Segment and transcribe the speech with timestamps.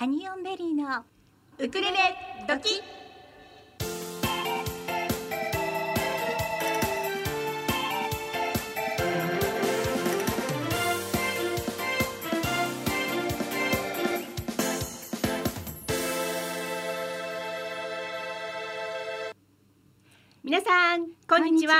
[0.00, 1.04] ハニオンベリーの
[1.58, 1.98] ウクレレ
[2.48, 2.82] ドキ。
[20.42, 21.74] 皆さんこんにちは。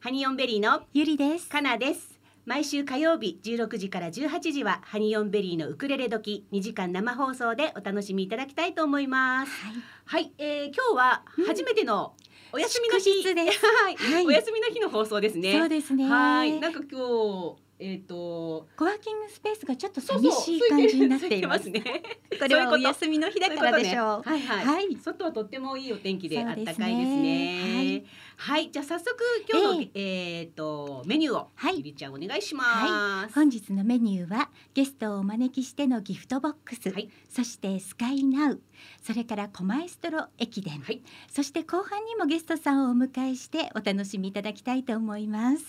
[0.00, 1.48] ハニオンベリーのゆりです。
[1.48, 9.52] かなです毎週火曜日16時から18時はハニオンベリーのウクレレ時2時間生放送でお楽しみいただきたいと思います。
[9.64, 9.74] はい。
[10.06, 12.14] はい、えー、今日は初めての
[12.52, 13.64] お休みの日、です。
[13.64, 14.26] はい、はい。
[14.26, 15.52] お休みの日の放送ですね。
[15.52, 16.08] そうですね。
[16.08, 21.82] はい、なんか今日えっ、とコワーキングスペースがちょっと寂しい感じになっていますね。
[22.38, 24.24] これはお休みの日だからでしょう。
[24.24, 24.64] そういうねはい。
[24.64, 26.74] はい、はい外はとってもいいお天気であっそうですね。
[26.74, 28.04] たかいですね。
[28.36, 29.16] はい、じゃあ早速
[29.50, 31.78] 今日の、えっ、とメニューを、はい。
[31.78, 33.34] ゆりちゃんお願いします。
[33.34, 37.10] 本日のメニューはゲストをお招きしてのギフトボックス、はい。
[37.28, 38.60] そしてスカイナウ。
[39.02, 41.02] それからコマエストロ駅伝、はい。
[41.28, 45.64] そして後半にもゲストさんをお迎えしてお楽しみいただきたいと思います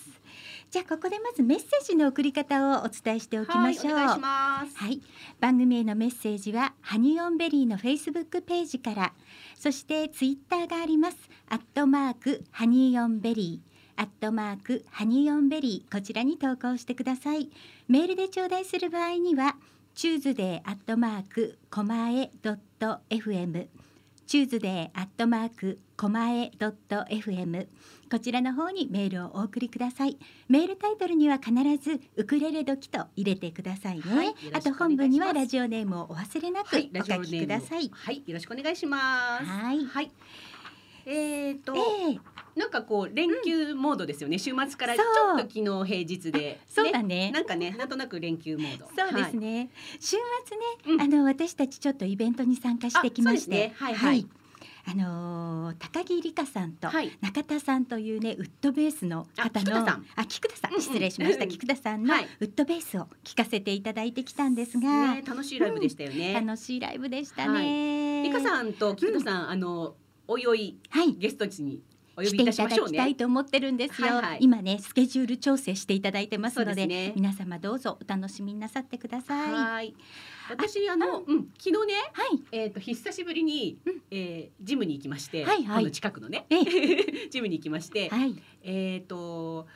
[0.72, 3.94] じゃあここでまずメッセージの送り方をお伝えしておきましょう。
[3.94, 4.78] はい、お願いします。
[4.78, 5.02] はい、
[5.42, 9.14] 番組へのメッセージはハニオンベリーのフェイスブックページから。
[9.60, 11.18] そしてツイッターがあります。
[11.50, 14.02] アットマークハニオンベリー。
[14.02, 15.94] アットマークハニオンベリー。
[15.94, 17.50] こちらに投稿してください。
[17.90, 19.58] メールで頂戴する場合には
[19.94, 23.68] チューズデーアットマークコマエドット FM
[24.26, 27.68] チューズデーアットマークコマエドット FM
[28.10, 30.18] こちらの方にメールをお送りください。
[30.50, 39.46] メールタイトルには必ずウクレレ時と入れてくださいね、はいいあと本文にはラジオネームをお忘れなくはい、お書きください、はい、よろしくお願いします。
[39.46, 39.86] はい。
[39.86, 40.12] はい。
[41.06, 42.60] えっ、と、ええ。
[42.60, 44.40] なんかこう連休モードですよね。
[44.40, 47.30] 週末からちょっと昨日平日で、そうだね。
[47.30, 48.88] なんかね、なんとなく連休モード。
[48.88, 51.02] そうですね、週末ね、うん。
[51.02, 53.92] あの私たちちょっとイベントに参加してきまして、あそうですね。
[53.92, 53.94] はい。
[53.94, 54.41] はい
[54.86, 56.96] あのー高木理香さんとはい。
[57.08, 57.18] はい。
[57.22, 60.82] 中田さんというねウッドベースの方のあ菊田さん。
[60.82, 62.28] 失礼しました、うん菊田さんのはい。
[62.40, 66.34] ウッドベースを聞かせていただいてきたんですが、ね、楽しいライブでしたよね。
[66.34, 68.24] 楽しいライブでしたね。
[68.24, 69.96] リカさんと菊田さん、あの
[70.28, 71.14] おいおいはい。
[71.14, 71.82] ゲストに
[72.16, 73.16] お呼来ていびいたしたましょうだきたいね。
[73.16, 74.38] と思ってるんですよ、はいはい。
[74.42, 77.14] 今ねスケジュール調整していただいてますのでね。
[77.16, 79.54] 皆様どうぞお楽しみなさってください。
[79.54, 79.94] ははい。
[80.52, 81.94] 私あの、うん、昨日ね、
[82.34, 82.40] い。
[82.52, 84.02] えっ、と久しぶりに、うん。
[84.12, 85.84] えージムに行きまして、はいはい。
[85.84, 86.58] この近くのね、え
[87.30, 88.36] ジムに行きまして、はい。
[88.64, 89.68] えっ、と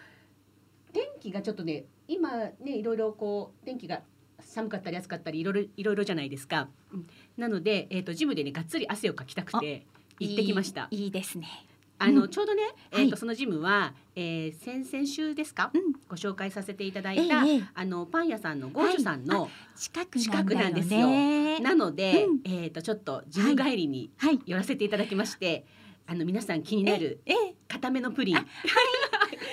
[0.93, 4.01] 天気がちょっとね、今ねいろいろこう天気が
[4.39, 6.69] 寒かったり暑かったりいろいろいろいろじゃないですか。
[6.93, 7.07] うん。
[7.37, 9.85] なのでえっ、とジムでねがっつり汗をかきたくて
[10.19, 10.87] 行ってきました。
[10.91, 11.47] いいいいですね
[11.97, 12.61] あの、うんちょうどね、
[12.91, 13.09] えっ、はい。
[13.09, 15.93] とそのジムは、えー、先々週ですか、うん。
[16.09, 21.07] ご紹介させていただえいた、えええあのパン屋さんのゴージュさんの、近く近くなんんですよ。
[21.07, 22.39] ねなので、うん。
[22.43, 24.39] えっ、とちょっとジム帰りにはい。
[24.45, 25.65] 寄らせていただきまして、
[26.07, 27.55] あの皆さん気になるええ。
[27.67, 28.45] 固めのプリン、あ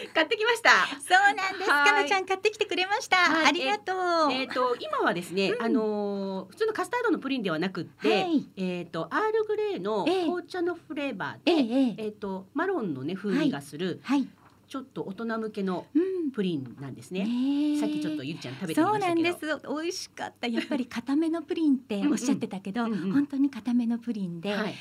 [0.14, 0.70] 買ってきました。
[1.00, 1.70] そうなんです。
[1.70, 1.86] はい。
[1.86, 3.46] かなちゃん買ってきてくれました、はい。
[3.46, 3.92] ありがと
[4.28, 5.62] う、えっ、と今はですね、うん。
[5.62, 8.48] あのー普通のカスタードのプリンではなくって、はい。
[8.56, 10.24] えっ、とアールグレーのええ。
[10.24, 14.28] 紅茶のフレーバーえで、えっ、とマロンのね風味がする、はい
[14.72, 17.26] ちょっと大人向けのうんプリンなんですね。
[17.26, 19.22] ねえさっきちょっとゆりちゃん食べてみそうましたけど。
[19.22, 24.74] なんです美味しかったやっぱり固めのプリンっておっしゃってたけどうんうん本当に固めのプリンで、はい。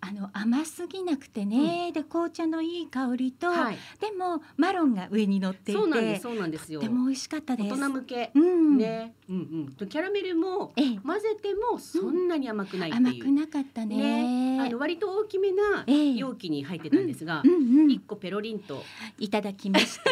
[0.00, 3.78] あの甘すぎなくてね、で紅茶のいい香りと、はい。
[4.00, 6.22] でもマロンが上に乗っていてそうなんです。
[6.22, 6.80] そうなんですよ。
[6.80, 8.30] とても美味しかったです大人向け。
[8.34, 9.14] うん、ね。
[9.28, 9.40] うんう
[9.70, 9.72] ん。
[9.72, 13.30] とキャラメルもええ混ぜてもそんなに甘くないって甘く。
[13.30, 18.82] なかったねあの割と大きめなええ容器に入ってたんですがう、んうん一個ペロリンと
[19.18, 20.10] いただきました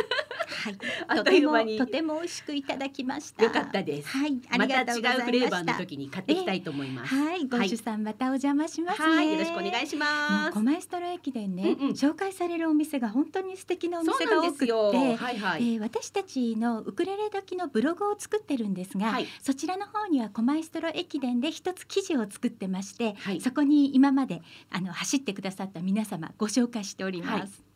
[0.67, 0.77] はい
[1.09, 4.09] あっととてもいう間にとても美味しくいただきましたよかったです。
[4.09, 7.15] はいあまた違りがとうございましたうフレーバーの時に買っていきたいと思います。
[7.15, 9.33] はいご主さんまたお邪魔しますね、はい。
[9.33, 10.61] よろしくお願いしもますうコ。
[10.61, 14.73] マエストロ駅伝ね、うんうん紹介されるお店が本当に素敵なお店が多くって。
[14.73, 15.75] はいはい。
[15.75, 27.76] えー私たちのウクレレ時のブログを作ってるんですが、はいそちらの方にはコマエストロ駅伝で一つ記事を作ってまして、はいそこに今まであの走ってくださった皆様ご紹介しております。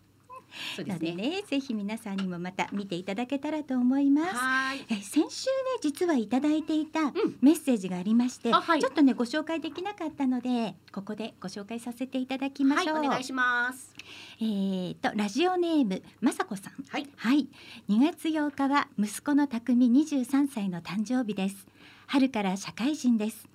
[0.76, 1.14] そうですね。
[1.14, 4.34] ね、ぜひ皆さんにもまた見ていただけたらと思います。
[4.34, 4.84] はい。
[4.88, 5.52] えー先週ね
[5.82, 12.84] 実はいただいていたんメッセージがありまして、あはいちょっとねご紹介できなかったのでここでご紹介させていただきまはい。
[12.84, 12.98] しょう。
[12.98, 13.94] お願いします。
[14.40, 16.72] えーとラジオネームまさこさん。
[16.88, 17.08] はい。
[17.16, 17.48] はい、
[17.88, 21.66] 2月8日は息子の匠23歳の誕生日です。
[22.06, 23.49] 春から社会人です。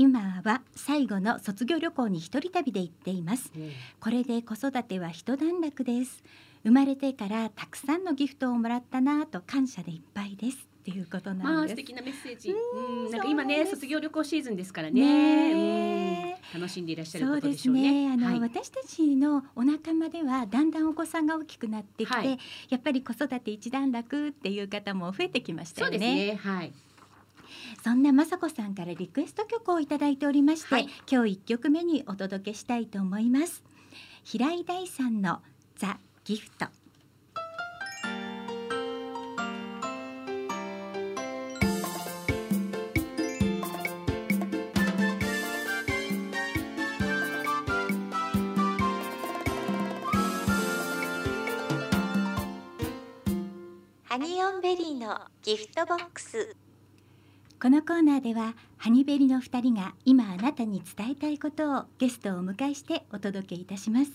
[0.00, 3.50] 今は最後の卒業旅行に一人旅で行っています。
[3.98, 6.22] これで子育ては一段落です。
[6.62, 10.56] 生まれてからたくさんのギフトをもらったなぁと感謝でいっぱいです。
[10.56, 11.72] っっていうことまなんです。
[11.72, 12.50] あ素敵なメッセージ。
[12.50, 18.06] うんうん、なんか今ね卒業旅行シーズンですからね楽しんでいらっしゃることですしょうね。
[18.06, 22.38] ねあの、はい私たちのお仲間ではだんだんお子さんが大きくなってきて、はい
[22.70, 26.14] やっぱり子育て一段落っていう方も増えてきましたそうよね。
[26.14, 26.52] ですね。
[26.52, 26.72] はい。
[27.84, 30.88] そんな雅子さんからリクエスト曲をいただいておりまして、はい。
[31.10, 33.62] 今日一曲目にお届けしたいと思います。
[34.24, 35.40] 平井大さんの
[35.76, 36.66] ザギフト
[54.04, 56.56] ハニオンベリーのギフトボックス
[57.60, 64.10] このコーナーではハニベリの2人が今あなたに伝えたいことをゲストをお迎えしてお届けいたします。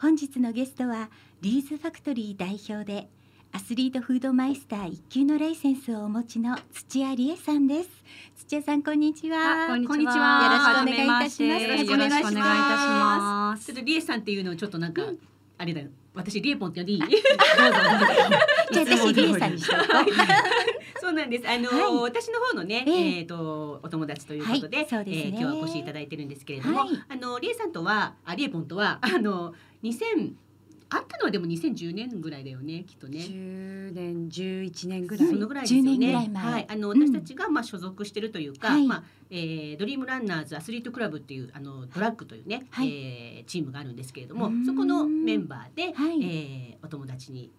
[0.00, 1.10] 本日のゲストは
[1.42, 3.08] リーズファクトリー代表で
[3.52, 7.90] アスリートフードマイスター一級のライセンスをお持ちの土屋理恵さんです。
[8.46, 9.64] 土屋さんこんにちは。
[9.64, 10.84] あこんにちは。
[10.86, 11.62] よろしくお願いいたします。
[11.64, 13.66] よろしくお願いいたします。
[13.66, 15.02] ちょっとリエさんっていうのをちょっとなんか、
[15.58, 15.88] あれだよ。
[16.14, 17.00] 私リエポンって呼んでいい？
[18.72, 20.71] じゃあ私リエさんにしとこう
[21.12, 21.48] そうなんです。
[21.48, 22.02] あのーはい。
[22.02, 23.18] 私の方のね、ええ。
[23.18, 24.88] えっ、とお友達ということで、はいね。
[25.06, 26.88] えー今日はお越しいただいてるんですけれども、はい。
[27.08, 30.32] あのリエさんとは、あリエポンとは あの2000
[30.88, 33.18] あったのはでも2010年ぐらいだよね、きっとね。
[33.18, 35.28] 10年11年ぐらい。
[35.28, 36.40] そのぐらいですよ10年ぐね。
[36.40, 37.00] はい、あのうん。
[37.00, 38.86] 私たちがまあ所属してるというか、はい。
[38.86, 42.88] まあ、えードリームランナーズアスリートクラブっていうあのドラッグというね、はい。
[42.90, 46.22] えーチームがあるんですけれどもそこのメンバーで、はい。
[46.22, 47.50] えーお友達に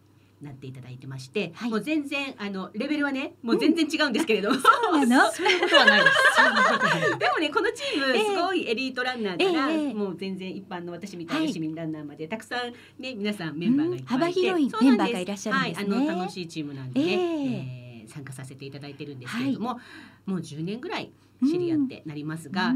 [0.44, 1.70] なっていただいてまして、はい。
[1.70, 4.62] もう全然あのレベルはね、もう全然違うんですけれども、そ
[4.92, 5.32] うなの？
[5.34, 7.20] そんなことはないです。
[7.20, 8.26] でもねこのチームええ。
[8.26, 14.60] すごいエリートランナーから、ええもう全然一般の私みたいはない市民ランナーまでたくさんね皆さんメンバーがいっぱいいて、うん。
[14.60, 15.94] 幅広いメンバーがいらっしゃるんですね。
[15.94, 17.78] はい、あの楽しいチームなんでね、ええ。
[17.80, 19.80] えー参加させていただいてるんですけれども、
[20.26, 21.10] もう10年ぐらい
[21.42, 22.76] 知り合ってなりますが、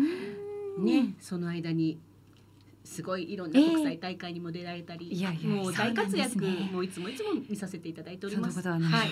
[0.78, 0.86] うん。
[0.86, 2.00] ねその間に
[2.88, 8.66] すごいいろんな国際大会にも出られたり、いやいやもう大活躍、ねもういつもいつも見させていただいております。
[8.68, 9.10] はない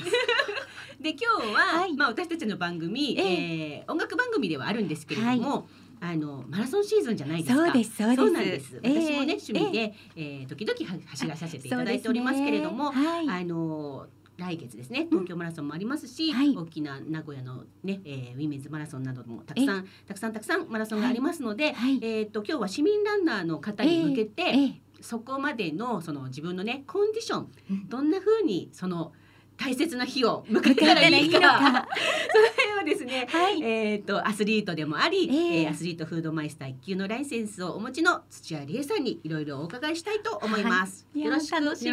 [0.99, 1.93] で今日は、はい。
[1.93, 3.85] まあ私たちの番組、ええ。
[3.85, 5.67] ー音楽番組ではあるんですけれども、
[5.99, 7.65] あのマラソンシーズンじゃないですか。
[7.65, 8.79] そうですそうなんです。
[8.81, 9.01] ええ。
[9.01, 13.05] 私もね趣味で、えー時々は走らさせていただいておりますけれども、ね。
[13.05, 13.29] はい。
[13.29, 14.07] あの
[14.37, 15.07] 来月ですね。
[15.09, 16.55] 東京マラソンもありますし、はい。
[16.55, 21.99] 大きな名古屋のね、えーウィメンズマラソンなどもたくさんたくさんたくさんマラソンがありますので、はい。
[22.01, 27.89] えっ、と今日は市民ランナーの方に向けて、ええそこまでのその自分のねコンディション、うん。
[27.89, 29.13] どんな風にその
[29.57, 31.87] 大切な日を迎えたらいいか
[32.31, 41.07] それをですねはいえー、とアスリートでもあり、えええーアスリートフードマイスター一級のライセンスをお持ちの土屋理恵さんにいろいろお伺いしたいと思います。
[41.13, 41.89] いやよろしくお願いし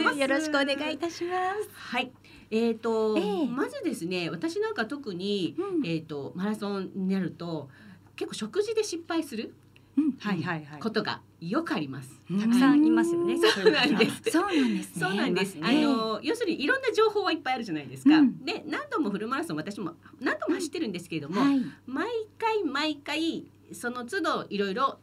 [0.00, 0.18] ます。
[0.18, 1.70] よろしくお願いいたします。
[1.72, 2.10] はい。
[2.50, 7.68] えーとええまずですね私なんか特に、うんえー、とマラソンになると
[8.16, 9.54] 結構食事で失敗する。
[10.80, 12.10] ことがよくあります。
[12.40, 13.36] たくさんいますよね。
[13.38, 14.30] そうなんです。
[14.30, 15.00] そうなんですね。
[15.00, 15.58] そうなんです。
[15.62, 18.16] あええの要するにいろんな情報はいっぱいあるじゃないですか。
[18.18, 21.60] うんで何度もフルマラソン私も何度も走ってるんですけれども、はい。
[21.86, 22.08] 毎
[22.38, 24.98] 回毎回その都度いろいろ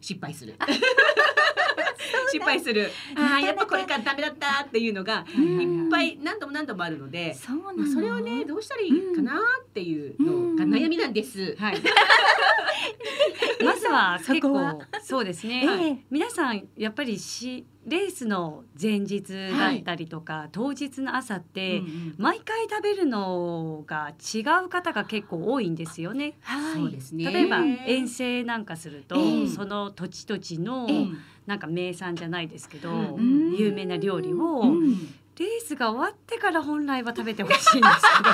[0.00, 0.54] 失敗する。
[2.32, 2.90] 失敗する。
[3.16, 7.86] あやっぱこれからダメだったっていうのがうんいっぱい何度も何度もあるので、そうなまあの。
[7.86, 11.56] それをねどうしたらいいかなっていうのが悩みなんです。
[11.58, 11.78] はい。
[13.64, 15.66] まずはそ結こは構そうですね。
[15.66, 26.34] ええ皆さんやっぱりしレースの前日だったりとか、当日の朝って、うんうん毎回食べるのが違う方が結構多いんですよね。
[26.42, 26.74] はい。
[26.74, 27.30] そうですね。
[27.30, 31.06] 例えばええ遠征なんかすると、ええその土地土地のええ
[31.50, 33.56] なんか名産じゃないですけど、うん。
[33.56, 34.92] 有名な料理を、うん。
[35.36, 38.30] レースが終わってから本来は食べてほしいんですけど。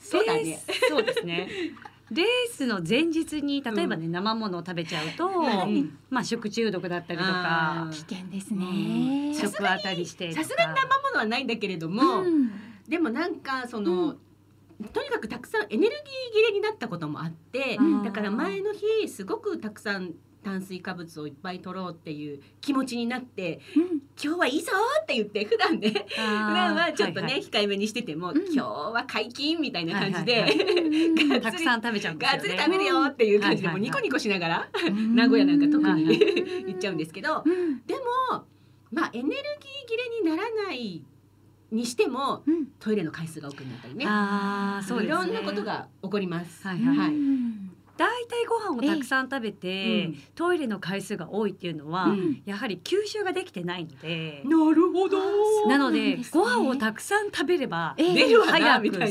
[0.00, 0.44] そうだね。
[0.44, 0.88] レース。
[0.88, 1.50] そうですね。
[2.10, 5.84] レースの前日に例えばね、生ものを食べちゃうと、はい。
[6.08, 9.34] まあ食中毒だったりとかあ危険ですね。
[9.34, 12.50] 食当たりしてさすがに生ものはないんだけれども、うん。
[12.88, 14.16] でもなんかその、
[14.94, 15.90] とにかくたくさんエネルギー
[16.32, 24.00] 切れになったこともあって、うんだから前の日すごくたくさん炭水化物をいっぱい取ろうっていう気持ちになってうん。
[24.22, 27.42] 今日はいいぞって言って普段ね普段はちょっとね、はいはい。
[27.42, 28.36] 控えめにしてても、うん。
[28.52, 30.46] 今日は解禁みたいな感じで、
[31.40, 32.38] たくさん食べちゃうんですよね。
[32.38, 37.82] がっつり食べるよっていう感じでもうニコニコしながら名古屋なんか特にはいはい言っちゃうんですけどうん。
[37.86, 38.44] でも
[38.92, 39.40] まあエネルギー
[39.86, 41.02] 切れにならない
[41.70, 42.66] にしてもうん。
[42.78, 44.04] トイレの回数が多くなったりね。
[44.06, 45.06] ああそうね。
[45.06, 46.66] いろんなことが起こります。
[46.66, 46.98] はいはい。
[46.98, 47.08] はい。
[47.08, 47.69] うん
[48.00, 50.14] 大体ご飯をたくさん食べて、えうん。
[50.34, 52.42] トイレの回数が多いっていうのは、うん。
[52.46, 55.18] やはり吸収ができてないので、なるほど。
[55.68, 58.14] なのでご飯をたくさん食べれば、ええ。
[58.14, 58.96] 出るわな早く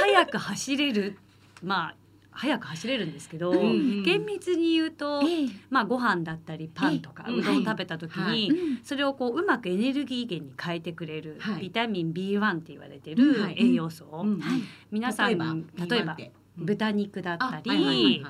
[0.00, 1.16] 早く走れる。
[1.62, 1.96] まあ
[2.32, 4.02] 早く走れるんですけど、うんうん。
[4.02, 5.48] 厳密に言うと、ええ。
[5.70, 8.50] まあご飯だったりパンとかええうどんを食べた時に、はい。
[8.50, 8.80] うん。
[8.82, 11.60] それをこううまくエネルギー源に変えてくれる、はい。
[11.60, 13.34] ビタミン B1 って言われてうん。
[13.34, 13.54] るはい。
[13.56, 14.40] 栄養素、うん。
[14.40, 14.60] はい。
[14.90, 18.24] 皆さん例えば B1 って豚肉だったり、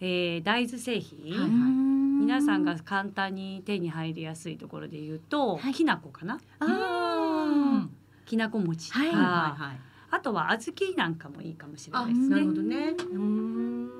[0.00, 5.72] えー大豆製品、はい皆さんが簡単に手に入りやすいところで言うと、はい。
[5.72, 6.40] きな粉かな。
[6.58, 7.86] あ
[8.26, 9.08] きなこ餅とか、はい。
[9.08, 9.80] はいはいはい
[10.10, 12.28] あとは小豆なんかもいいかもしれなあいですね。
[12.30, 12.94] なるほどね。
[13.12, 13.90] うん。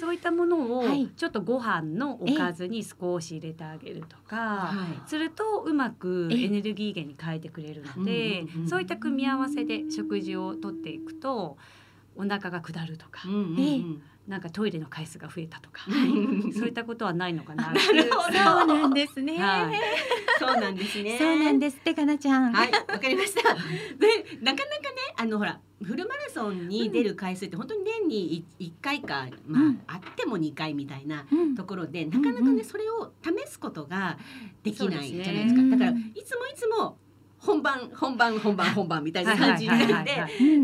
[0.00, 1.06] そういったものをはい。
[1.06, 5.08] ちょっとご飯のおかずに少し入れてあげるとか、はい。
[5.08, 6.44] するとうまくええ。
[6.46, 11.56] エネルギー源に変えてくれるので、そういった組み合わせで食事をとっていくと
[12.16, 14.00] お腹が下るとか、うんうんうん。
[14.00, 17.70] えなんかトイレの回数が増えたとか、はいそういったことはないのかな。
[17.72, 18.38] なるほど。
[18.38, 19.36] そうなんですね。
[19.38, 19.78] はい。
[20.38, 21.18] そうなんですね。
[21.18, 21.76] そうなんです。
[21.76, 22.52] ってかなちゃん。
[22.52, 23.42] はい、わかりました。
[23.98, 29.82] で、なかなかね、あのほら、フルマラソンに出る回数って本当に年にい一回か、まあ、うん。
[29.86, 31.54] あっても二回みたいなうん。
[31.54, 32.64] ところで、なかなかね、うんうん。
[32.64, 34.16] それを試すことが
[34.62, 35.62] できないじゃないですか。
[35.62, 36.96] だから、うんいつもいつも
[37.44, 40.16] 本番、本番、本番、本番みたいな感じになって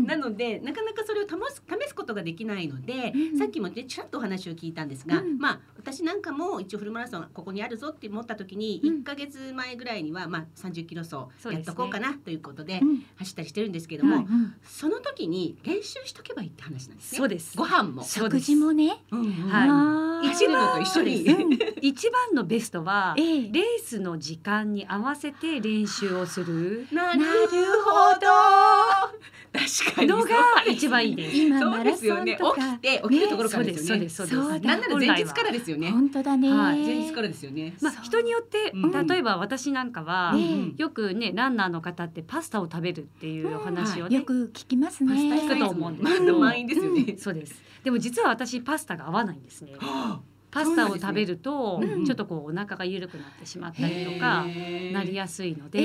[0.07, 5.37] なのでなかなかそれを試す試すことができないので、うんさっきもねちらっとお話を聞いたんですが、うん。
[5.37, 8.99] まあ私なんかも一応フルマラソンここにあるぞって思った時にうん。
[9.01, 11.15] 1か月前ぐらいには、まあ、30キロ走
[11.51, 13.05] やっとこうかなということでうん。
[13.17, 14.27] 走ったりしてるんですけども、
[14.63, 17.17] その時に練習しとけばいいって話なんですね。
[17.17, 17.57] そうです。
[17.57, 18.97] ご飯も、食事もね。
[19.49, 20.01] はい。
[20.51, 21.23] のと一緒に。
[21.25, 21.59] うん。
[21.81, 23.49] 一番のベストは ええ。
[23.51, 27.19] レースの時間に合わせて練習をするなる
[27.83, 29.21] ほど
[29.53, 30.29] 確かにのが
[30.65, 31.37] 一番いいです。
[31.37, 34.09] そう今マラソですよねンとか起きて起きるところかそうでらですすよね。
[34.09, 34.65] そうですそうです。
[34.65, 35.91] なんなら前日からですよね。
[35.91, 36.49] 本当だね。
[36.49, 37.75] はい前日からですよね。
[37.81, 45.29] まあ人によってうん例えば私なんかはねよくねランナーの方ってパスタを食べるっていうお話をねよく聞きますね。
[45.35, 47.15] パスタ聞くと思うんですけど満員ですよね。
[47.17, 47.61] そうです。
[47.83, 49.73] でも実は私パスタが合わないんですね。
[50.59, 54.45] はパスタを食べるとちょっとこうお腹が緩くなってしまったりとか
[54.91, 55.79] なりややすいのえで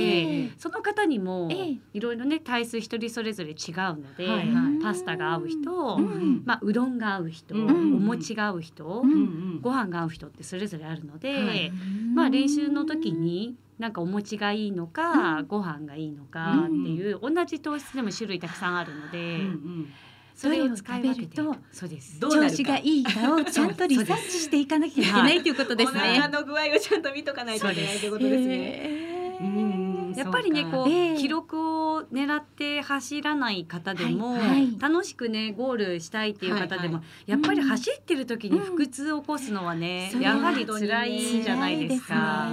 [0.47, 1.77] えその方にもええ。
[1.93, 3.55] いろいろね体質一人それぞれ違う
[4.01, 4.83] のではいはい。
[4.83, 11.73] パスタが合う人うんまあうどんが合う人おうん餅が合う人うんご飯が合う人ってそれぞれあるので、はい。
[12.15, 19.39] まあ練習の時になんかお餅がいいのか、ご飯がいいのかっていう、同じ糖質でも種類たくさんあるので、
[20.37, 21.55] それを使い分けて調
[22.49, 26.01] 子がいいかを ちゃんとリサーチしていかなきゃいけないということですおね。
[26.01, 28.45] 腹の具合をちゃんと見とかないといけないということです。
[28.47, 28.55] ね。
[28.55, 29.45] へー。
[29.45, 34.77] うんやっぱりねこう、ええ記録を狙って走らない方でも、はいはい。
[34.79, 40.21] 楽しくねゴールしたいっていう方でも、はいはやっぱり走ってる時に腹痛を起こすのはね、うん。
[40.21, 42.51] やはり辛いじゃないですか。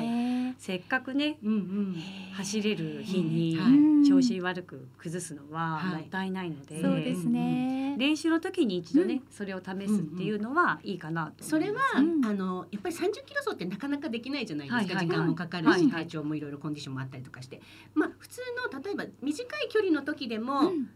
[0.58, 1.96] せっかくねうんうん。
[2.34, 4.08] 走れる日にはい。
[4.08, 6.02] 調子悪く崩すのははい。
[6.02, 7.96] もったいないので、そうですね。
[7.98, 11.72] 練習の時に一度ね、それを試すっていうのはいいかなとそれ。
[11.72, 12.26] は、うん。
[12.26, 14.96] あのやっぱり30キロ走ってなかなかできないじゃないですか、はいはい。
[14.96, 15.92] はい時間もかかるし、はいはい。
[15.92, 17.62] 体調もいろいろコンディションもあったりとかして。
[17.94, 18.42] まあ普通
[18.74, 20.90] の例えば短い距離の時でも、うん。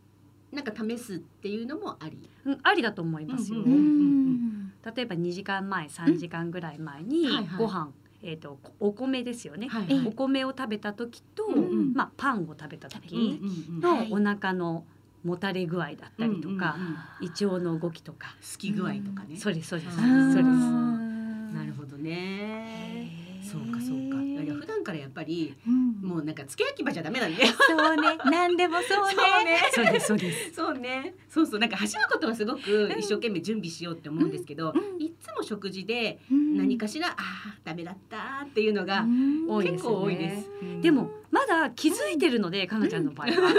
[0.49, 3.59] なんか試すっていうのもあり、うんありだと思いますよ。
[3.59, 7.59] ううんん例えば2時間前3時間ぐらい前にはいはい。
[7.59, 7.91] ご飯、
[8.29, 14.11] えー、とお米ですよね、はいええお米を食べた時と、うんまあ、パンを食べた時うんのはい。
[14.11, 14.83] お腹の
[15.23, 16.91] もたれ具合だったりとか、うんうん
[17.21, 17.25] うん。
[17.25, 21.55] 胃腸の動きとか、好き具合とかね、そうですそうです、うんそうです。
[21.55, 23.39] なるほどね。
[23.41, 24.17] そうかそうか
[24.59, 25.87] 普段からやっぱりうん。
[26.01, 27.45] もうなんか付け焼き場じゃダメなんで。
[27.45, 29.07] そうね、何でもそう
[29.45, 29.59] ね。
[29.73, 30.51] そうですそうです。
[30.55, 31.15] そうね。
[31.29, 31.59] そうそう。
[31.59, 35.01] なんか走ることはすごく一生懸命準備しようって思うんですけど、うん。
[35.01, 36.57] いつも食事でうん。
[36.57, 39.45] 何かしら、ああダメだったっていうのがうん。
[39.49, 39.85] 多いです。
[39.85, 40.49] よね結構多いです。
[40.61, 40.81] うん。
[40.81, 43.53] でもまだ気づいてるので、かなちゃんの場合は、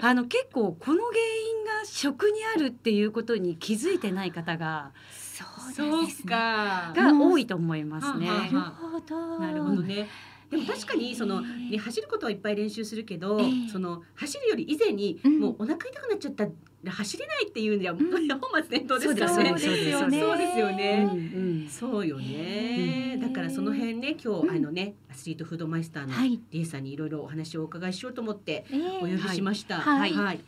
[0.00, 4.90] あの結構この原因が食にあるっていうことに気づいてない方が
[5.34, 6.12] そうですそうね。
[6.28, 6.92] か。
[6.94, 8.28] が多いと思いますね。
[8.28, 9.38] はなるほど。
[9.38, 10.08] なるほどね。
[10.54, 13.68] でも確かにその、ね、走ることはいっぱい練習するけど、ええ。
[13.68, 15.40] その走るより以前に、うん。
[15.40, 16.46] もうお腹痛くなっちゃった
[16.84, 17.98] ら走れないっていうには、ん。
[17.98, 18.26] 本末
[18.60, 19.58] 転倒ですからね。
[19.58, 20.20] そうですよね。
[20.20, 21.10] そうですようんね。
[21.10, 23.20] うんそうよね、うん。
[23.20, 24.50] だからその辺ね今日、うん。
[24.50, 26.40] あのねアスリートフードマイスターのはい。
[26.50, 28.98] リエさんにいろいろお話をお伺いしようと思ってええ。
[28.98, 29.76] お呼びしました。
[29.80, 30.12] はい。
[30.12, 30.40] はい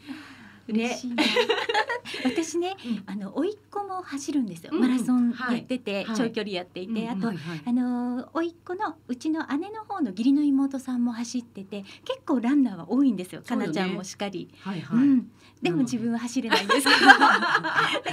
[0.69, 1.23] 嬉しいな。
[2.25, 4.71] 私ね、うんあの甥っ子も走るんですよ。
[4.73, 13.43] うんマラソンはいやってて、はい長距離やっていて、うんあと、はいはいあの甥っ子のうちの姉の方の義理の妹さんも走ってて、結構ランナーは多いんですよ。
[13.43, 14.49] かなちゃんもしかり。
[14.61, 14.99] はいはい。
[14.99, 15.31] うん。
[15.63, 17.23] でも自分は走れないんですけど、 だか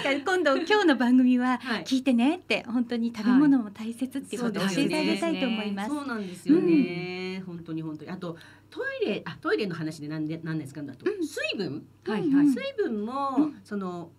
[0.06, 5.90] ら今度今日の番組ははい聞いてねって本当に食べ物も大切っていうことを教えてあげたいと思います。
[5.90, 7.44] そうなんですよね。
[7.46, 8.12] 本当に本当に。
[8.12, 8.38] あと
[8.74, 11.24] トイレあトイレの話でなんでなんですかだと、うん。
[11.24, 11.86] 水分？
[12.08, 13.62] はいうんはい水分も、うん。
[13.64, 14.10] その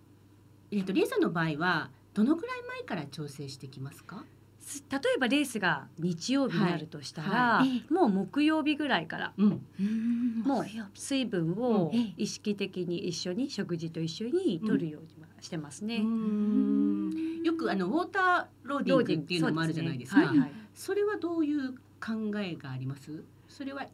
[0.71, 4.23] えっ、とリエさんの場合はどのくらい前から調整してきますか？
[4.61, 7.67] す例えばレースが日曜日になるとしたら、はい。
[7.67, 7.93] はい。
[7.93, 9.33] もう木曜日ぐらいから。
[9.37, 9.67] うん。
[9.79, 10.41] うん。
[10.45, 15.97] もう水分を意識的に一緒に食事と一緒に取るようにはしてますね。
[15.97, 17.43] うーん。
[17.43, 20.21] よくあのウォーターローディングっていうのもあるじゃないですか。
[20.23, 20.39] そうね。
[20.39, 20.55] はいはい。
[20.73, 23.23] それはどういう考えがあります？
[23.49, 23.85] それは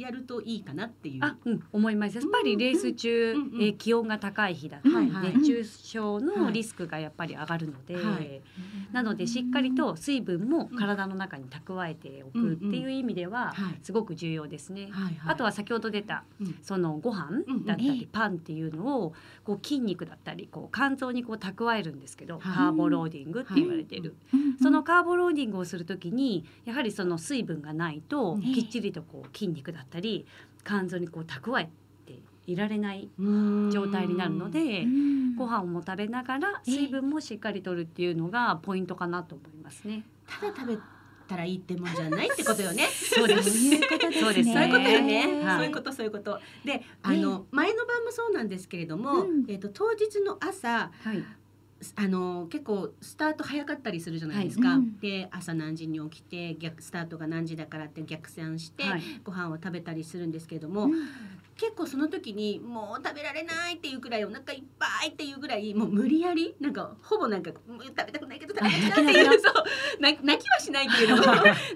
[0.00, 1.24] やるといいかなっていう。
[1.24, 2.16] あ、うん、思います。
[2.16, 3.62] やっぱりレース中、うんうん。
[3.62, 5.34] えー気温が高い日だったり、はいはい。
[5.36, 6.24] 熱中症はい。
[6.24, 8.42] のリスクがやっぱり上がるので、はい。
[8.92, 13.78] なのでしっかりと水分も体の中に蓄えておくっていう意味でははい。
[13.82, 14.88] すごく重要ですね。
[14.90, 15.14] はいはい。
[15.26, 16.58] あとは先ほど出たうん。
[16.62, 19.12] そのご飯うんだったええりパンっていうのを
[19.44, 22.42] こう筋肉だったりこう肝臓にこう蓄えるんですけど、はい。
[22.42, 29.89] カーボローディングって言われてる、うんそのカーボローディングをするときにやはりその水分がないとええきっちりとこう筋肉だったり
[30.64, 31.68] 肝臓にこう蓄え
[32.06, 40.04] ていられない状状態になるので、うんご飯も食べながらええ水分もしっかりとるっていうのがポイントかなと思いますね。
[40.26, 40.78] ただ食べ
[41.26, 42.88] たらいいってもんじゃないってことよね。
[42.92, 44.52] そうですそういうことですね。
[44.52, 45.44] そういうことよね。
[45.44, 46.38] はいそういうことそういうこと。
[46.64, 51.24] で、あの前の晩もそうなんですけれども、うんえっ、と当日の朝はい、
[51.96, 54.68] あの結構スタート早かったりするじゃないですか。
[54.68, 54.76] はい。
[54.78, 54.98] うん。
[54.98, 60.92] で朝何時に起きて逆スタートが何時だからって逆算して、はい、ご飯を食べたりするんですけれども、うん
[61.60, 69.52] 結構その時にもう食べられないっていうくらいお腹いっぱいっていうぐらいもう無理やりなんかほぼなんか食べたくないけど食べたくないっていうそう
[70.00, 71.22] 泣きはしないけれども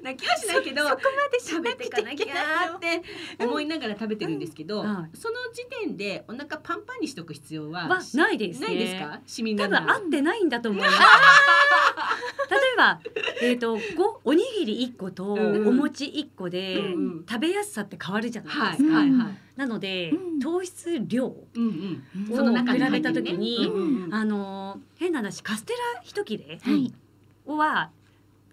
[0.02, 3.02] 泣きはしないけど そこまで食べていかなきゃって
[3.44, 4.86] 思いながら食べてるんですけど、うん。
[4.86, 5.16] はい。
[5.16, 8.66] その時点でお腹パンパンにしとく必要ははないですね。
[8.68, 9.20] ないですか？
[9.26, 10.98] 市民多分合ってないんだと思います。
[12.50, 13.00] 例えば、
[13.40, 15.68] えっ、と、ご、おにぎり一個とうん。
[15.68, 17.26] お餅一個で、うんうん。
[17.28, 18.96] 食べやすさって変わるじゃないですか。
[18.98, 19.43] はいはい。
[19.56, 20.40] なので、うん。
[20.40, 22.40] 糖質量うんうん。
[22.40, 26.58] を比べた時に、うんうんあのー変な話カステラ一切れ
[27.46, 27.90] は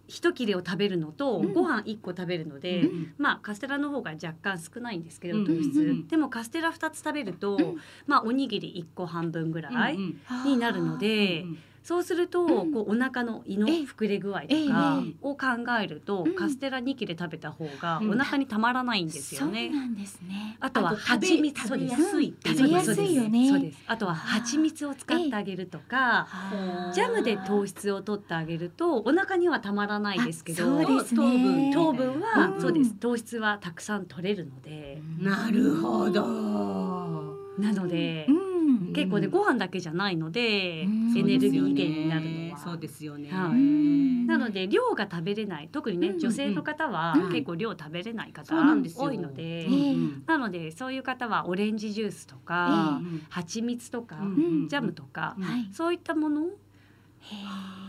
[0.08, 1.54] 一切れを食べるのと、うん。
[1.54, 6.08] ご飯一個食べるので、うんまあカステラの方が若干少ないんですけど、うん糖質、うん。
[6.08, 7.78] でもカステラ二つ食べると、うん。
[8.06, 12.72] まあおにぎり一個半分ぐらいうんになるので、うんそうすると、うん。
[12.72, 13.84] こうお腹の胃のええ。
[13.84, 15.16] 膨れ具合とええかええ。
[15.22, 15.48] を考
[15.82, 16.36] えると、うん。
[16.36, 18.12] カステラ2切れ食べた方がうん。
[18.12, 19.70] お腹にたまらないんですよね。
[19.72, 20.58] そうなんですね。
[20.60, 23.50] あとは蜂蜜食べやすい食べやすいよね。
[23.50, 23.80] そうです。
[23.88, 30.86] あとは蜂蜜を使ってあげるとか、はあジャムで糖質を取ってあげるとお腹にはたまらないですけど、ね。
[31.16, 32.62] 糖分糖分は、うん。
[32.62, 32.94] そうです。
[32.96, 36.22] 糖質はたくさん取れるので、なるほど。
[37.58, 38.51] なので、うん
[38.94, 41.18] 結構ねご飯だけじゃないので、うん。
[41.18, 42.58] エネルギー源になるのは。
[42.58, 43.30] そうですよね。
[43.32, 43.52] はい。
[43.52, 44.28] うん。
[44.28, 45.70] なので量が食べれない。
[45.72, 47.32] 特にね、うん女性の方はうん。
[47.32, 49.68] 結構量食べれない方多いので、
[50.26, 55.36] なのでそういう方はオレンジジュースとか、うん蜂蜜とか、うんジャムとか。
[55.72, 56.48] そういったもの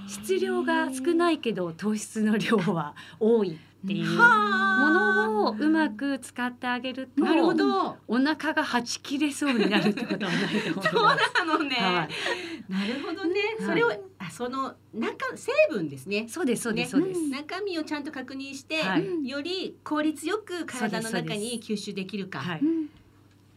[0.07, 7.97] 質量が少ないけど糖質の量は多いっていうもはのをうまく使ってあげるとなるほど。
[8.07, 11.33] お腹がはち切れそうになるってことはないと思いそうます。
[11.39, 11.77] なのね。
[11.77, 13.41] はいなるほどね。
[13.59, 16.27] はいそれをあその中成分ですね。
[16.29, 17.29] そうですそうです、ねそうです。
[17.29, 22.61] 中身をちゃんと確認して、はいうんより効率よく体の中に吸収できるか、はい。
[22.61, 22.89] うん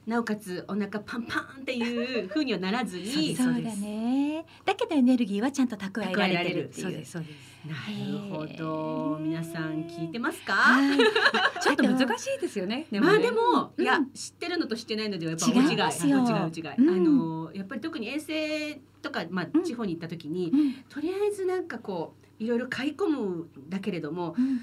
[0.05, 4.45] なおかつお腹パンパンっていう風にはならずにそうだね。
[4.63, 6.83] だけどエネルギーはちゃんと蓄えられてるっていう。
[6.83, 7.05] そうで。
[7.05, 7.55] すそうです。
[7.65, 9.17] なるほど。
[9.19, 10.53] 皆さん聞いてますか？
[10.53, 10.97] はい。
[11.61, 12.85] ちょっと難しいですよね。
[12.91, 13.83] まあねでも、うん。
[13.83, 16.89] いや知ってるのと知ってないのではやっぱ違い大違う違う違う、うん。
[16.89, 16.91] あ
[17.47, 19.61] のやっぱり特に衛生とかまうん。
[19.61, 20.73] あ地方に行った時に、うん。
[20.87, 24.59] とりあえずなんかこういろいろ買い込むんだけれどもうん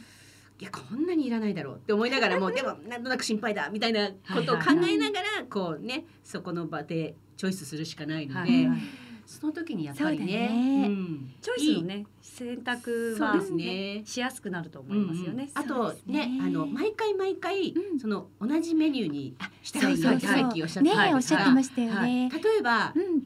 [0.63, 8.79] いやこんなにいらないだろうって思いながらも でもなんとなく心配だみたいなことを考えながらこうねそこの場でチョイスするしかないので、はいはい
[9.25, 11.33] その時にやっぱりねそうん。
[11.41, 15.49] チョイスのね選択はねしやすくなると思いますよね。
[15.55, 16.27] あとそうですね。
[16.27, 18.01] ねあの毎回毎回、うん。
[18.01, 20.19] その同じメニューにしたらいさっ
[20.53, 22.31] きおっしゃってねたおっしゃってましたよはね。
[22.31, 23.23] 例えばうん。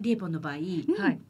[0.00, 0.60] リエポンの場合うん。
[0.98, 1.20] はい。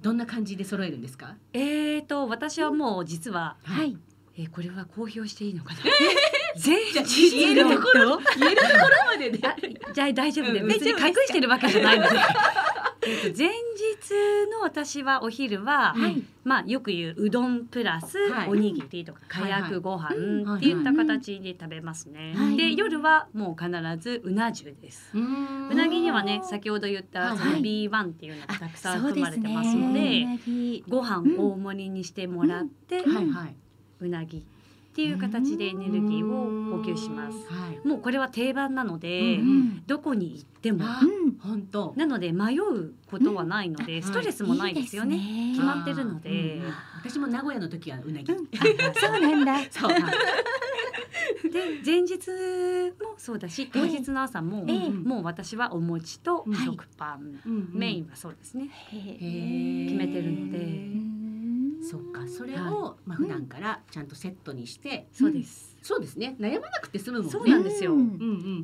[0.00, 1.36] どんな感じで揃えるんですか？
[1.52, 3.98] えーと私はもう実は、はい。
[4.36, 5.80] えーこれは公表していいのかな？
[6.64, 9.40] 前日言えるところの言えるところまでね。
[9.42, 12.16] あじゃあ大丈夫でうん別に隠してるわけじゃないので。
[13.02, 16.22] えっと前日の私はお昼は、はい。
[16.44, 18.48] まあよく言ううどんプラスはい。
[18.48, 20.54] おにぎりとかかやくご飯うん。
[20.56, 22.34] っていった形で食べますね。
[22.36, 22.56] はい。
[22.58, 25.12] で夜はもう必ずうな重です。
[25.16, 33.56] うなぎにはね先ほど言ったそのはい B1 っていうのがたくさん含まれてますねのでご飯大盛りにしてもらって、はいはい。
[34.00, 34.44] うなぎ
[34.90, 37.38] っていう形でエネルギーを補給します。
[37.48, 37.86] はい。
[37.86, 39.82] もうこれは定番なので、ううん。
[39.86, 40.84] どこに行っても。
[40.84, 41.94] あうん本当。
[41.96, 44.02] なので迷うことはないので、うん。
[44.02, 45.16] ストレスもないですよね。
[45.16, 46.30] いいです決まってるので。
[46.30, 46.32] う
[46.62, 46.72] んうん。
[47.04, 48.32] 私も名古屋の時はうなぎ。
[48.32, 48.48] うん。
[48.48, 49.58] そうなんだ。
[49.70, 49.92] そう。
[51.50, 52.16] で前日
[53.00, 54.90] もそうだし当日の朝も、ええ。
[54.90, 56.66] もう私はお餅とはい。
[56.66, 58.68] 食パン、うんメインはそうですね。
[58.90, 60.58] 決めてるので。
[60.58, 61.19] うん
[61.82, 65.76] そっかそれはをまあ普段からちゃんとセットにして、そうです。
[65.82, 67.32] そうですね悩まなくて済むもんね。
[67.32, 68.06] そうなんですようんうんう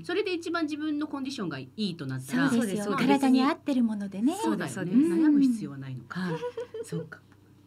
[0.00, 0.04] ん。
[0.04, 4.92] それで一番自分のコンディションがいいとなったら、そうですよ体に合ってるものでねそうだよね。
[4.92, 6.20] 悩む必要はないのか。
[6.20, 6.40] はい。
[6.84, 7.20] そうか。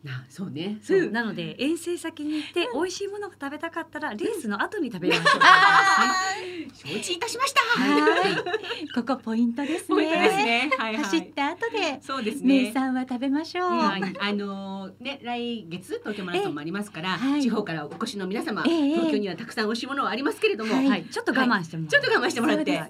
[0.04, 0.78] なそうね。
[0.82, 1.10] そう。
[1.10, 5.26] なので遠征先に行って美味しいものが食べたかったらレースの後に食べましょう。
[6.94, 7.62] 承知いたしました。
[7.62, 8.92] はい。
[8.96, 10.06] ここポイントですね。
[10.06, 10.70] ね。
[10.78, 11.04] はいはい。
[11.04, 12.64] 走った後でそうですね。
[12.66, 18.94] 名産は食べましょう、はい、あのーね来月東京マラソンもありますから、地方からお越しの皆様、ええ。
[18.94, 20.74] 東京にはたくさん美味しいものはありますけれども、
[21.10, 22.90] ちょっと我慢してもらちょっと我慢してもらって、はい、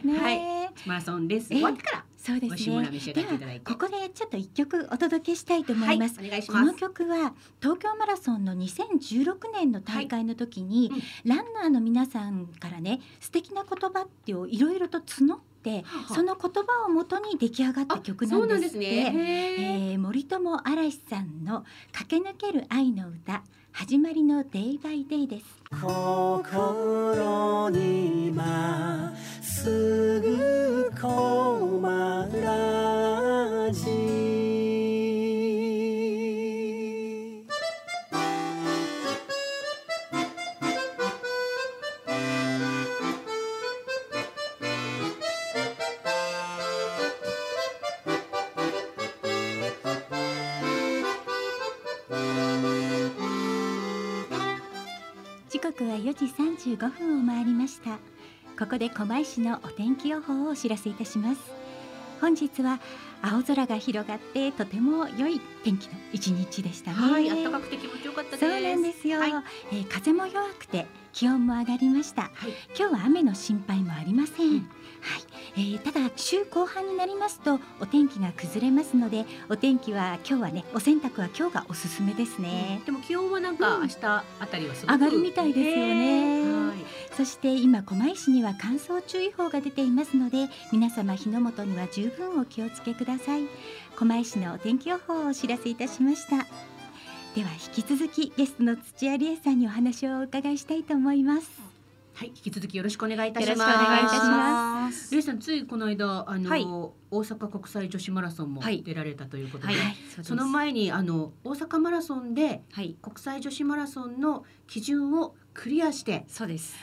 [0.85, 2.49] マラソンレース終わってからそうですね。
[2.49, 6.77] 召し上がっていただいて、ここでちょっと一曲お届けしたいと思います、はい、お願いしこのます。
[6.77, 11.01] 曲は東京マラソンの2016年の大会の時に、はい。
[11.25, 15.48] ランナーの皆さんからね素敵な言葉ってをいろいろと募って
[16.13, 18.61] その言葉をもとに出来上がった曲なんでって。
[18.61, 19.89] ですすね。
[19.91, 25.45] えー森友嵐さんの駆け抜ける愛の歌始まりのデイバイデイです。
[25.69, 34.08] 心に今すぐこまらじ
[56.09, 56.25] 4時
[56.75, 57.99] 35分を回りました。
[58.57, 61.41] ここで狛江市のお天気予報をお知らせいたします。
[62.19, 62.79] 本日は
[63.21, 66.97] 青空が広がってとても良い天気の一日でしたね。
[66.97, 68.39] はい、暖かくて気持ちよかったです。
[68.39, 69.31] そうなんですよ、はい。
[69.71, 72.23] えー風も弱くて気温も上がりました。
[72.23, 74.53] はい、今日は雨の心配もありません、うん。
[74.53, 74.63] はい、
[75.55, 83.81] えーただ週後半になりますとお天気が崩れますのでお天気は今日はねお洗濯は今日がおすすめですね、でも気温はなんかうん。
[83.81, 86.43] 明日あたりは上がるみたいですよね。
[86.69, 86.77] はい。
[87.17, 96.45] そして今狛江市には乾燥注意報が出ていますので皆様火の元には十分お気をつけください狛江市のお天気予報をお知らせいたしました
[97.35, 101.69] では引き続きゲストの土屋理恵さんにお話をお伺いしたいと思います
[102.19, 103.59] はい、引き続きよろしくお願いいたします。
[103.59, 106.65] よろしくお願いいたしますレイさん、ついこの間、あの、はい
[107.11, 109.73] 大阪国際女子マラソンもはい出られたということで。
[109.73, 116.25] はい、その前に、あの、大阪マラソンで、はい、国際女子マラソンの基準をクリアして。
[116.27, 116.75] そうです。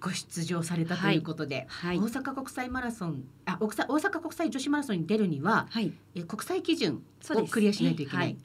[0.00, 1.98] ご出場されたということで、はい。
[1.98, 8.26] 大阪国際マラソン、あ、大阪大阪国際女子マラソンに出るには、はい、え国際基準をクリアしないといけない。
[8.26, 8.36] はい。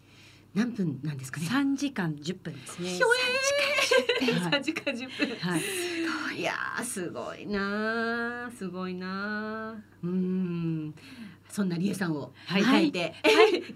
[0.55, 1.47] 何分なんですかね？
[1.47, 2.89] 三時間十分ですね。
[4.51, 5.27] 三時間十分。
[5.39, 6.41] はい、い。
[6.43, 8.51] やーすごいなー。
[8.55, 10.07] すごいなー。
[10.07, 10.95] うーん。
[11.49, 12.63] そんなりえさんをはい。
[12.63, 13.13] 迎えて、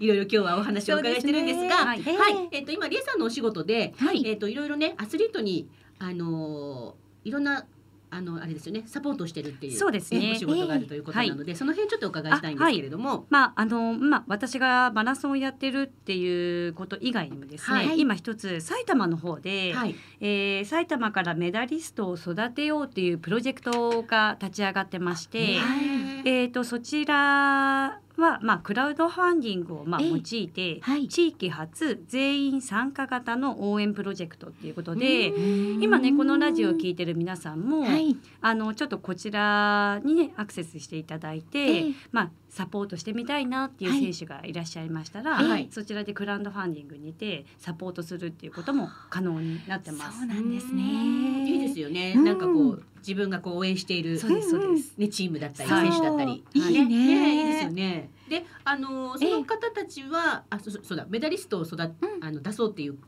[0.00, 2.00] い、 ろいろ今日はお話をお伺いしてるんですがははい。
[2.00, 2.12] い、え
[2.52, 4.22] ええっ、と今りえさんのお仕事で、はい。
[4.26, 7.66] えっ、といろいろねアスリートにあのーいろんな
[8.10, 10.30] あのあれですよねサポートをしてるっていうそうですね。
[10.30, 18.00] えお仕事があるということなので、その辺ちょっとお伺いしたいんですけれども、まああのまあ私がマラソンをやってるっていうこと以外にもですね、はい。
[18.00, 19.94] 今一つ埼玉の方で、はい。
[20.20, 30.08] えー埼玉からメダリストを育てようっていうプロジェクトが立ち上がってまして、はいえー、とそちらは、まあ、クラウドファンディングを、まあ、ええ。
[30.08, 31.08] 用いて、はい。
[31.08, 35.40] 地域発全員参加型の応援プロジェクトっていうことでう
[35.78, 35.82] ん。
[35.82, 38.16] 今ねこのラジオを聞いてる皆さんも、はい。
[38.40, 41.92] あのちょっとこちらにねアクセスしていただいて、ええ。
[42.12, 50.18] まあ、サポートしてみたいなっていう選手がいらっしゃいましたら、はいそちらでクラウドファンディングにてサポートするっていうことも可能になってます。
[50.18, 50.26] そう。
[50.26, 50.82] なんですね。
[50.82, 52.24] いいですよね、うん。
[52.24, 54.94] なんかこう自分がこう応援しているそうですそうです。
[54.96, 57.36] ね、チームだったりはい選手だったり、いいね。
[57.36, 58.07] いいですよね。
[58.28, 62.24] で、あのその方たちは、あ、そそそうだ、メダリストを育っ、うん。
[62.24, 62.98] あの出そうっていう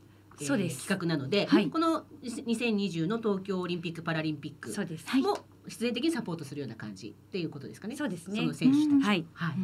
[0.40, 0.88] えーそうです。
[0.88, 1.68] 企画なので、はい。
[1.68, 5.06] この2020の東京オリンピック・パラリンピックそうです。
[5.08, 5.22] はい。
[5.22, 7.96] も必然的にサポートするような感じっていうことですかね。
[7.96, 8.36] そうですね。
[8.36, 8.88] その選手たち。
[8.90, 9.00] うん。
[9.00, 9.26] はい。
[9.34, 9.54] はい。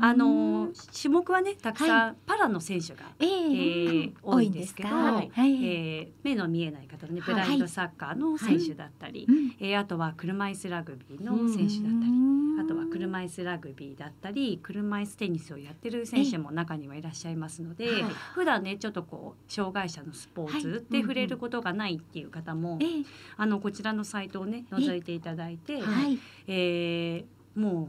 [0.00, 0.70] あの
[1.00, 5.30] 種目はねたくさんパラの選手が、えええー多いんですけど、はい。
[5.32, 5.64] はい。
[5.64, 7.46] えー目の見えない方のねブはい。
[7.48, 9.56] ラインドサッカーの選手だったり、うん。
[9.60, 12.12] えーあとは車椅子ラグビーの選手だったり、
[12.60, 18.04] あとは車椅子ラグビーだったり車椅子テニスをやってる選手も中にはいらっしゃいますので、はい。
[18.34, 22.88] 普段ねちょっとこう障害者のスポーツで触れることがないっていう方も、ええ
[23.36, 26.18] あのこちらのサイトをね覗いていただいて、はい。
[26.46, 27.88] えーもう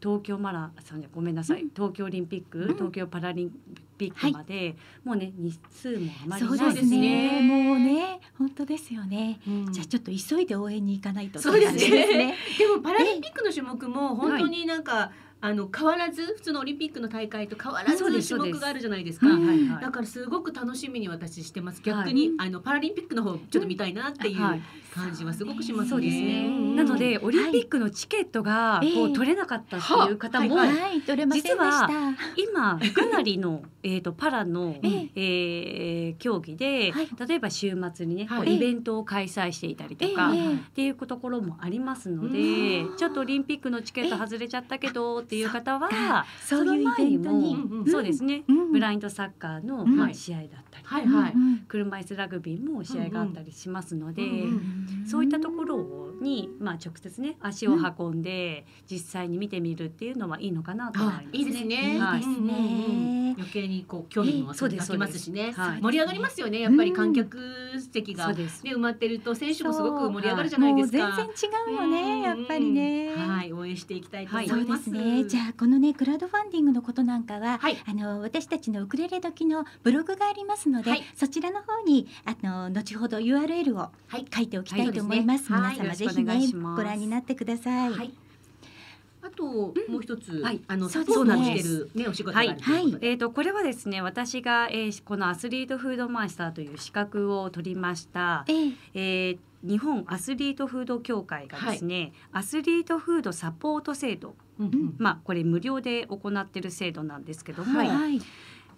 [0.00, 1.70] 東京マラソンじゃごめんなさい、うん。
[1.70, 2.74] 東京オリンピック、うん。
[2.74, 3.50] 東京パラリン
[3.98, 7.40] ピックまで、もうね日数もあまりそうないですね。
[7.40, 7.42] ね。
[7.42, 9.40] もうね本当ですよね。
[9.46, 9.72] うん。
[9.72, 12.34] じゃあちょっと急いで応援に行かないとそうですね。
[12.58, 15.10] でもパラリンピックの種目も本当になんか、
[15.40, 19.26] あの変わらず普通のオリンピックの大会と変わらず種目があるじゃないですか。
[19.80, 21.82] だからすごく楽しみに私してます。
[21.82, 24.60] 逆に、あのパラリンピックの方ちょっと見たいなっていうはい
[24.98, 25.90] 感じはすごくしますね。
[25.90, 30.76] そうですね、んなのでオリンピックのチケットがはいこう取れなかったっていう方も、はい。
[30.76, 31.00] はい。
[31.02, 31.88] 取れませんでした。
[32.36, 36.14] 今かなりのえーとパラの、 ええ。
[36.16, 37.08] ー競技で、はい。
[37.28, 40.54] 例えば週末にね、こうはいイベントを開催していたりとか、ええ。
[40.54, 42.96] っていうところもありますのうでん。
[42.96, 47.54] ちょっとオリンピックのチケット外れちゃったけどっていう方はそういうイベントに。
[47.54, 47.86] うんうん。
[47.90, 49.96] そうですね、うんブラインドサッカーの、うん。
[49.96, 51.34] まあ、試合だったり、はい
[51.68, 61.30] 車椅子ラグビーも試合があったりしますので、うんうんそういったところに、まあ、直接ね足を運んで実際に見てみるっていうのはいいのかなと思いますね。
[61.32, 61.98] いいですね。
[62.00, 62.20] はい。
[62.20, 65.52] いいですね余計にこう興味もそうです湧きますしね。
[65.52, 65.80] はい。
[65.80, 66.60] 盛り上がりますよね。
[66.60, 67.38] やっぱり観客
[67.92, 68.28] 席が。
[68.32, 70.98] ね埋まってると選手もすごく盛り上がるじゃないですか。
[70.98, 73.14] もう全然違うよねやっぱりね。
[73.16, 74.76] はい、応援していきたいと思いそうま。
[74.76, 75.24] ですすね。
[75.24, 77.76] じゃあこのねクラウドファンディングのことなんかは、はい。
[77.86, 81.02] あの私たちのウクレレ時のブログがありますので、はい。
[81.14, 84.26] そちらの方にあの後ほど URL をはい。
[84.34, 85.52] 書いておきたいと思います。
[85.52, 85.74] はい。
[85.74, 87.92] 皆様ぜひねご覧になってください。
[87.92, 88.12] はい。
[89.20, 90.60] あともう一つ、はい。
[90.68, 98.72] あのサポートしてるねお仕事があるということで、えー、とこれはですね私が、えーこのアスリートフードマイスターという資格を取りました、ええ。
[98.94, 104.36] えー日本アスリートフード協会がですね、アスリートフードサポート制度。
[104.58, 104.94] うんうん。
[104.98, 107.88] まあこれ無料で行っている制度なんですけども、はい。
[107.88, 108.20] はい。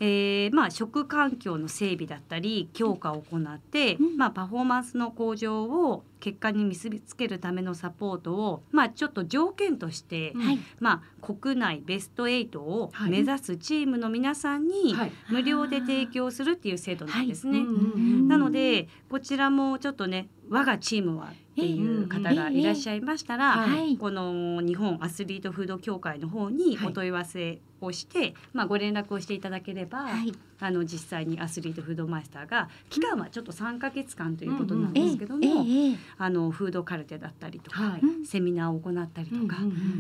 [0.03, 10.59] えーまあ、食環境の整備だったり強化を行って、うんまあ、パフォーマンスの向上を結果に結びつけるためのサポートを、まあ、ちょっと条件として、うんはい。
[10.79, 15.13] まあ、国内ベスト8をはい目指すチームの皆さんにはい。
[15.29, 17.59] 無料で提供するっていう制度なんですね。
[17.59, 23.67] うんうんうんなのでこちらもちょっとね我がチームはっていう方がいらっしゃいましたら。
[23.99, 26.89] この日本アスリートフード協会の方にはい。
[26.89, 30.33] お問い合わせをして、まあ、ご連絡をしていただければ、はい。
[30.63, 35.65] あの実際にアスリートフードマイスターが期間はちょっと3ヶ月間ということなんええですけども、
[36.19, 39.57] あのフードカルテだったりとか、セミナーを行ったりとか、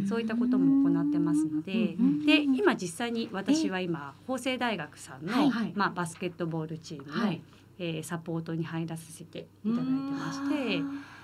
[0.08, 5.32] そういったことも行ってますので、うんで今実際に私は今法政大学さんの、
[5.74, 7.42] まあ、バスケットボールチームの、はい。
[7.82, 11.19] えーサポートに入らせていただいてましてあ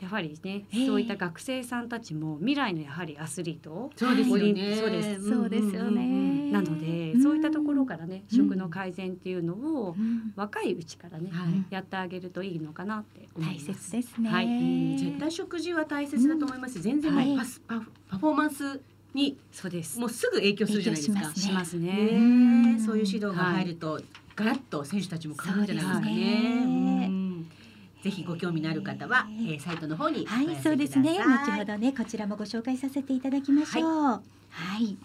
[0.00, 4.76] やはりね、ええそういった学生さんたちも未来のやはりアスリートそうですよオリンね。
[4.76, 6.50] そうですーそうですよね。
[6.52, 13.90] なので、うんそういったところからねうん食の改善っていうのをうん若いうちからね、はいやってあげるといいのかなって思い大ます。
[13.90, 14.30] 切ですね。
[14.30, 14.48] はいう
[14.94, 16.80] ん絶対食事は大切だと思います。
[16.82, 18.80] 全然もうはいパスパフパフォーマンス
[19.14, 19.98] にそうです。
[20.00, 21.20] もうすぐ影響するじゃないですか。
[21.20, 22.76] 影響しますね。
[22.84, 24.00] そういう指導が入ると、
[24.34, 27.23] ガラッと選手たちも変わるんじゃないですかね。
[28.04, 31.18] ぜひご興味のある方は、ねえー、サイトの方におはい、そうですね。
[31.18, 33.84] 後ほどね、こちらもご紹介させていただきましょう。
[33.86, 34.20] は
[34.78, 34.98] い。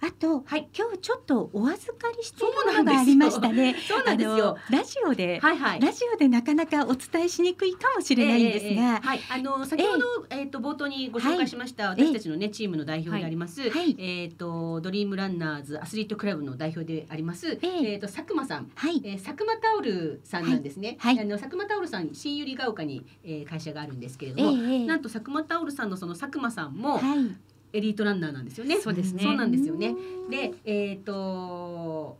[0.00, 0.68] あと、はい。
[0.76, 3.74] 今日ちょっとお預かりしているのがありましたね。
[3.86, 4.56] そうなんですよ。
[4.70, 5.80] ラジオで、はいはい。
[5.80, 11.86] ラジオでなかなかお伝えしにくいかもしれないんですが、ええええはい、あの先ほど、えっ、と冒頭にご紹介しました、い。
[11.88, 13.96] 私たちのねチームの代表であります、はい。
[13.98, 17.92] えっ、とドリームランナーズアスリートクラブの代表であります、ええ。
[17.92, 18.70] えっ、と佐久間さん。
[18.74, 20.96] はい、えー、佐久間タオルさんなんですね。
[21.00, 21.16] はい。
[21.16, 21.24] はい。
[21.24, 24.86] あの佐久間タオルさん新百合ヶ丘に、えー、会社があるんですけれえども、えええ。
[24.86, 27.36] なんと佐久間タオルさんのその佐久間さんもはい、
[27.72, 28.80] エリートランナーなんですよね。
[28.80, 29.22] そうですね。
[29.22, 29.94] そうなんですよね。
[30.30, 32.16] で、えっ、と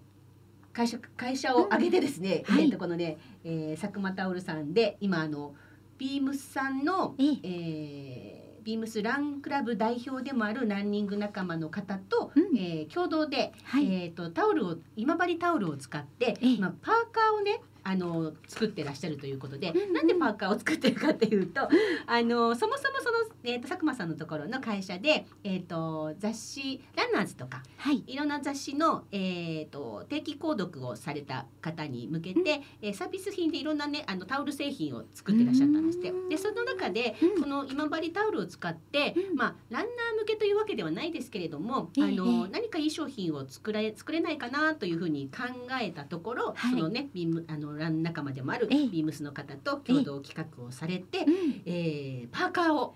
[0.73, 2.55] 会社会社を挙げてですね、うん。
[2.57, 2.65] はい。
[2.65, 5.55] えっ、とこのね、えー、佐久間タオルさんで今あの
[5.97, 7.39] ビームスさんの、ええ。
[7.43, 12.59] えービームスランクラブ代表でもあるランニング仲間の方と、うん。
[12.59, 16.59] えー共同で、はい、えっ、とタオルを今治タオルを使って、ええ。
[16.59, 21.63] まあパーカーをねあの作ってらっしゃるということで、うんうんなんでパーカーを作ってるかっていうと
[22.07, 28.05] あのそもそもその、えー、と佐久間さんのところの会社で、えー、と雑誌「ランナーズ」とかはい。
[28.07, 36.11] いろんな雑誌の、えー、と定期購読をされた方に向けて、えーサービス品でいろんなねあのタオル製品を作ってらっしゃったんですって。
[36.11, 36.29] うん。
[36.29, 37.43] でその中でうん。
[37.43, 39.37] この今治タオルを使って、うん。
[39.37, 42.05] まあランナー向けというわけではないですけれども、ええ。
[42.05, 45.45] あのええ何かいい商品を作れ作れないかなというふうに考
[45.81, 46.71] えたところ、はい。
[46.73, 47.09] そのね
[47.47, 48.89] あのラン仲間でもあるええ。
[48.89, 51.63] ビームスの方と共同企画をされて、うん。
[51.67, 52.95] えーパーカーを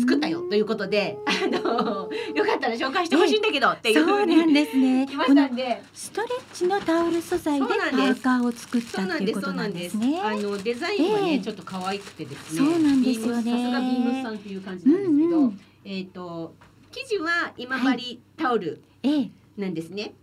[0.00, 5.06] 作ったよということで、あのよかったら紹介してほしいんだけどっていうふそううなんにですね。
[5.06, 5.82] 来ましたんで。
[5.92, 11.38] ストレッチのタオル素材でパーカーを作ったっていうことなんんですねあのデザインはね、ええ。
[11.40, 12.58] ちょっと可愛くてですね。
[12.58, 13.42] そうなんですよね。
[13.42, 15.52] さすがビームスさんっていう感じなんですけど、
[15.84, 16.54] えっ、と
[16.90, 19.30] 生地は今治タオルええ。
[19.58, 20.14] なんですね。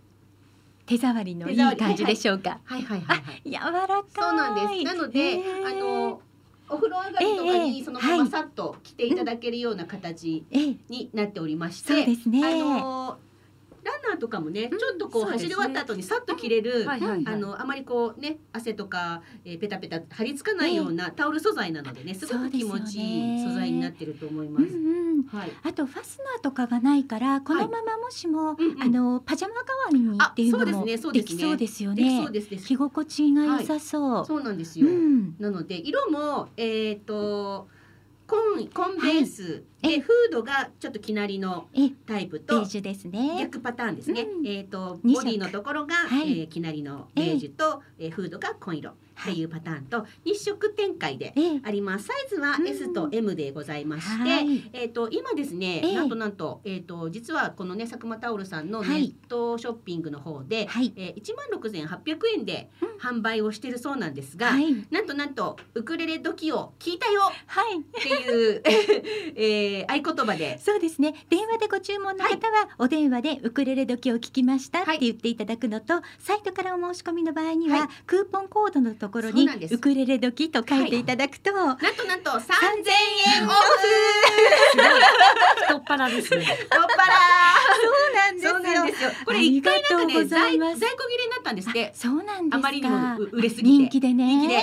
[0.86, 2.60] 手触りのいい感じでしょうか？
[2.64, 3.42] はいはいはいはい。
[3.44, 4.02] 柔らかい。
[4.14, 4.84] そうなんです。
[4.84, 6.20] なので、あの
[6.68, 10.76] お風呂上がりとかええにそのままさっと着ていただけるような形ええ。
[10.88, 12.40] になっておりまして、そうですね。
[12.44, 13.18] あの
[13.86, 24.66] ランナーとかもね、うんちょっとこう走り終わった後にさっと着れる、はいあのあまりこうね汗とか、えー、ペタペタ張り付かないようなタオル素材なのでねすごく気持ちいい素材になってると思います。
[24.66, 25.22] うんうん。
[25.24, 25.52] はい。
[25.62, 31.34] あとファスナーとかがないからこのままもしも、あのパジャマ代わりにっていうのもですねそうですね。
[31.34, 32.22] できそうですよね。
[32.24, 32.76] そうです着。
[32.76, 34.88] 心地が良さそう、そうなんですよ。
[34.88, 35.36] うん。
[35.38, 37.68] なので色もえっ、と
[38.26, 39.62] 紺紺ベースはい。
[39.82, 39.88] え。
[39.96, 41.90] でフードがちょっときなりのえ。
[42.06, 43.36] タイプとベージュですね。
[43.40, 44.22] 逆パターンですね。
[44.22, 44.46] うん。
[44.46, 45.24] えっ、と二色。
[45.24, 46.40] ボディのところが、はい。
[46.40, 51.60] えーきなりのベージュと、えーフードが紺色っていうパターンと二色展開でええ。
[51.64, 52.06] あります。
[52.06, 52.68] サイズはうん。
[52.68, 54.70] S と M でございまして、はい。
[54.72, 55.94] えっ、と今ですね、ええ。
[55.94, 59.02] なんとなんとえっ、と実はこのね佐久間タオルさんのネはい。
[59.26, 60.92] ットショッピングの方で、はい。
[60.96, 62.96] えー、1万6800円でうん。
[62.96, 64.74] 販売をしてるそうなんですが、はい。
[64.90, 67.80] なんとなんとウクレレ時を聞いたよはい。
[67.80, 68.62] っていう、
[69.36, 70.58] えー合言葉で。
[70.58, 71.14] そうですね。
[71.28, 77.88] 電話でご注文の方は、お電話でウクレレ時を聞きましたって言っていただくのと、サイトからお申し込みの場合には、はい。
[78.06, 82.40] クーポンコードのところにウクレレ時と書いていただくと、なんとなんと3000
[83.38, 83.54] 円オフ。
[85.66, 86.44] 太っ腹ですね。
[86.44, 86.86] 太っ腹。
[87.76, 89.10] そうなんそうなんですよ。
[89.24, 90.78] これ一回なんかね在ざいます。
[90.78, 91.92] 在庫切れになったんですって。
[91.94, 92.56] そうなんですか。
[92.56, 93.68] あまりにもう売れすぎて。
[93.68, 94.26] 人気でね。
[94.26, 94.54] 人気で。
[94.54, 94.60] で、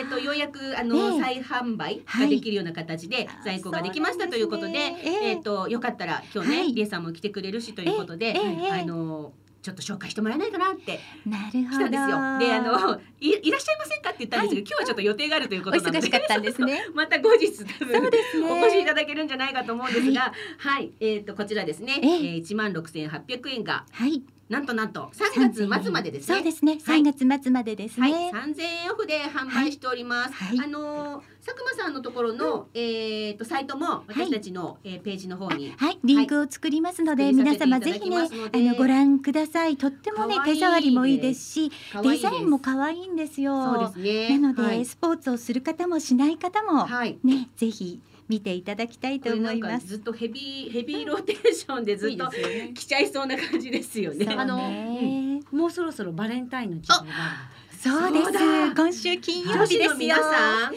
[0.00, 1.20] えー、とようやくあの、ええ。
[1.20, 2.24] 再販売はい。
[2.24, 5.30] ができるような形であ在庫ができましたということでですねええ。
[5.30, 6.74] えー、とよかったら今日ね、はい。
[6.74, 8.80] リエさんも来てくれるしということで、ええええ。
[8.82, 11.78] あのちょっと紹介してもらえないかなってなるほど。
[11.78, 12.18] 来たんですよ。
[12.38, 15.98] であのいいらっしゃいませんかって言ったんですけど、今日はちょっと予定があるというおことなので。
[15.98, 16.86] 忙しかったんですね。
[16.94, 18.10] また後日多分ね。
[18.50, 22.08] お越しいただけるんじゃないかと思うんですが、はい、えっ、とこちらですね、ええ。
[22.08, 26.36] えー、1万6800円がはいなんとなんと3月末までですね。
[26.36, 26.78] そうですね。
[26.82, 27.00] はい。
[27.00, 30.32] 3月末までですはい、ね、3000円オフで販売しております。
[30.32, 30.58] はい。
[30.58, 35.72] あのー佐久間さんのところの、えっ、とサイトも私たちの、えーページの方に。
[35.78, 37.34] はい、リンクを作りますので、はい。
[37.34, 39.76] 皆様ぜひねあのご覧ください。
[39.76, 43.62] とってもね手触りもいいですしデザインも可愛いんですよ。
[43.62, 44.38] そうですね。
[44.38, 47.18] なので、はい、スポーツをする方もしない方もはい。
[47.24, 49.86] ねぜひ見ていただきたいと思います。
[49.86, 54.26] ずっとヘビーヘビーローテーションでずっと来ちゃいそうな感じですよね。
[54.36, 58.32] あのねもうそろそろバレンタインの時期があそうです。
[58.74, 59.94] 今週金曜日ですよ。
[59.96, 60.72] 皆さん。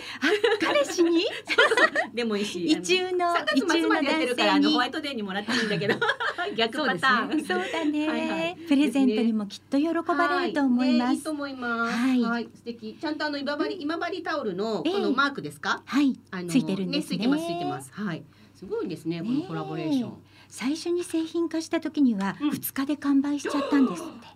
[0.62, 1.26] 彼氏に？
[2.14, 2.64] でもいいし。
[2.64, 4.04] 一中の3一中の男
[4.36, 5.96] 性にのホワイトデーにもらっていいんだけど。
[6.56, 7.44] 逆パターン。
[7.44, 8.08] そうだね。
[8.08, 8.58] はいはい。
[8.68, 11.14] プレゼントにもきっと喜ばれると思います。
[11.16, 11.18] い。
[11.18, 11.98] いと思います。
[11.98, 12.22] はい。
[12.22, 12.96] はい、素敵。
[13.02, 15.82] ちゃんとあの今治今治タオルのええこのマークですか？
[15.84, 17.18] はいあのついてるんですね。
[17.18, 17.92] ついてますついてます。
[17.94, 18.24] はい。
[18.54, 20.14] すごいですねこのコラボレーション。
[20.50, 22.50] 最初に製品化した時にはうん。
[22.50, 24.28] 2日で完売しちゃったんですって、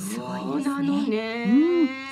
[0.00, 1.46] すごいですね。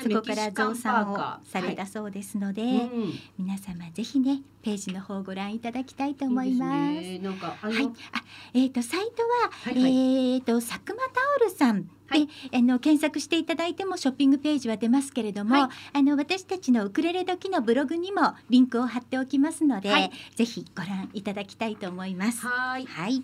[0.02, 3.12] そうん、そこから増産をされたはそうですので、いうん。
[3.38, 6.70] 皆様ぜひねページの方をご覧いただきたいと思います。
[6.70, 10.34] はい、あ、えっ、とサイトは、はいはい。
[10.34, 12.28] えっ、と佐久間タオルさんで、はい。
[12.52, 15.98] あの検索していただいてもショッピングページは出ますけれども、はい。
[15.98, 20.10] あの私たちのウクレレ時のブログにもリンクを貼っておきますので、はい。
[20.36, 22.46] ぜひご覧いただきたいと思います。
[22.46, 22.86] はーい。
[22.86, 23.22] はい、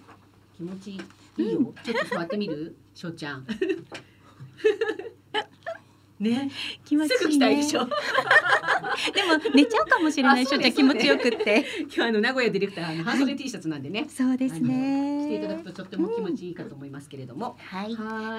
[0.57, 1.01] 気持ちいい。
[1.45, 1.75] いいよ。
[1.85, 2.75] ちょっと座ってみる？
[2.95, 3.47] しょうちゃん。
[6.19, 6.51] ね、
[6.85, 7.57] 気持ちいいね。
[7.57, 7.85] でしょ。
[9.13, 11.65] でも寝ちゃうかもしれないしょうちゃん気持ちよくって。
[11.83, 14.07] 今日あの名古屋ディレクターあの半袖 T シャツなんでね。
[14.09, 15.27] そうですね。
[15.27, 17.59] 着ていただくととっても気持ちいいかと思いますけれども。
[17.59, 17.95] はい。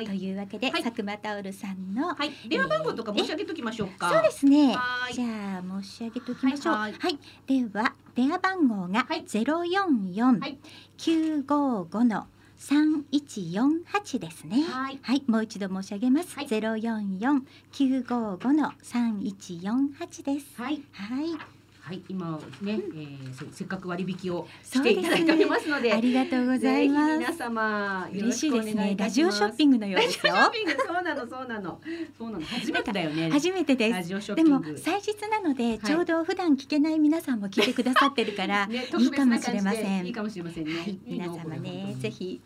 [0.07, 2.31] というわけで、はい佐久間タオルさんの、はい。
[2.49, 4.09] 電話番号とか申し上げときましょうか。
[4.11, 4.75] そうですね。
[5.13, 6.73] じゃあ申し上げておきましょう。
[6.73, 7.19] ははいい。
[7.61, 10.57] では電話番号がはいゼロ四四はい
[10.97, 12.25] 九五五の
[12.57, 14.63] 三一四八ですね。
[14.63, 16.47] はいはい、もう一度申し上げますはい。
[16.47, 20.61] ゼロ四四九五五の三一四八です。
[20.61, 21.56] はいはい、
[21.87, 27.37] はい今ね、えーせせっかく割引をしていただいておりますのでありがとうございまぜひ皆す。
[27.39, 28.71] 様よろ嬉しいですね。
[28.71, 30.33] しくお願いいたラジオしますショッピングのようですよ。
[30.33, 31.81] ラジオショッピングそうなのそうなの。
[32.17, 32.45] そうなの。
[32.45, 33.29] 初めてだよね。
[33.31, 33.93] 初めてです。
[33.93, 34.77] ラジオショッでもピング。
[34.79, 35.79] 祭日なので、い。
[35.79, 40.05] ちょうど普段聞けない皆さんも聞いてくださってるから、 ね、いいかもしれません。
[40.05, 40.73] いいかもしれませんね。
[40.73, 42.41] はい、いい皆の様ねぜひ。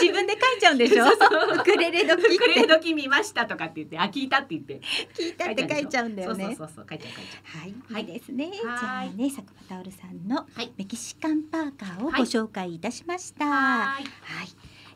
[0.00, 1.06] 自分で書いちゃうんでしょ？
[1.06, 4.80] ウクレレ時ウクレレ時見ましたとかって言って、あ聞いたって言って。
[5.14, 6.44] 聞いたって書いちゃうんだよね。
[6.44, 6.86] そうそうそうそう。
[6.88, 8.02] 書いちゃう書いちゃはい、はい。
[8.02, 8.50] いいですね。
[8.52, 13.46] じはいゃあね、佐久間タオルさんのはいメキシカンパーカーをごはい紹介いたしました。
[13.46, 13.48] う。
[13.48, 13.54] は
[14.00, 14.02] い、は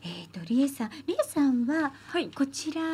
[0.03, 2.87] えっ、とリエさん、リエさんははいこちらや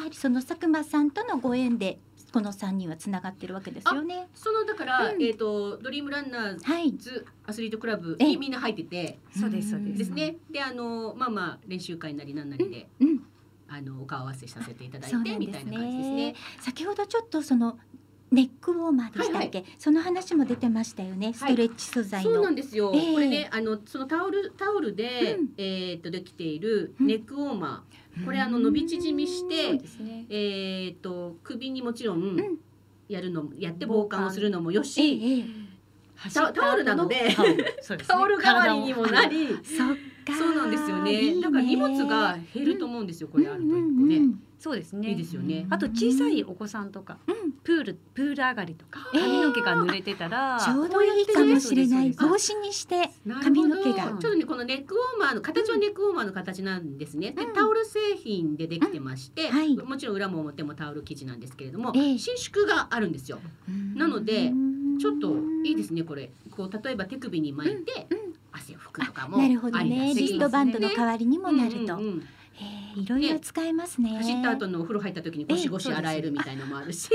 [0.00, 1.98] はりその佐久間さんとのご縁で
[2.32, 4.28] この三人はつながってるわけですよね。
[4.34, 6.92] そのだから、うんえっ、とドリームランナーはい。
[6.98, 10.36] ズアスリートクラブえにみんな入っててそうですそうですですね。
[10.50, 13.22] であのまあまあ練習会なりなんなりで、うん、
[13.68, 16.34] あのお顔合わせさせていただいてみたいな感じですね。
[16.60, 17.78] 先ほどちょっとその
[18.36, 21.32] ネックウォーマーでしたっけ、その話も出てましたよね。
[21.32, 22.32] ストレッチ素材の。
[22.34, 22.92] そうなんですよ。
[22.94, 23.12] ええ。
[23.14, 25.48] これねあのそのタオルタオルで、うん。
[25.56, 27.06] えっ、とできているうん。
[27.06, 28.24] ネックウォーマー。
[28.26, 29.72] これあの伸び縮みして
[30.02, 30.26] ね。
[30.28, 32.58] えっ、と首にもちろんん。
[33.08, 35.66] やるのもやって防寒をするのもよえし、ええ。
[36.32, 39.48] タタオルなのでタオルそうですねタオル代わりにもなり、え、
[40.34, 41.12] そうなんですよね。
[41.12, 45.10] いいだから荷物が減ると思うんですよ、これあると一個ね、うんうんそうですね。
[45.10, 45.66] いいですよね。
[45.68, 47.52] あと小さいお子さんとかうん。
[47.62, 49.20] プールプール上がりとかえー。
[49.20, 52.10] 髪の毛が濡れてたらちょうどいいかもしれない。
[52.12, 53.10] 帽子にして
[53.42, 54.04] 髪の毛が。
[54.04, 57.32] ちょっとねこのネックウォーマーの形はネックウォーマーの形なんですね。
[57.32, 57.52] でうん。
[57.52, 59.76] タオル製品でできてまして、うんはい。
[59.76, 62.18] もちろん裏も表もタオル生地なんですけれども、ええ。
[62.18, 63.38] 伸縮があるんですよ。
[63.94, 64.52] なので
[64.98, 66.30] ちょっといいですねこれ。
[66.50, 70.14] こう例えば手首に巻いてうんうん汗を拭くとかもなるほどね。
[70.14, 71.98] しリストバンドの代わりにもなると。
[72.96, 74.16] いろいろ使えますね。
[74.16, 77.10] 走った後のお風呂入った時にゴシゴシ洗えるみたいなのもあるし、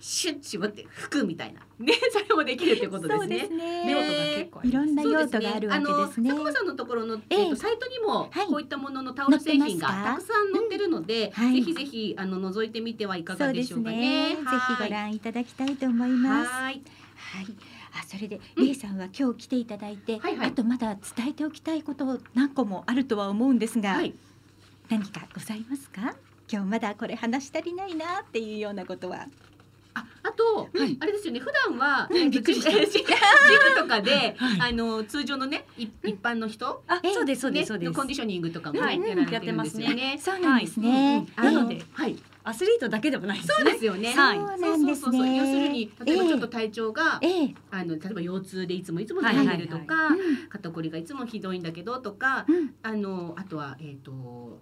[0.00, 3.48] シュッ絞って拭くみたいなねそれもできるってことですね。
[3.48, 6.30] ね用途が結構いろんな用途があるわけですね。
[6.30, 14.30] 佐久間さんのところの、えええっとサイトにもはいこういったもののタオル製品がたくさん載ってるので、ぜひぜひあの覗いてみてはいかがでしょうかね。
[14.30, 14.34] ね。
[14.34, 16.50] ぜひご覧いただきたいと思います。
[16.50, 16.76] ははい。
[17.98, 18.00] い。
[18.00, 24.14] あそれで、うんリエさんは今日来ていただいて、はいはいあとまだ伝えておきたいこと何個もあるとは思うんですが、はい。
[24.88, 26.14] 何かございますか？
[26.50, 29.26] 今日まだこれ話し足りないなっていうようなことは。
[29.94, 31.40] あ、あと、はいあれですよね。
[31.40, 32.84] 普段は、うんえっとびっくりしたジム
[33.82, 39.26] とかで、 はいあの通常のね、い一般の人、ええあそうですそうでねすそうですのコンディショニングとかもやられてるん
[39.62, 40.18] ですよね。
[40.20, 41.26] そうなんですね。
[41.36, 42.16] なのではい。
[42.46, 44.14] アスリートだけでもないですそうねですよね。
[44.14, 44.38] はい。
[44.38, 45.36] そうなんですそうそうそうね。
[45.36, 50.18] 要するに例えばちょっと体調が、ええ、あの例えば腰痛でいつもいつもはい悩んでるとか、はい
[50.48, 52.74] 肩こりがいつもひどいんだけどとか、うん。
[52.84, 54.60] あのあとはえっ、と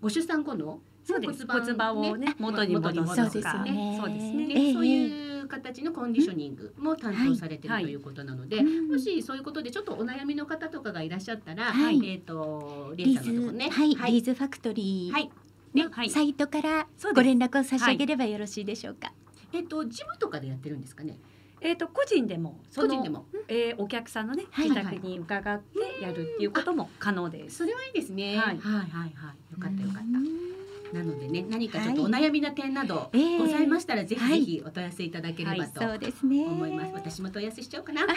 [0.00, 1.46] ご出産後のそうです。
[1.46, 3.56] 骨盤をね元に戻すそうですとか。
[3.58, 3.98] よね。
[4.00, 4.72] そうですね。
[4.72, 7.84] そういう形のコンディショニングも担当されてるはい。
[7.84, 8.88] ということなので、うん。
[8.88, 12.00] もしそういうことでちょっとお悩みの方とかがいらっしゃったら、はい。
[12.08, 15.45] えっ、とリーズファクトリー。
[15.82, 19.12] はいのはいサイトからご連絡を差し上げればよろしいでしょうか。
[19.52, 21.18] えっ、とジムとかでやってるんですかね？
[21.60, 23.26] えっと個人でも個人でも。
[23.48, 28.36] えーお客さんのねはい自宅に伺ってやるっていうことも可能ですそれはいいですね。
[28.36, 29.06] はいはいはいはい。
[29.06, 29.12] よ
[29.60, 30.65] かったよかった。
[31.00, 33.38] うんなのでね何かちょっとお悩みな点などええ。
[33.38, 34.40] ございましたら、ぜひはい。
[34.40, 36.44] ぜひお問い合わせいただければとそうですね。
[36.44, 36.92] 思います。
[36.94, 38.06] 私も問い合わせしちゃおうかな。
[38.06, 38.14] ぜ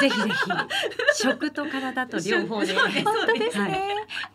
[0.00, 0.34] ひぜひ。
[1.22, 2.74] 食と体と両方で。
[2.74, 2.90] 本
[3.26, 3.64] 当ですね。
[3.64, 3.80] はい。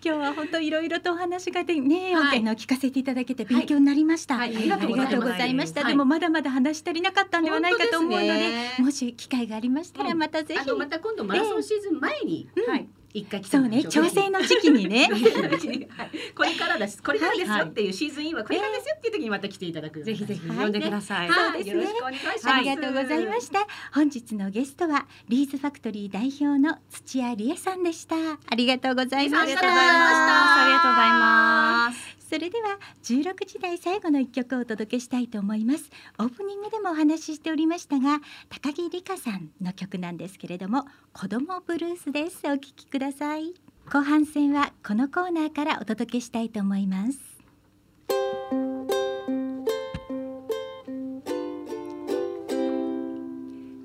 [0.04, 2.40] 今日は本当いろいろとお話がでね、はい。
[2.40, 4.38] あの聞かせていただけて勉強になりました。
[4.38, 4.56] はい。
[4.56, 5.82] ありがとうございました。
[5.82, 7.74] はいでもまだまだ話し足りなかったんではない。
[7.74, 10.72] かと思うので、もし機会がありましたらうんまたぜひ。
[10.72, 12.88] また今度マラソンシーズン前にはい
[13.18, 15.10] 一回来てそうね、調整の時期にね。
[15.90, 16.10] はい。
[16.36, 17.60] これからだし、これからですはい。
[17.62, 20.48] よっていうシーズンインはこれからですよっていう時にまた来ていただくぜひぜひ。
[20.48, 21.84] はい呼んでください、はい、そうですね。
[21.84, 22.50] よろしくお願いします。
[22.50, 23.68] ありがとうございました。
[23.94, 28.16] 本日のゲストはリーズファクトリー代表の土屋理恵さんでした。
[28.16, 29.42] ありがとうございました。
[29.42, 30.64] ありがとうございました。
[30.64, 35.90] ありがとうございますそれでは16時台最後の一曲をお届けしたいと思います。
[36.20, 38.20] オープニングでもお話ししておりましたが
[38.50, 42.42] 高木理香さんの曲なんですけれども子供ブルースです。
[42.46, 43.54] お聴きください。
[43.90, 47.18] 後半戦はこのコーナーからお届けしたいと思います。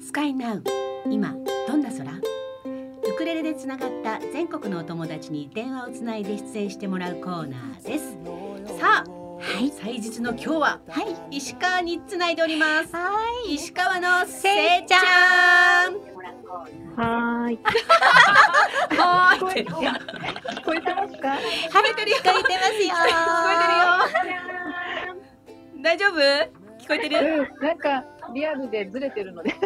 [0.05, 0.65] スカイナウ
[1.09, 1.37] 今。
[3.23, 8.19] クレレでつながった全国のお友達に電話をつないで出演してもらうコーナーです
[8.81, 13.13] さあはい祭日の今日ははい石川につないでおりますは
[13.47, 14.49] い石川のせ
[14.79, 15.95] いちゃん
[16.97, 17.61] はーい。
[18.99, 19.73] はーい聞
[20.65, 21.29] こえてますか？
[21.29, 22.91] はい、聞こえてますよ。
[22.91, 23.07] 聞こ
[23.53, 23.79] えてる
[25.07, 25.15] よ。
[25.81, 26.19] 大丈夫？
[26.81, 27.49] 聞こえてる？
[27.61, 29.55] うん、なんかリアルでずれてるので。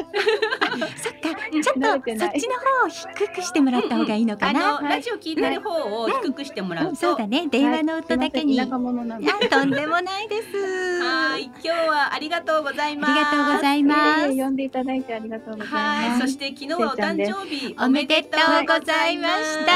[0.97, 4.81] そっか、ちょっとそっちの方を低くしてもらった方がいいのかあな。
[4.81, 6.97] のラジオ聞いてる方を低くしてもらうと。
[6.97, 8.61] そうだね、電話の音だけに。
[8.61, 11.03] あ、とんでもないです。
[11.03, 13.13] はい、今日はありがとうございます。
[13.13, 14.29] ありがとうございます。
[14.29, 15.75] 呼んでいただいてありがとうございます。
[15.75, 19.73] はい、そして昨日はお誕生日おめでとうございました。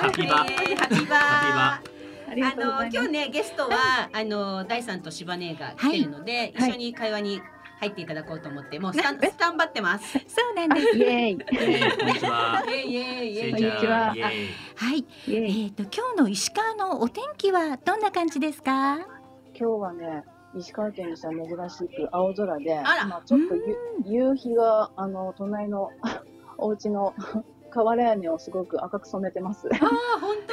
[0.00, 1.20] ハッピーバーねハッピーバー。
[1.20, 1.89] ありが
[2.30, 2.86] あの。
[2.90, 7.40] 今日ねゲストはあの大さんと柴姉が来てるので、はい一緒に会話に
[7.80, 10.12] 入っていただこうと思ってもうスタンスタンバってます。
[10.12, 10.18] そ
[10.52, 10.96] うなんです。
[10.98, 11.38] イエーイ。
[11.38, 12.62] こんにちは。
[12.68, 15.66] イエイイエイイこんにちははい、え。
[15.68, 18.98] っ、と今日の石川のお天気はどんな感じですか？
[18.98, 19.06] 今
[19.54, 20.24] 日はね、
[20.56, 25.90] 石川県にしては珍しく青空で、あら今ちょっとゆ夕日があの隣の
[26.58, 27.14] お家の
[27.70, 29.68] 瓦屋根をすごく赤く染めてます。
[29.72, 30.52] ああ本当？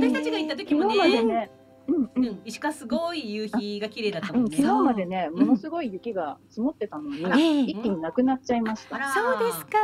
[0.00, 1.22] 私たちが行った時もね。
[1.24, 1.50] ね、
[1.88, 2.24] うんううん。
[2.24, 4.56] ん、石川すごい夕日が綺麗だったうん、もんね。
[4.56, 8.96] 昨日までね、ものすごい雪が積もってたのに、一気になくなっちゃいました。
[8.96, 9.78] あらそうですか。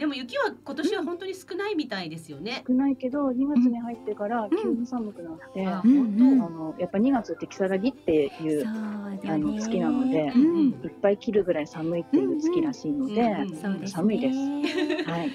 [0.00, 2.64] でも雪は今年は本当に少ないみたいですよね。
[2.66, 9.10] 少ないけど、2月に入ってから急に寒くなって、ああうんうんのやっぱ2月って如月っていうあ。
[9.36, 13.30] の月なのでう、ん、いっぱい切るぐらい寒いっていう月らしいので。
[13.88, 14.38] 寒いです
[15.06, 15.30] はい。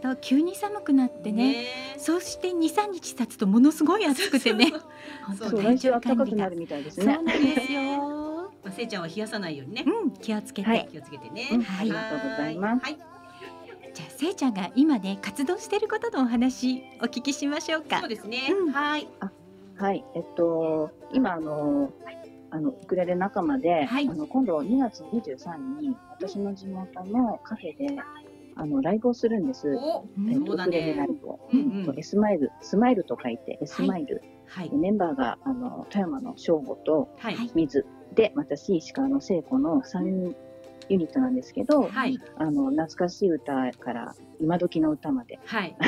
[0.00, 1.52] と急に寒くなってね。
[1.54, 1.64] ね
[1.98, 4.72] そして二三日経つとものすごい暑くてね。
[5.26, 6.56] 本当そう、体来週調管理が暖かくなる。
[6.56, 7.26] みたいですそうねなん。
[7.26, 8.52] ですよ。
[8.62, 9.84] まあ、せいちゃんは冷やさないようにね。
[9.84, 10.68] うん、気をつけて。
[10.68, 11.48] はい気をつけてね。
[11.50, 12.84] うんはいありがとうございます。
[12.84, 13.09] はい。
[13.94, 18.08] じゃあせいちゃんが今ね活動していることのお話お聞きしましょうかそう。
[18.08, 18.38] ですね。
[18.50, 19.08] うんはい。
[19.76, 21.90] はい、えっと、今、あの、
[22.50, 27.96] あの、ウクレレ仲間で、はいあの、今度2月23日に、私の地元のカフェで、
[28.56, 29.68] あの、ライブをするんです。
[30.28, 31.16] えっと、ウクレレラねイ。
[31.18, 31.40] ブを。
[31.50, 34.20] うんうんスマイル、スマイルと書いて、エスマイル。
[34.46, 34.70] はい。
[34.76, 37.34] メンバーが、あの、富山の正吾とはい。
[37.34, 40.34] はい水で、私、石川の聖子の3
[40.90, 42.18] ユニットなんですけど、はい。
[42.36, 45.76] あの、懐かしい歌から、今時の歌まで、はい。
[45.80, 45.84] あ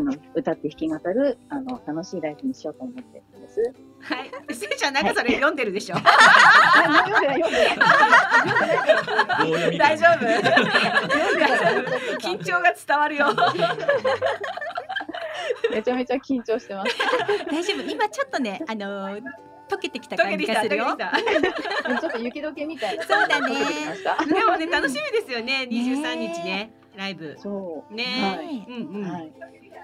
[0.00, 3.00] の、歌って弾き語る、あの、楽しいライブにしようと思って
[3.32, 3.72] るんです。
[4.00, 4.30] はい。
[4.54, 5.96] せいちゃんなんかそれ読んでるでしょ？
[9.78, 10.26] 大丈夫？
[12.18, 13.26] 緊張が伝わるよ。
[15.70, 16.96] めちゃめちゃ緊張してます。
[17.50, 17.82] 大丈夫。
[17.88, 19.22] 今ちょっとねあのー
[19.74, 20.96] 溶けてきた感じがするよ。
[22.00, 23.02] ちょっと雪解けみたいな。
[23.04, 23.54] そうだね。
[24.26, 25.66] でもね楽しみですよね。
[25.66, 27.36] 二十三日ねライブ。
[27.38, 27.94] そう。
[27.94, 28.64] ねはい。
[28.68, 29.10] うんうん。
[29.10, 29.32] はい。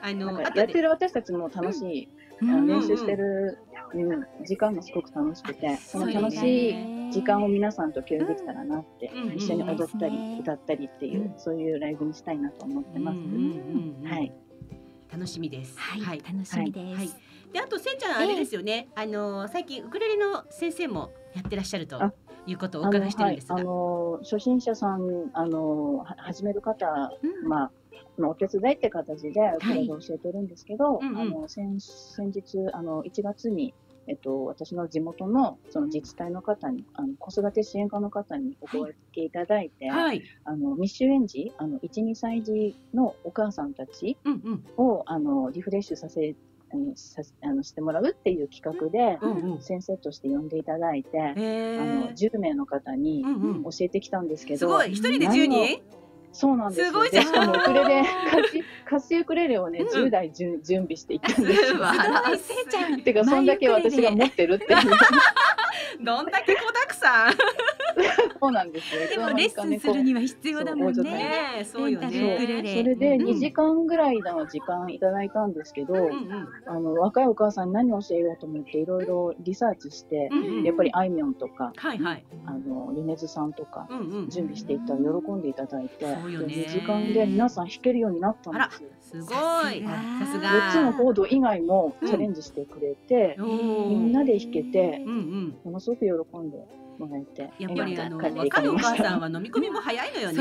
[0.00, 2.08] あのやってる私たちも楽しい、
[2.40, 3.58] 練習してる、
[3.94, 13.18] うん、時間がすごく楽しくて、その楽しい時間を皆さんと共有できたらなって、うん一緒に踊ったり、歌ったりっていう、うんそういうライブにしたいなと思ってます。
[14.08, 14.32] はい。
[15.10, 15.76] 楽しみです。
[15.78, 17.16] はい、楽しみです。
[17.48, 18.88] はいであとせいちゃんあれですよね。
[18.94, 22.12] あの最近ウクレレの先生もやってらっしゃるとあ
[22.46, 23.56] いうことをお伺いしてるんですが。
[23.56, 26.86] あの、はい、初心者さん、あの、は始める方、
[27.22, 27.70] うんまあ、
[28.18, 33.74] まあお手伝いって形でウクレレを教えてるんですけど、うんうんあの先先日あの1月に、
[34.06, 40.22] えっと、私の地元のその自治体の方にあの子育て支援課の方にお声掛けいただいて、はい。
[40.44, 46.34] あの未就園児あの12歳児のお母さんたちうんうんをあのリフレッシュさせ
[46.70, 49.62] あのさあのしてもらうっていう企画で、うんうん。
[49.62, 51.34] 先生として呼んでいただいて、へあの
[52.10, 52.14] え。
[52.14, 55.82] 10名の方にうんうん教えてきたんですけど、すごい一人で十人？
[56.32, 56.86] そうなんですよ。
[56.88, 61.68] すごいじゃんでしかもウクレレ、歌詞歌詞ウクレレをね、うん10台じゅ準備していったんですよ。
[61.68, 63.00] 素晴らしいせいちゃん。
[63.02, 64.80] てか、そんだけ私が持ってるっていう。
[66.04, 67.32] どんだけ子だくさん。
[68.40, 69.06] そうなんですよ。
[69.08, 71.64] でもレッスンするには必要だもんね。
[71.64, 72.46] そうよね。
[72.62, 80.64] レそれでうん2時間ぐらいの時間いただいたんですけど、うんうんあの若いお母さんに何を教えようと思っていろいろリサーチして、うんうん。
[80.64, 82.24] やっぱりあいみょんとか、はいはい。
[82.46, 84.28] あの米津さんとかうんうん。
[84.28, 88.90] 準備していったら喜んでいただいて、そうよね2時間で皆さん弾けるようになったんですよ。
[89.00, 89.28] すごい。
[89.30, 89.70] さ
[90.20, 90.48] さすが。
[90.48, 95.56] 4つのコード以外もチャレンジしてくれて、みんなで弾けてう、んうん。
[95.64, 96.58] ものすごく喜んで
[96.98, 100.34] もらえて、やっぱりあの若いお母さんはは飲み込みも早いのよね。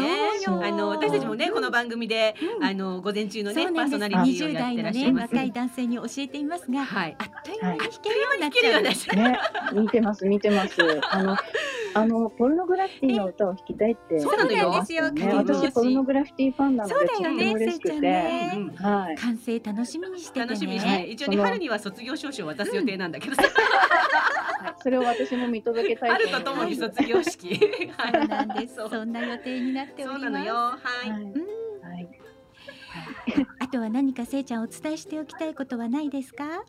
[0.44, 0.66] そうよ。
[0.66, 2.64] あの私たちもねこの番組でうん。
[2.64, 3.66] あの午前中のね。
[3.66, 5.34] パーソナリティを20やってら代のねっしゃいます。
[5.34, 7.16] 若い男性に教えていますが、はい。
[7.20, 9.16] あっという間に弾けるようになっちゃう。
[9.18, 9.40] ね、
[9.82, 10.78] 見てます見てます。
[11.10, 11.38] あの
[11.94, 14.20] あのポルノグラフィティの歌を弾きたいって。
[14.20, 14.70] そうなんですよ。
[14.70, 18.12] 私ポルノグラフィティファンなのでそうとってだよねも嬉しくて、
[18.84, 19.16] はい。
[19.18, 20.46] 完成楽しみにしててね。
[20.46, 21.12] 楽しみにして、はい。
[21.12, 23.52] 一応ねその春には卒業証書を渡す予定なんだけどさ、はい。
[24.80, 27.56] それを私も見届けたい春とともに卒業式。
[27.98, 28.76] はそうなんです。
[28.90, 30.22] そんな予定になっております。
[30.24, 30.54] そうなのよ。
[30.56, 31.10] はい。
[31.12, 31.22] はい。
[31.24, 31.32] うん
[31.82, 32.10] はい。
[33.60, 36.64] あとは何かせいちゃんお伝えしておきたいことはないですか？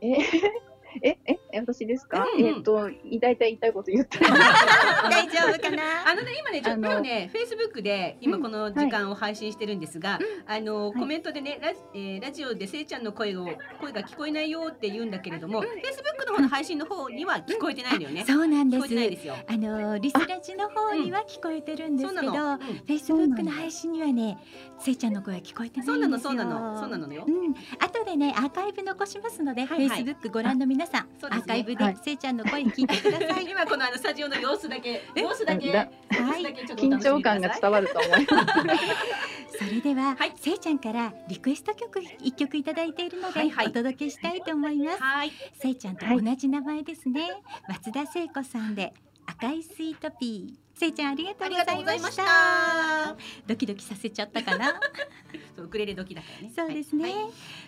[0.00, 0.71] ええ
[1.02, 2.42] ええ私ですか、うん。
[2.42, 2.90] うんえっ、と
[3.20, 4.18] 大体言いたいこと言った。
[5.08, 5.82] 大丈夫かな？
[6.08, 10.98] あのね今ねちょっあのとねフェイスブックで今この時間を配信してるんですが、あの、い。
[10.98, 13.48] コメントでねラジ,、えーラジオでせいちゃんの声を
[13.80, 18.24] 声が聞こえないよって言うんだけれども、フェイスブックの方の配信の方には聞こえてないのよね。
[18.26, 19.36] そうなんで聞こえてないすですよ。
[19.46, 24.38] あのリスラジの方には聞こえてるんですけど、フェイスブックの配信にはね
[24.78, 26.30] せいちゃんの声は聞こえてないそうんなのですよ。
[26.30, 27.12] そうなのそうなの。
[27.12, 27.24] よ。
[27.26, 27.30] う。
[27.30, 29.88] ん、後でねアーカイブ残しますので、はいはい。
[29.88, 33.44] フェイスブックご覧の皆さん、ねアーカイブではいせいちゃんの声聞いてください。
[33.50, 35.88] 今このあのスタジオの様子だけ様子だけだ？
[36.10, 39.58] 様子だけちょっとお緊張感が伝わると思います。
[39.58, 45.02] それでは、はいせいちゃんからリクエスト曲一曲いただいているので、はいはいお届けしたいと思います。
[45.02, 45.32] はい。
[45.54, 47.28] せいちゃんと同じ名前ですね。
[47.68, 48.92] 松田聖子さんで
[49.26, 50.61] 赤いスイートピー。
[50.74, 53.16] せいちゃんありがとあうございましたた。。
[53.46, 54.80] ドキドキさせちゃったかな？
[55.56, 56.52] そうウクレレ時だからね。
[56.54, 57.14] そうですね、はい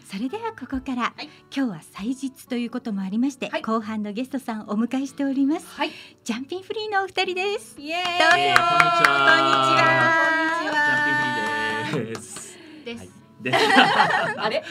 [0.04, 5.90] それではここから、はい今日は祭日ということもありまして、はい後半のゲストさんをお迎えしておりますはい。
[6.24, 8.02] ジャンピンフリーのお二人ですイエーイ。
[8.18, 9.72] どうぞえーこんにちはこんにち
[10.62, 10.84] ジは。
[11.84, 12.58] ャンピンフリーです。
[12.84, 13.08] です、はい
[13.40, 14.64] で、あれ？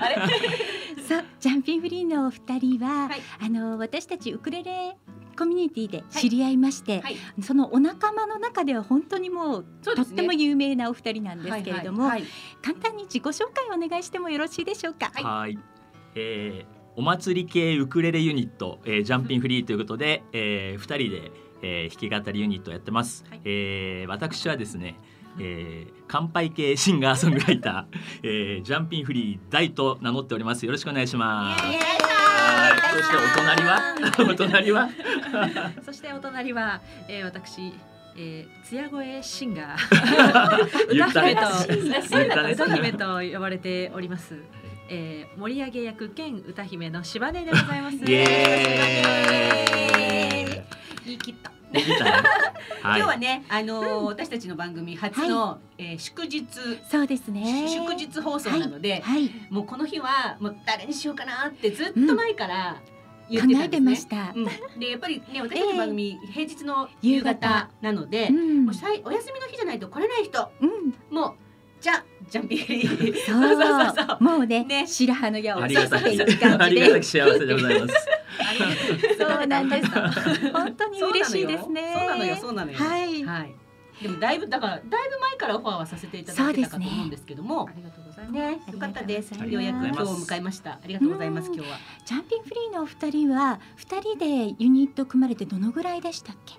[0.00, 0.16] あれ？
[1.06, 4.96] そうジャンピンフリーのお二人は、はいあの私たちウクレレ
[5.40, 7.16] コミュニティで知り合いまして、はい。
[7.42, 9.66] そのお仲間の中では本当にもうね
[9.96, 12.28] とっても有名なお二人なんですけれども、はいはい
[12.62, 15.10] 簡単に自己紹介お願いしてもよろしいでしょうか？
[15.14, 15.58] はいはい。
[16.14, 21.32] えーお祭り系ウクレレユニット、えー、ジャンピンフリーということで、えー、二人で、
[21.62, 23.24] えー、弾き語りユニットをやってます。
[23.30, 24.98] はいえー私はですね、
[25.38, 30.66] えー、乾杯系シンガーソングライター、えー、ジャンピンフリー大と名乗っております。
[30.66, 31.99] よろしくお願いします。
[32.90, 33.80] そしてお隣は？
[34.18, 34.88] お隣は？
[35.84, 37.72] そしてお隣は、えー、私、
[38.16, 40.90] えー、艶声シンガー。
[41.08, 41.46] 歌姫と
[42.64, 44.34] 歌姫と呼ばれております、
[44.88, 47.98] えー、盛り上げ役兼歌姫の柴根でございます。
[47.98, 48.24] 言
[51.14, 52.10] い切ったできたね。
[52.82, 56.46] は今日はね、あのー私たちの番組初の、えー祝日、
[56.90, 57.68] そうですね。
[57.68, 62.80] 祝日放送なので、はい、もうこの日はもう誰にしようかなってずっと前から
[63.28, 63.54] 言ってたんですね。
[63.58, 64.32] 考えてました。
[64.34, 67.48] うん、でやっぱりね私たちの番組、平日の夕夕方。
[67.48, 68.64] 方なので、うん。
[68.66, 71.34] もうさいお休みの日じゃないと来れない人うん、もう
[71.80, 74.22] じゃあジャンピーそうそうそうそう。
[74.22, 74.86] もうねね。
[74.86, 75.62] 白羽の矢を。
[75.62, 77.94] ありがた刺きしてい幸せでございます。
[79.18, 79.90] そうなんです。
[80.52, 81.96] 本当に嬉しいですね。
[81.98, 82.36] そうなのよ。
[82.36, 82.78] そうなのよ。
[82.78, 83.24] はい。
[83.24, 83.54] はい。
[84.02, 87.68] でもだいぶだからだいぶ前からオファーはさせていただいてたかと思うんですけども。
[87.68, 87.72] あ。
[87.76, 89.32] りがとうございます、ね、よかったです。
[89.32, 90.72] ようやく今日を迎えました。
[90.72, 91.48] ありがとうございます。
[91.48, 91.78] うん今日は。
[92.04, 96.54] ジャンピンフリーのお二人は二人でユニット組まれてどのぐらいでしたっけ？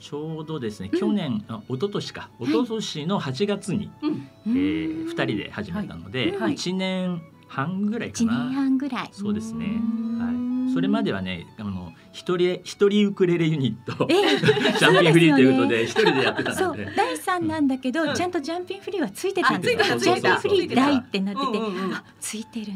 [0.00, 0.98] ちょうどですね、うん。
[1.00, 2.44] 去年、あ一昨年か、い。
[2.44, 4.28] 一昨年の8月に、うん。
[4.46, 6.54] えー、2人で始めたので、はい。
[6.54, 8.52] 1年半ぐらいか一年な。
[8.52, 9.08] 半ぐらい。
[9.12, 9.66] そうですね。
[9.66, 10.66] うん。
[10.66, 10.74] はい。
[10.74, 14.38] それまではね、あの一人一人ウクレレユニット、ええ。
[14.78, 16.68] ジャンピンフリーということで一人でやってたそう。
[16.68, 18.14] ので、第三なんだけど、うん。
[18.14, 21.58] ちゃんとジャンピンフリーはついてたんですあついてたジャンピンフリー大ってなってて、
[21.94, 22.66] あついてる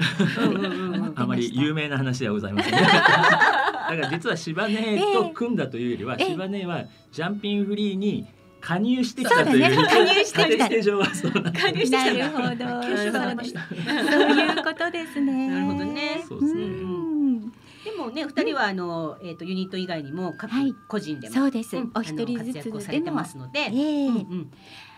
[1.17, 2.75] あまり有名な話ではございません。
[3.91, 6.27] だから実は柴根と組んだというよりは、ええ。
[6.27, 8.27] 柴根はジャンピンフリーに
[8.61, 10.69] 加入してきそうだたというね加入してきた。
[10.69, 12.05] 加入してきた。
[12.05, 12.65] なるほど。
[12.89, 13.61] 吸収されました。
[13.69, 15.49] そういうことですね。
[15.49, 16.25] なるほどね。
[16.29, 16.65] そうですね。
[16.65, 17.41] ん。
[17.41, 20.75] でもね、二人はあのえっとユニット以外にも各はい。
[20.89, 23.77] 個人でもそうです、うんお一人ずつ活躍をさでもれてますのえで。
[23.77, 24.51] えうんうん。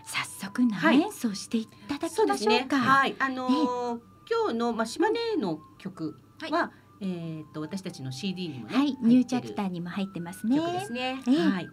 [0.04, 2.26] 早速生演奏していただき。
[2.26, 2.76] ましょうか。
[2.78, 6.16] はい、あのー今日のまあ島根の曲
[6.50, 6.70] は、
[7.02, 10.56] えっと私たちの CD にもね、はい、ニューチャプターにも入ってますね。
[10.56, 11.20] 曲ですね。
[11.26, 11.68] ええはい。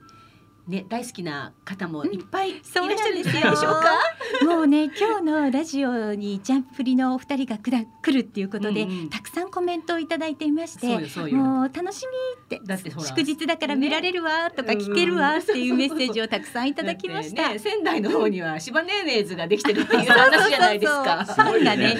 [0.69, 3.99] ね、大好きな方もいっぱいいらっしゃるんでしょうか？
[4.45, 10.87] もうね今日のラジオにジャンプリのお二人がくだ来るっていうことで、うんうんたくさんコメントをいただいていまして。
[11.33, 17.49] もう楽しみってだって祝日だから見られるわとか聞けるわっていうメッセージをたくさんいただきました。
[17.53, 21.25] ね、仙台の方には芝ネーネーズができてるっていう 話じゃないですか。
[21.25, 21.97] そうそうそうファンがね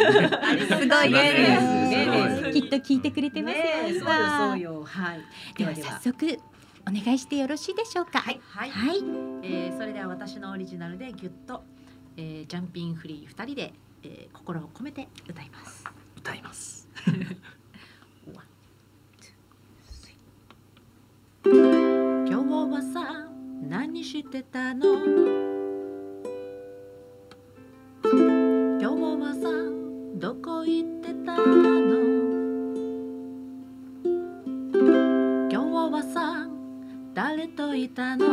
[0.68, 3.64] すごいねきっと聞いてくれてますよ。
[3.64, 4.04] ねそうよ
[4.52, 4.84] そうよ。
[4.86, 5.22] はい。
[5.58, 6.40] では早速
[6.90, 8.20] お願いしてよろしいでしょうか？
[8.20, 8.98] はいはい、はい。
[9.44, 11.64] えー、それでは私のオリジナルでギュッと、
[12.18, 13.74] えー、ジャンピンフリー二人で、
[14.04, 15.84] えー、心を込めて歌います
[16.18, 16.90] 歌います。
[21.46, 23.28] 今日はさ
[23.62, 25.59] 何してたの？
[37.22, 38.26] 誰といたの？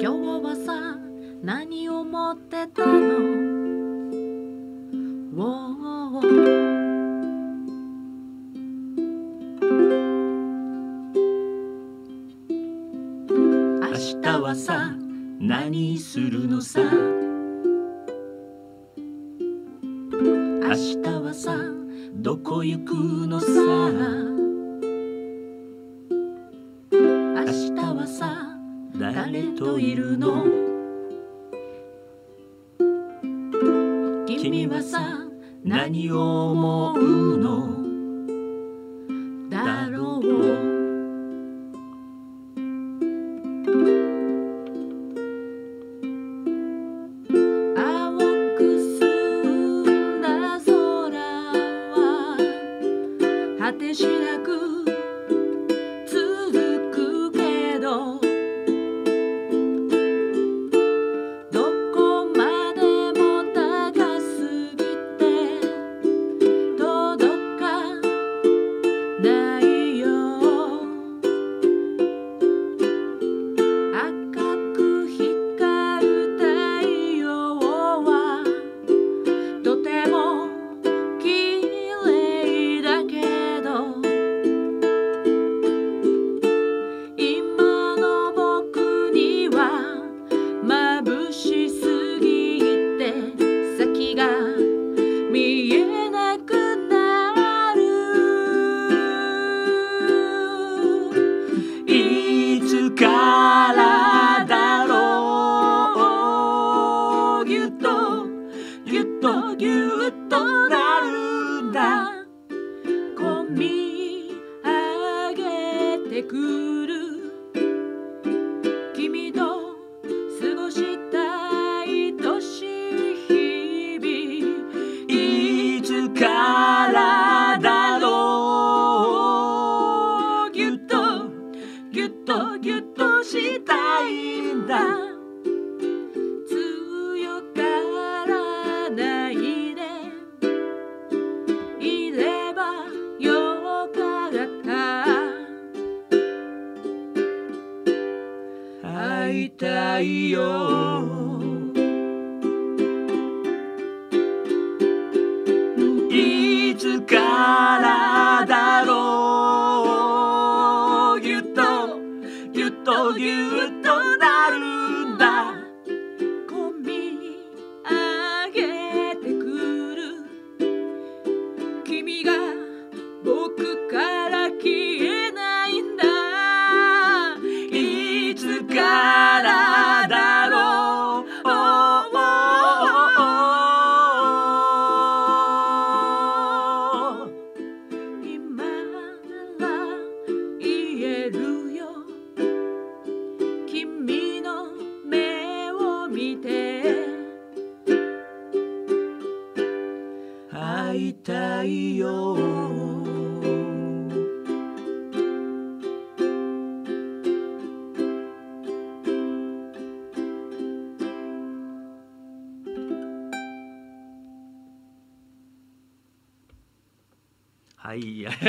[0.00, 0.06] 日
[0.42, 0.96] はさ
[1.42, 2.92] 何思思ってたの？
[5.36, 6.24] おー。
[13.82, 14.96] 明日はさ
[15.40, 16.80] 何するのさ？
[16.80, 16.88] 明
[20.72, 21.54] 日はさ
[22.14, 22.94] どこ行く
[23.26, 24.39] のさ？
[29.00, 30.44] 誰といるの？
[34.26, 35.00] 君はさ
[35.64, 37.79] 何を思うの？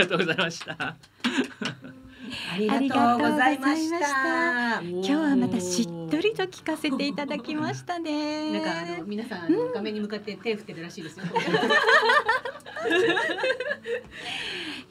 [0.02, 0.96] がとうございました。
[2.54, 2.88] ありがとう
[3.32, 4.82] ございました。
[4.82, 8.52] 今日はまたしっとりと聞かせていただきましたね。
[8.54, 11.26] なんかあの皆さんあの画面に向かって手振ってるらしいですよ。
[11.26, 11.34] いや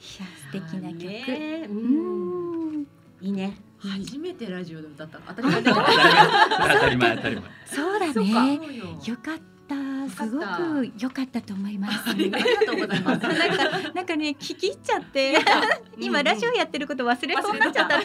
[0.01, 1.03] 素敵な曲。
[1.03, 2.87] ねううんん
[3.21, 3.57] いいね。
[3.79, 5.83] 初めてラジオで歌ったの当たり前当だ
[6.79, 7.43] たり前当たり前。
[7.65, 8.57] そうだそうかね。
[8.57, 9.50] そうよよかった。
[10.11, 12.09] すごく良かったと思います。
[12.09, 15.39] ありがとうございますなんかなんかね聞き入っちゃって
[15.99, 17.99] 今ラジオやってること忘れそうになっちゃった。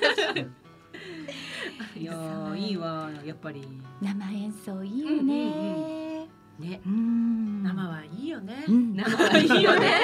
[1.98, 3.66] いやーいいわやっぱり
[4.02, 6.26] 生演奏いいよね。
[6.58, 6.80] ね。
[6.86, 7.62] うん。
[7.62, 10.00] 生はいいよねうん生はいいよね。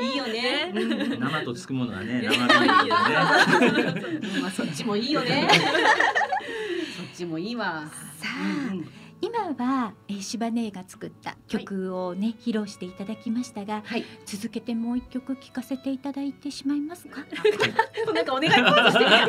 [0.02, 0.72] いいよね。
[0.74, 4.40] うん生とつくものはね、生身いいよね。
[4.40, 5.48] まあそっちもいいよね。
[6.96, 7.84] そっちもいいわ。
[8.18, 14.04] さあうんうん今は、えー、柴姉が作った曲をね、披露していただきましたが、はい。
[14.24, 17.20] 続けてもう一曲聴かせていただいてしまいますか？
[18.14, 19.04] なんかお願いポーズして。
[19.04, 19.28] ちょっ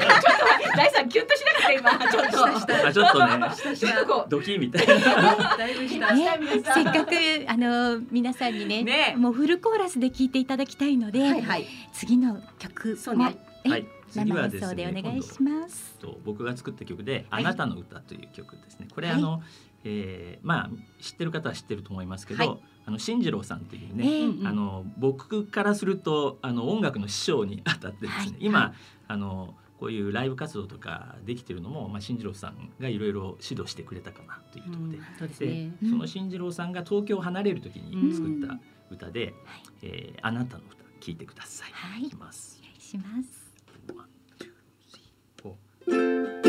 [0.71, 2.11] と大さんキュンとしなかった今。
[2.11, 2.59] ちょっと。
[2.59, 5.57] したあ、ちょっとね、したちょっとこドキみたいな。
[5.57, 7.11] だいぶねせっかく
[7.47, 11.23] あの皆さんにねねもうフルコーラスで聴いていただきたいので、う。
[11.23, 11.67] はいはい。
[11.93, 13.35] 次の曲も、そうね。
[13.63, 15.01] えはい、次生はです演奏でおね。
[15.03, 15.95] 願いします。
[15.99, 18.87] と僕が作った曲で「はいあなたの歌」という曲ですね。
[18.93, 19.43] これはいあの、
[19.84, 20.69] えーまあ
[20.99, 22.59] 知ってる方は知ってると思いますけど、はい。
[22.86, 28.36] あの進次郎さんっていうえね、ーあの僕からするとあの音楽の師匠にあたってですね、はい。
[28.39, 28.73] 今、
[29.07, 35.71] あのこういうライブ活動とかできてるのも、まあ、進次郎さんがいろいろ指導してくれたかなというところで、そうですでね。
[35.84, 35.89] うん。
[35.89, 38.59] その進次郎さんが東京を離れる時に作った
[38.91, 39.34] 歌で
[39.82, 41.71] 「えーあなたの歌」聞いてください。
[41.71, 42.03] はい。
[42.03, 42.61] いきます。
[42.61, 43.23] お願いしま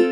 [0.05, 0.12] す。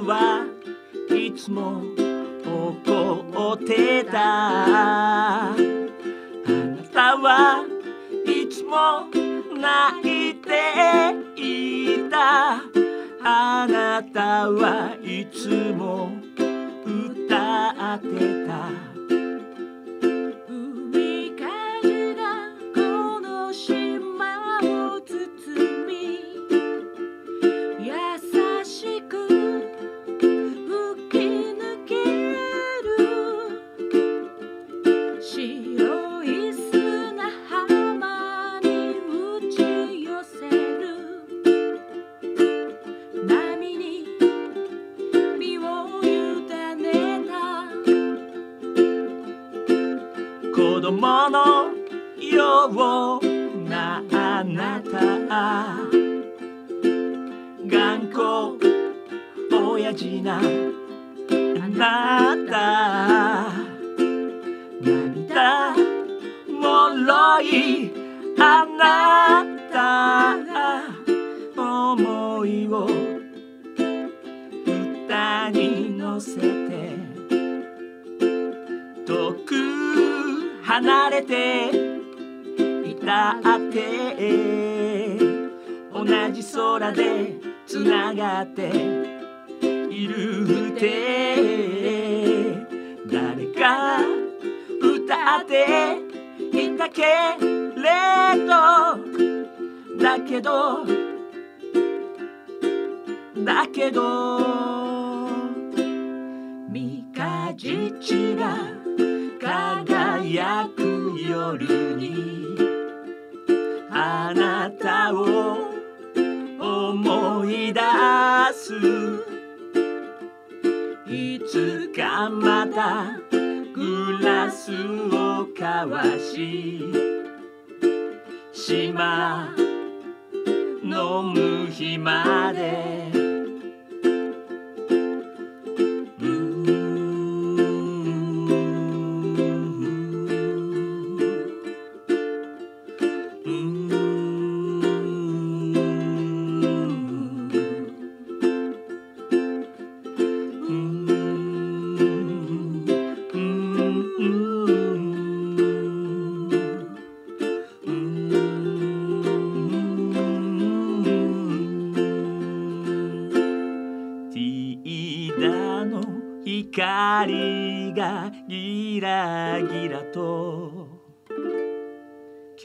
[0.00, 0.46] は
[1.08, 1.82] いつも
[2.44, 4.12] 怒ってた。
[4.14, 5.56] あな
[6.92, 7.64] たは
[8.26, 9.08] いつも
[9.54, 10.50] 泣いて
[11.36, 12.62] いた。
[13.22, 16.10] あなたはいつも
[16.84, 18.83] 歌ってた。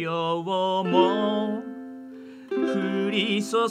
[0.02, 1.62] 今日も
[2.52, 3.68] 降り注ぐ。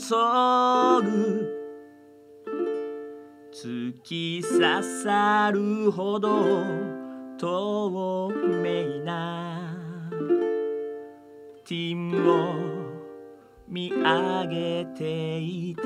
[3.50, 6.64] 突き刺さるほど
[7.38, 9.74] 透明な。
[11.64, 12.56] 天を
[13.66, 15.82] 見上げていた。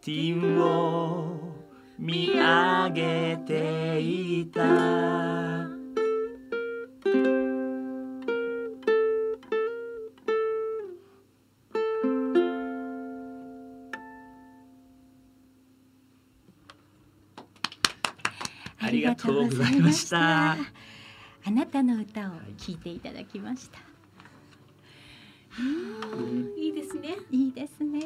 [0.00, 1.26] 天を
[1.98, 5.51] 見上げていた。
[19.14, 20.82] がとうございましたありがとうございました
[21.44, 23.80] あなたの歌を聞いていただきました。
[26.56, 27.16] いいですね。
[27.30, 27.98] いいですね。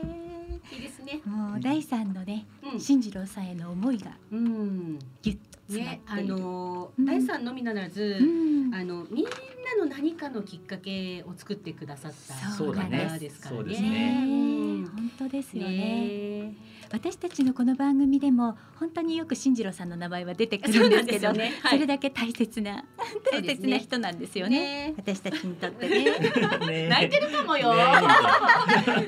[0.73, 1.21] いいですね。
[1.27, 4.99] もう第三のね、うん進次郎さんへの思いがうん。
[5.23, 6.35] ぎゅっと詰まね、あっている。
[6.35, 9.31] のうん第三のみならず、うんあのみんな
[9.79, 13.19] の何かのきっかけを作ってくださったそうですからね。
[13.31, 16.55] そうですねうん本当ですよね。
[16.87, 21.53] ね私たちのこの番組でも本当によく進次郎さんの名前は出てくそうなんですけど、ですよね。
[21.63, 22.85] はいそれだけ大切な
[23.31, 24.91] 大切な人なんですよね。
[24.91, 26.05] ね私たちにとってね。
[26.05, 27.75] ね泣いてるかもよ。
[27.75, 27.83] ね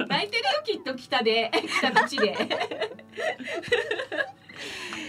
[0.08, 1.50] 泣いてるよきっと北で
[1.80, 2.36] 北の地で。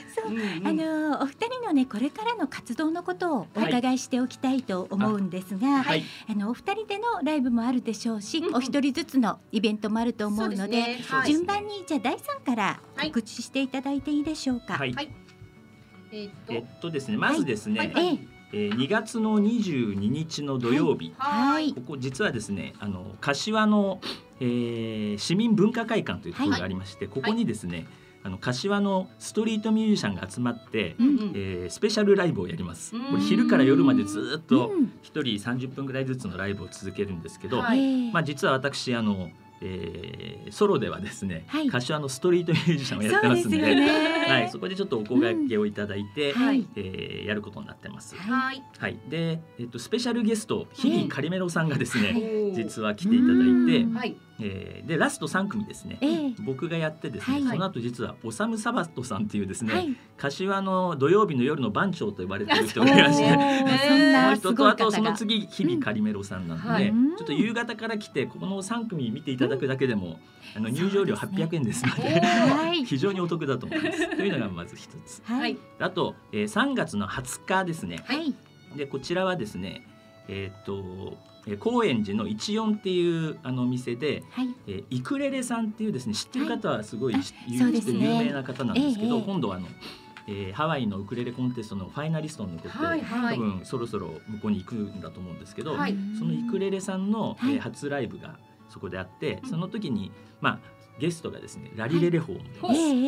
[0.10, 0.32] そう。
[0.32, 0.68] うんうん。
[0.68, 6.04] あのお二人のねこれからの活動のことをお伺いしておきたいと思うんですが、はい。
[6.30, 8.56] あのお二人でのライブもあるでしょうし、うんうん。
[8.56, 11.00] お一人ずつのイベントもあると思うのでね。
[11.08, 11.32] はい。
[11.32, 13.08] 順番にじゃあ第三からはい。
[13.08, 14.74] 告知していただいていいでしょうか？
[14.74, 14.94] はい。
[14.94, 15.12] はい。
[16.12, 16.54] えっと。
[16.54, 17.94] えっとですねまずですね、はい。
[17.96, 21.72] えええー2月の22日の土曜日、はい。
[21.72, 24.02] ここ実はですねあの柏の、
[24.40, 27.86] えー市民文化会館というところがありまして、ここにですね、
[28.24, 31.32] あの柏のストリートミュージシャンが集まって、うんうん。
[31.36, 32.96] えースペシャルライブをやります。
[32.96, 33.06] うん。
[33.06, 34.92] これ昼から夜までずっとうん。
[35.02, 39.30] 一人30分ぐらいずつのライブを続けるんですけど、まあ実は私あの、
[39.62, 41.70] えーソロではですね、はい。
[41.70, 44.26] 柏のストリートミュージシャンをやってますんで、ですよね。
[44.28, 46.68] はい、そこでちょっとお声掛けをいただいて、はい。
[46.76, 48.16] えーやることになってます。
[48.16, 48.64] はい。
[48.78, 54.18] はい、で、えっと、スペシャルゲスト日々カリメロさんがですね、はい実は来ていただいてうん、はい。
[54.42, 59.96] えーでラスト3組ですね、ええ僕がやってですね、はいその後実はおさむサバットさんっていうですね、はい。
[60.18, 63.40] 柏の土曜日の夜の番長と呼ばれてる人がいらっしゃる。
[63.40, 64.92] おーその人とあと。
[64.92, 70.20] その次日々カリメロさんなんで、はいちょっと夕方から来てこの3組見ていただくだけでも、
[70.56, 72.84] あの入場料そうですね800円ですのではい。
[72.86, 74.16] 非常にお得だと思います。
[74.16, 75.22] というのがまず一つ。
[75.26, 75.58] ははいい。
[75.80, 78.04] あと、えー、3月の20日ですね。
[78.06, 78.34] はい。
[78.76, 79.86] でこちらはですね
[80.28, 81.18] えーっと
[81.50, 84.56] えー高円寺の一四っていうあのお店で、はい。
[84.68, 87.22] えー、イクレレさんっていうですね知ってる方はすごい、はい。
[87.22, 87.82] ね。
[87.86, 89.68] 有名な方なんですけど、ええ今度はあの、
[90.28, 93.36] えーハワイのウクレレコンテストのファイナリストに残って、はいはい。
[93.36, 95.96] 多分そろそろ向こうに行くんだと思うんですけど、はい。
[96.18, 97.56] そのイクレレさんの、はい。
[97.56, 98.38] えー初ライブが
[98.70, 100.60] そこであって、その時にまあ
[101.00, 102.66] ゲストがですねラリレレホームです、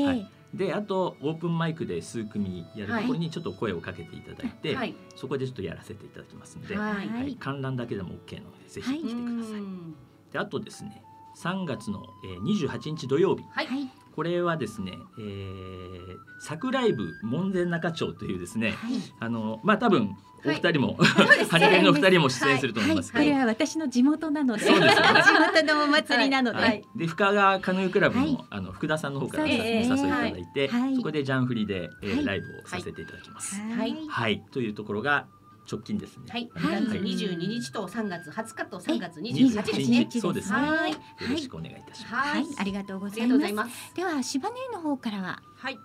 [0.07, 4.95] はいであとオープンマイクで数組やるはいところにちょっと声をかけていただいて、はい。
[5.15, 9.59] そこでちょっとやらせていただきますので、はいはい観覧だけでも OK なのでぜひ来てください。
[9.59, 9.95] うん
[10.31, 11.03] であとですね
[11.37, 13.67] 3月の、えー、28日土曜日はい。
[13.67, 13.89] はい。
[14.15, 18.93] これはですね、えー、桜井部門前仲町というですねはい。
[19.19, 20.15] あのまあ多分
[20.45, 21.05] お二人も、で
[21.45, 21.51] す。
[21.51, 25.21] ハニレの二人も出演すると思いますこれは私の地元なので、そうですよね。
[25.23, 25.33] 地
[25.63, 28.37] 元のお祭りなので、はい、で深川カヌークラブの,、はい。
[28.49, 29.97] あの福田さんの方からお誘いいですね。
[30.01, 30.95] ただいて、はい。
[30.95, 31.89] そこでジャンフリで、
[32.25, 33.55] ライブをさせていただきます。
[33.61, 33.95] はい。
[34.07, 35.27] はい、というところが
[35.71, 36.25] 直近ですね。
[36.29, 36.49] はい。
[36.53, 36.81] はい。
[36.81, 40.21] 2月22日と3月20日と3月28 28日日ね。
[40.21, 40.55] そうですね。
[40.57, 40.91] はい。
[40.91, 40.97] よ
[41.29, 42.13] ろしくお願いいたします。
[42.13, 42.43] ははい。
[42.43, 43.25] い。、ありがとうごあざいます。
[43.25, 43.53] りがとうござい。
[43.53, 43.95] ます。
[43.95, 45.77] では柴根の方からは、はい。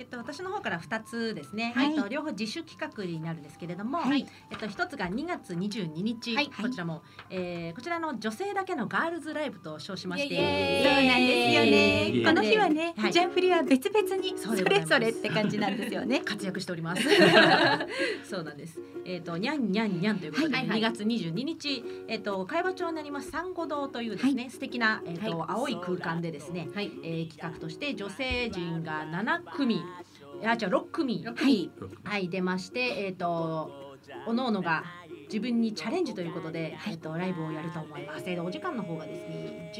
[0.00, 1.74] えっと私の方から二つですね。
[1.76, 1.90] はい。
[1.90, 4.26] えっと両方自主企画になるんですけれども、はい。
[4.50, 6.46] えっと一つが2月22日、はい。
[6.48, 12.24] こちらも、えー、こちらの女性だけのガールズライブと称しまして、そうなんですよね。
[12.24, 13.12] この日はね、はい。
[13.12, 16.20] ジャンフリは別々にそれぞれって感じなんですよね。
[16.20, 17.02] 活躍しております。
[18.24, 18.80] そうなんです。
[19.04, 20.66] えっ、とにゃんにゃんにゃんということで、はい。
[20.66, 20.78] はい。
[20.78, 23.30] 2月22日、えっ、と会話町になります。
[23.30, 25.50] 珊瑚堂というですね、素敵なえっ、と、はい。
[25.50, 26.90] 青い空間でですね、はい。
[27.02, 29.82] えー、企画として女性陣が7組、
[30.44, 31.70] あじゃあ6組6組。
[32.04, 33.70] はい出まして、えっ、と
[34.26, 34.84] おのおのが
[35.28, 38.24] 自分にチャレンジということで、えっ、とライブをやると思います。
[38.24, 39.72] でお時間の方がですね、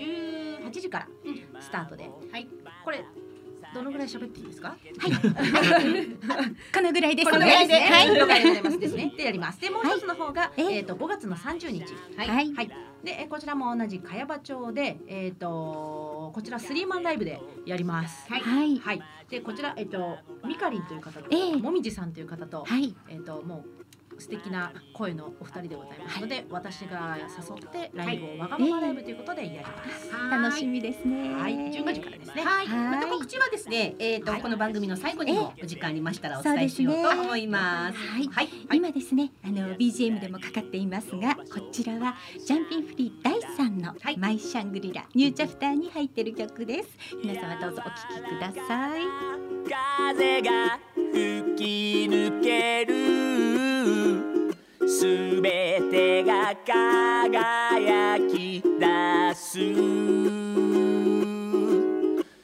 [0.63, 1.09] 18時から
[1.61, 2.49] スタートで、はい。
[2.85, 3.05] これ
[3.75, 4.77] どのぐらい喋っていいですか？
[6.75, 7.33] このぐらいですね。
[7.33, 8.15] このぐらいで、はい。
[8.15, 9.13] 了解でございますですね。
[9.17, 9.61] でやります。
[9.61, 11.85] でもう一つの方が、ええっ、と5月の30日。
[12.17, 12.69] はいはい。
[13.05, 15.47] でえこちらも同じ茅場町で、えっ、と
[16.31, 18.31] こちらスリーマンライブでやります。
[18.31, 18.79] はいはい。
[18.79, 19.03] はい。
[19.29, 22.95] でこちらえっ、とミカリンという方と、ええもみじさんという方と、はい。
[23.09, 23.80] えっ、ともう
[24.21, 30.11] 素敵な声のお二人でございますので、私が誘ってライブをわがままライブということでやります。
[30.31, 31.35] 楽しみですね。
[31.35, 32.43] はい、15時からですね。
[32.43, 32.79] はい、はい。
[32.97, 34.43] また告知はですね、えっ、と、はい。
[34.43, 37.99] この番組の最後にもお時間ありましたらお伝えしようと思います。
[37.99, 38.29] はい。
[38.29, 41.43] はい、今ですねあの BGM でもかかっていますがこ
[41.73, 42.17] ちらは
[42.47, 44.17] ジャンピンフリー第3のはい。
[44.19, 46.89] マイシャングリラニューチャプターに入っている曲です。
[47.23, 49.03] 皆様どうぞお聴きください。
[49.69, 53.50] 風が吹き抜ける
[54.87, 59.59] すべてが輝き出す。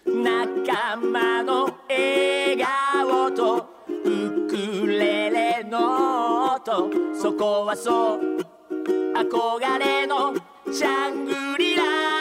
[0.06, 3.68] 仲間の笑顔と
[4.04, 6.90] ウクレレの音。
[7.14, 8.20] そこはそう。
[9.14, 10.34] 憧れの
[10.72, 12.15] シャングリラ。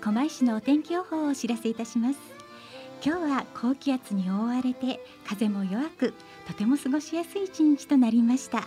[0.00, 2.18] 狛江市のお天気予報をお知らせいたします。
[3.04, 6.14] 今日は高気圧に覆われて風も弱く
[6.46, 8.66] とても過ごしやすい一日となりました。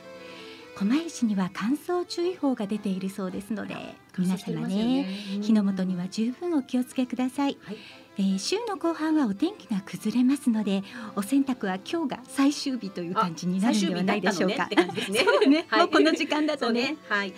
[0.75, 3.75] 狛江市には乾燥注意報が出ているそうですので
[4.17, 5.05] 皆様ね
[5.41, 7.77] 火の元には十分お気をつけください、はい
[8.17, 10.83] えー週の後半はお天気が崩れますので
[11.15, 14.67] お洗濯は今日が最終日という感じになるんではないでしょうか。
[14.69, 15.11] 最終日だったのねって感じです
[15.49, 16.81] ね もうこの時間だそうとね。
[16.91, 17.29] ねはい。
[17.31, 17.35] ね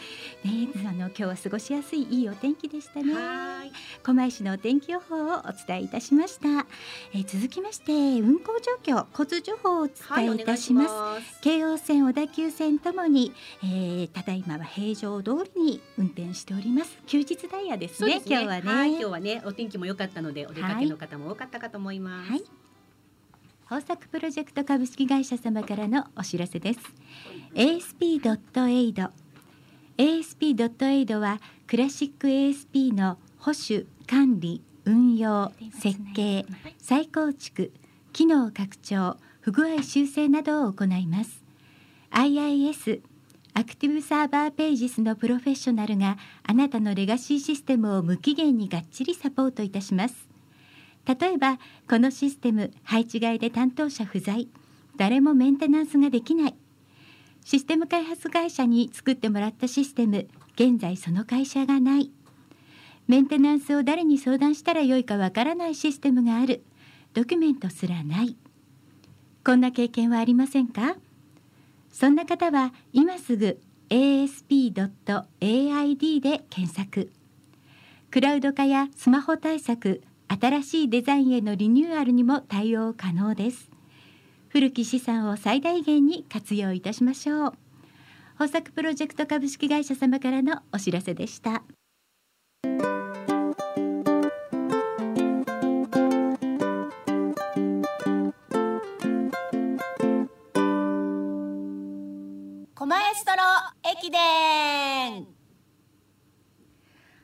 [0.85, 3.13] あの今日は過ごしやすいいいお天気でしたね。
[3.13, 3.71] はい。
[4.03, 6.67] 狛江市のお天気予報をお伝えいたしました、
[7.13, 9.87] えー続きまして運行状況交通情報をおは
[10.21, 10.85] い伝えいたしま
[11.21, 11.41] す,、す。
[11.41, 13.31] 京王線小田急線ともに、
[13.63, 16.97] えーただいまは平常通りに運転しております。
[17.07, 18.35] 休日ダイヤですねすね。
[18.35, 22.31] 今日はね、はい、今日はねお天気も良かったのでお出かけの方も多かったかと思います。
[22.31, 22.43] はい。
[23.71, 26.79] 豊作プロジェクト株式会社様からのお知らせです。
[27.55, 29.09] ASP.AID
[29.97, 36.45] ASP.AID はクラシック ASP の保守管理運用設計
[36.77, 37.71] 再構築
[38.13, 41.43] 機能拡張不具合修正などを行います。
[42.11, 43.01] IIS
[43.57, 50.34] アクティブサーバーページスのプロフェッショナルがあなたのレガシーシステムを無期限にがっちりサポートいたします
[51.05, 54.47] 例えばこのシステム配置外で担当者不在。
[54.97, 56.55] 誰もメンテナンスができない。
[57.43, 62.11] システム開発会社に作ってもらったシステム現在その会社がない。
[63.07, 66.63] メンテナンスを誰に相談したらよいかわからないシステムがある。
[67.13, 68.35] ドキュメントすらない。
[69.43, 70.95] こんな経験はありませんか？
[71.91, 74.59] そんな方は今すぐ asp.aid
[76.19, 77.11] で検索。
[78.09, 83.69] クラウド化やスマホ対策新しいデザインへのリニューアルにも対応可能です。
[84.49, 87.53] 古き資産を最大限に活用いたしましょう。
[88.39, 91.63] 豊作プロジェクト株式会社様からのお知らせでした。
[102.75, 103.43] コマエストロ
[103.89, 105.27] 駅伝。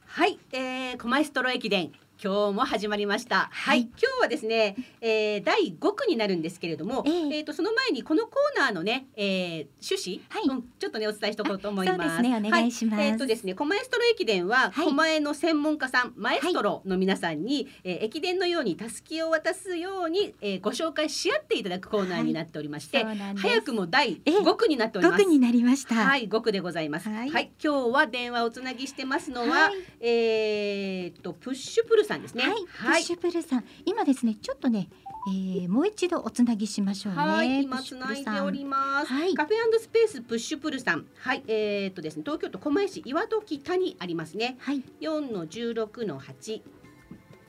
[0.05, 1.91] はい、えー、コマエストロ駅伝
[2.23, 3.49] 今日も始まりました。
[3.51, 11.99] はい、今日はですね、えー、第5区になるんですけれども、えーとその前にこのコーナーのね、えー、趣旨、うんちょっとねお伝えしておこうと思います。
[11.99, 12.99] あそうですねお願いします。
[12.99, 23.03] はえっ、とですね、狛江ストロ駅伝は、狛江の専門家さん、マエストロの皆さんに、えー駅伝のようにタスキを渡すように、えー、ご紹介し合っていただくコーナーになっておりまして、
[23.35, 25.23] 早くも第5区になっております。
[25.23, 25.95] 5区になりました。
[25.95, 27.09] はい、5区でございます。
[27.09, 32.43] はい、今日は電話をつなぎしてますのは、えーっとプッシュプルさんですね。
[32.43, 34.89] はい、プッシュプルさん今ですねちょっとね、
[35.27, 39.07] えー、もう一度おつなぎしましょうねはい、今つないでおります。
[39.07, 41.05] はいカフェスペースプッシュプルさん。
[41.17, 44.57] はい、えーっとですね、東京都狛江市岩戸北にありますね。
[44.59, 44.83] はい。
[44.99, 46.61] 4の16の8。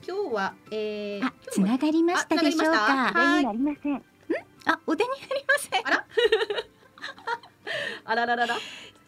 [0.05, 3.11] 今日は、えー、あ、つながりましたでしょうか。
[3.13, 3.45] はい。
[3.45, 3.93] ありません。
[3.93, 4.03] ん
[4.65, 5.87] あ、お出になりません。
[5.87, 6.05] あら？
[8.05, 8.57] あらららら。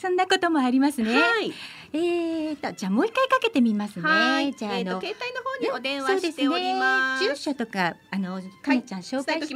[0.06, 1.20] そんなこともありますね。
[1.20, 1.52] はい。
[1.92, 4.04] えーと、じゃあもう一回かけてみますね。
[4.08, 9.56] はいじゃあ、えーとあの、携帯の方にお電話しておりますすね、住所とか、あの、かなちゃん紹介して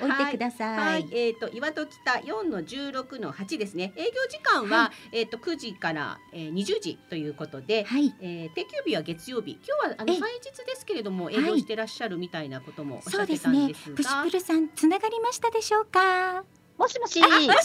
[0.00, 0.76] おいてください。
[0.76, 3.94] はい、えっ、と岩戸北4の16の8ですね。
[3.96, 9.52] 営業時間は、えっ、と9時から、えー、20時ということで、はい、えー、定休日は月曜日。
[9.52, 13.96] 今日はあのえ祭日ですけれども営業してらっしゃるみたいなこともおっしゃってたんですが、。
[13.96, 16.44] プシュプルさん、つながりましたでしょうか？
[16.78, 17.20] ももしもし。
[17.20, 17.58] もしもし。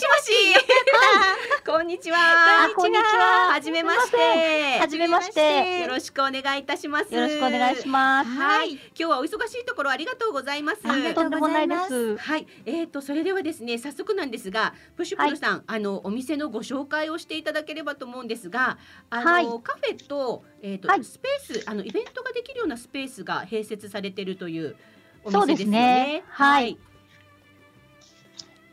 [1.66, 2.16] こんにちは。
[2.16, 4.78] あこんにちははじめまして。
[4.78, 7.14] んはじめましてよろしくお願いいたします。
[7.14, 8.30] よろしくお願いします。
[8.30, 10.78] はい、今日はお忙しいところありがとうございます。
[10.84, 12.16] ありがとうございます。
[12.16, 18.78] はい、えー、とそれではですね早速なんですがプッシュプルさん、あのお店のご紹介をしていただければと思うんですが
[19.10, 24.74] あの、はいカフェと,、えーとはいスペースあのイベントができるようなスペースが併設されているという
[25.22, 26.04] おそうですす店でよね。
[26.14, 26.78] ねはい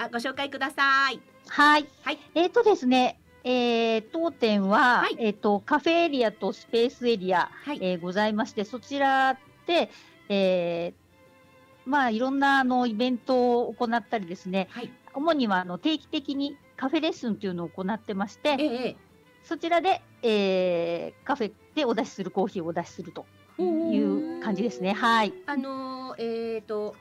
[0.02, 1.20] あご紹介ください。
[1.50, 1.86] はい。
[2.04, 9.92] はいえっ、とですね、えー当店は、はいえっ、とカフェエリアとスペースエリア、はいえーございまして、そちらで、
[10.30, 18.96] えーまあいろんなあのイベントを行ったりですね、はい主にはあの定期的にカフェレッスンというのを行ってまして、ええ
[19.44, 23.26] そちらで、えーカフェでお出しするコーヒーをお出しすると
[23.62, 24.94] いう感じですね。
[24.94, 25.34] はい。
[25.46, 26.96] あのえっ、と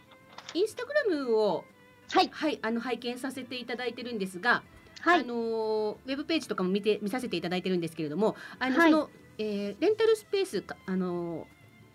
[0.55, 1.65] インスタグラムを
[2.11, 2.31] はい。
[2.33, 4.63] はいあの拝見させていただいてるんですが、
[5.01, 11.47] はいあのウェブページとかも見て見させていただいてるんですけれども、あの、はいその、えーレンタルスペースかあの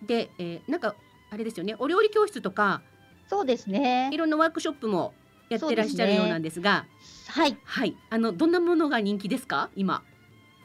[0.05, 0.95] で、えーなんか
[1.29, 2.81] あれですよね、お料理教室とか
[3.27, 4.17] そうですねい。
[4.17, 5.13] ろんなワークショップも
[5.49, 6.85] やってらっしゃるようなんですが、
[7.27, 7.57] はい。
[7.63, 10.03] はい、あのどんなものが人気ですか今？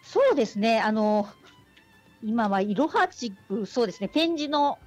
[0.02, 0.80] そうですね。
[0.80, 1.28] あの、
[2.22, 4.08] 今はいろは地区、そうですね。
[4.08, 4.78] ペン字の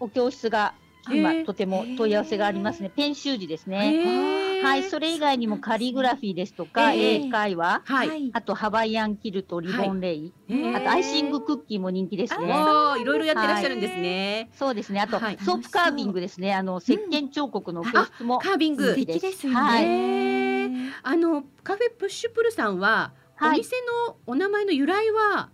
[0.00, 0.74] お教室が
[1.10, 2.90] 今とても問い合わせがありますね。
[2.94, 4.60] ペン習字ですね。
[4.62, 4.84] はい。
[4.84, 8.30] それ以外にもカリグラフィーですとか、えー英会話、はい。
[8.32, 10.32] あとハワイアンキルト、リボンレイ、
[10.76, 12.46] あとアイシングクッキーも人気ですね。
[12.46, 14.50] いろいろやってらっしゃるんですね。
[14.54, 15.00] そうですね。
[15.00, 16.54] あと、はいソープカービングですね。
[16.54, 19.58] あの、石鹸彫刻の教室もカービング素敵ですよね。
[19.58, 20.92] はい。
[21.04, 23.74] あのカフェプッシュプルさんは、はいお店
[24.06, 25.50] のお名前の由来は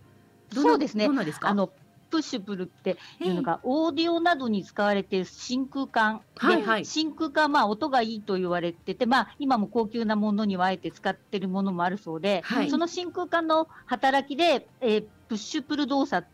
[0.53, 1.49] どんなそうですねどんなですか？
[1.49, 1.71] あの、
[2.09, 6.21] プッシュプルっていうのが、オーディオなどに使われている真空管。
[6.41, 6.85] ではいはい。
[6.85, 12.69] 真空管、まあ、音がいいと言われてて、まあ、今も高級なものにはあえて使ってるものもあるそうで、はい。
[12.69, 16.27] その真空管の働きで、えープッシュプル動作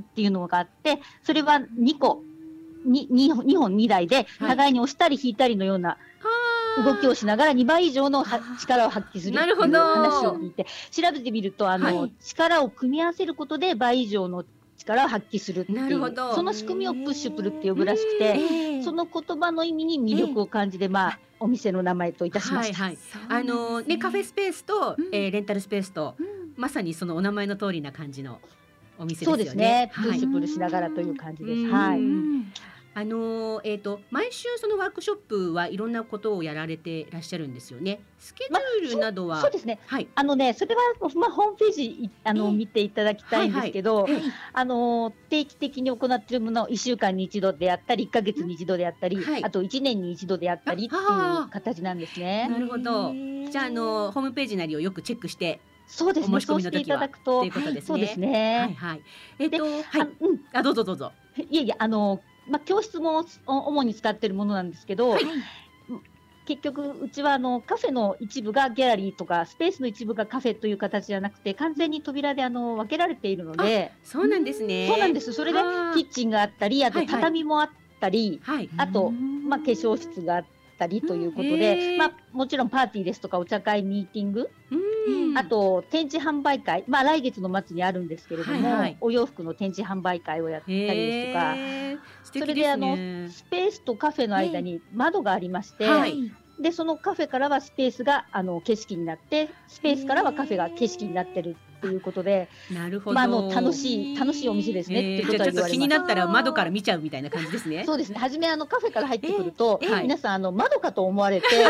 [0.00, 2.22] っていうのがあって、それは2個、
[2.84, 4.26] に 2, 2本2台で、はい。
[4.50, 5.98] 互いに押したり引いたりのような
[6.84, 12.12] 動きをしながら2倍以上のは力を発揮するっていう話を聞いて、調べてみると、あの、はい。
[12.20, 14.44] 力を組み合わせることで倍以上の
[14.76, 22.84] 力を発揮するっていう、なるほどその仕組みをプッシュプルって呼ぶらしくて、ええその言葉の意味に魅力を感じて、まあ、お店の名前といたしました。
[22.84, 22.98] はい
[23.28, 23.42] はい。
[23.42, 26.26] あのねカフェスペースと、うんえーレンタルスペースとうん
[26.56, 28.40] まさにそのお名前の通りな感じの
[28.98, 29.44] お店ですそうよね。
[29.44, 29.90] ですね。
[29.94, 31.60] プはいッシュプルしながらという感じです。
[31.60, 32.00] うんはい。
[32.96, 38.00] うんあのえっ、と毎週そのワークショップはいろんなことをやられてらっしゃるんですよね。
[38.18, 39.78] スケジュールなどは、そうですね。
[39.86, 40.08] はい。
[40.14, 40.80] あのね、それは、
[41.14, 52.56] まあ、ホームページいあの、ええ見ていただきたいんですけど、はいはいえあの定期的に行っているものを1週間に一度であったり1か月に一度であったり、はいあと1年に一度であったりっていあう形なんですなね。
[52.58, 53.12] るほど。
[53.50, 56.36] じゃああのホームページなりをよくチェックしてそうですね。
[56.36, 57.82] お申し込そうしていただくとという、ことですね。
[57.82, 58.76] そうですはいね。
[58.78, 59.02] はい。
[59.38, 60.08] えっ、とはあい。
[60.20, 61.12] うん、あどうぞどうぞ。
[61.50, 65.22] いえいえ、あの、まあ、教室もお主に使っているものなんですけど、はい
[66.46, 74.86] 結局、うちはあのカフェの一部がギャラリーとか、スペースの一部がカフェという形じゃなくて、完全に扉であの分けられているので、そうなんですね。
[74.88, 75.32] そうなんです。
[75.32, 75.58] それで
[75.94, 77.70] キッチンがあったり、あとはいはい畳もあっ
[78.00, 78.70] たり、はい。
[78.76, 80.44] あと、まあ、化粧室があっ
[80.78, 85.38] たりということうんまあ、もちろんパーティーですとか、お茶会、ミーティング、うん。
[85.38, 88.96] あと展示販売会、まあ、来月の末にあるんですけれども、はいはい。
[89.00, 91.98] お洋服の展示販売会をやったりですとか、へー。
[92.24, 93.28] 素それであのね。
[93.30, 96.32] スペースとカフェの間に窓がありまして、はい。
[96.60, 103.14] でそのカフェからはスペースがあの景色になって、スペースからはカフェが景色になってるっていうことで、なるほど。
[103.14, 105.66] まあ、あの楽しい楽しいお店ですね、っていうことえーじゃあちょっは言われます。
[105.66, 107.84] と気になったら窓から見ちゃうみたいな感じですね。
[107.84, 108.18] そうですね。
[108.18, 111.64] 初めあのカフェから入ってくると、ええはい皆さんあの窓かと思われて、 で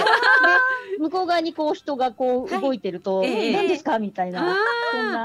[0.98, 3.98] 向こう側にこう人がこうはい動いてると、ええ何ですか？
[3.98, 4.56] みたいな、あ
[4.92, 5.18] そんな、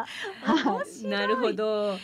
[0.44, 1.98] はいーなるほど。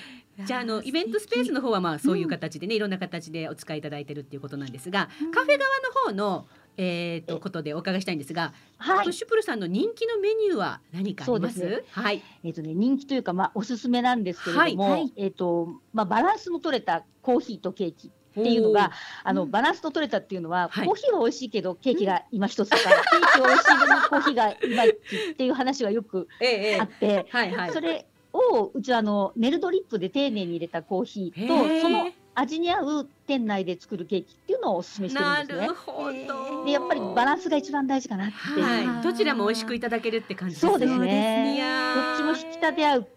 [0.46, 6.46] じゃああのイベントスペースの方はまあそういう形でね、いろんな形でお使いいただいてるっていうことなんですが、カフェ側の方の
[6.78, 11.60] えー、とことでお伺いしたいんですが、はい、プッシュプルさんの人気のメニューは何かあります？
[11.60, 12.22] そうですねはい。
[12.44, 18.12] えっ、とね人気というかまあおすすめなんですけれども、はいはいえっ、とまあバランスの取れたコーヒーとケーキ。
[18.40, 18.92] っていうのが、
[19.24, 27.72] あの、バランスの取れたっていうのは、はいコーヒーは美味しいけど、ケーキが今一つとか、ケーキは美味しいのにコーヒーがいまいちっていう話がよくええええあって、はいはい。
[27.74, 35.74] それをうちはあのネルドリップで丁寧に入れたコーヒーとその味に合う店内で作るケーキっていうのをお勧めしてるなんですねる。
[35.74, 36.66] ほど。
[36.66, 38.88] でやっぱりバランスが一番大事かなっていう。
[38.88, 39.04] はい。
[39.04, 40.72] どちらも美味しくいただけるって感じですね。
[40.72, 41.56] そうですね。
[41.56, 43.08] いやーどっちも引き立て合う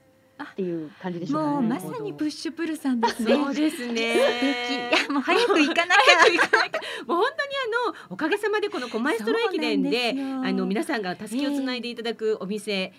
[0.45, 1.55] っていう感じでしょうかね。
[1.55, 3.35] もうまさにプッシュプルさんですね。
[3.35, 4.15] そうですね。
[4.15, 5.03] 素敵。
[5.03, 6.19] いやもう早く行かなきゃ。
[6.19, 6.81] 早く行かなきゃ。
[7.07, 7.51] もう本当に
[7.87, 12.93] あのおかげさまでこのコマエストロ駅伝であの皆さんが助けをつないでいただくお店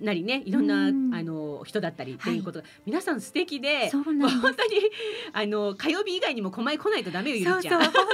[0.00, 4.70] なりね、いろんなあの人だったりっていうこと、皆さん素敵で、そうなんで本当に
[5.32, 7.62] あの火曜日以外にもコマエ来ないとダメよゆりちゃん。
[7.62, 8.08] そうそう本当本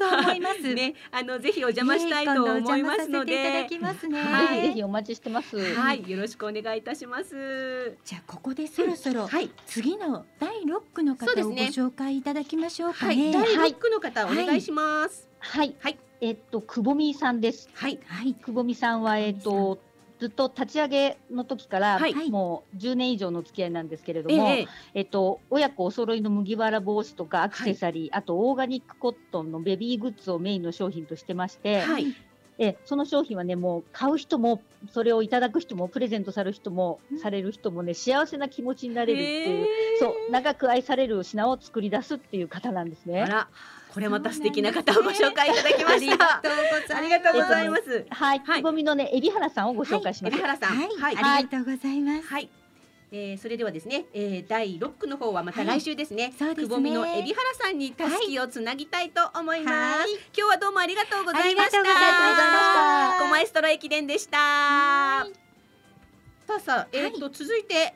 [0.00, 0.21] 当そう
[0.68, 0.92] 思います。
[0.92, 5.56] ね、あのぜひお邪魔したいと思いますので、いただきますねはいぜひお待ちしてます。
[5.74, 7.96] はい、よろしくお願いいたします。
[8.04, 9.28] じゃあここでそろそろ
[9.66, 13.32] 次の第六区の方をごそうですね紹介いただきましょうかはい、ね。
[13.32, 15.28] 第六区の方、お願いします。
[15.38, 15.74] はい。
[15.80, 15.98] はい。
[16.20, 17.68] えっとくぼみさんです。
[17.74, 17.98] はい。
[18.06, 18.34] はい。
[18.34, 19.78] くぼみさんはえっと
[20.22, 22.30] ずっと立ち上げの時から、はい。
[22.30, 32.14] もう10年以上の付き合いなんですけれども、えええっと親子お揃いの麦わら帽子とかアクセサリー、あとオーガニックコットンのベビーグッズをメインの商品としてまして、はい。
[32.60, 34.62] えその商品はねもう買う人も
[34.92, 39.66] それをいただく人もプレゼントされる人も、される人もね幸せな気持ちになれるっていう、
[39.98, 43.26] そう長く愛される品を作り出すっていう方なんですね。
[43.92, 46.40] これまた素敵な方をご紹介いただきました。
[46.96, 48.06] ありがとうございます。
[48.08, 50.32] はい、くぼみのね、海老原さんをご紹介します。
[50.32, 52.26] 海老原さん、はい、ありがとうございます。
[52.26, 52.48] はい。
[53.14, 56.32] えー、それではですね、えー、第六区の方はまた来週ですね。
[56.38, 60.08] そうですねくぼみの海老原さんにたすきをつなぎたいと思います。
[60.34, 61.78] 今日はどうもありがとうございました。
[61.80, 62.60] ありがとうございま
[63.12, 65.26] したコマエストロ駅伝でした。
[66.46, 67.94] さあさあ、えっ、と、続いて。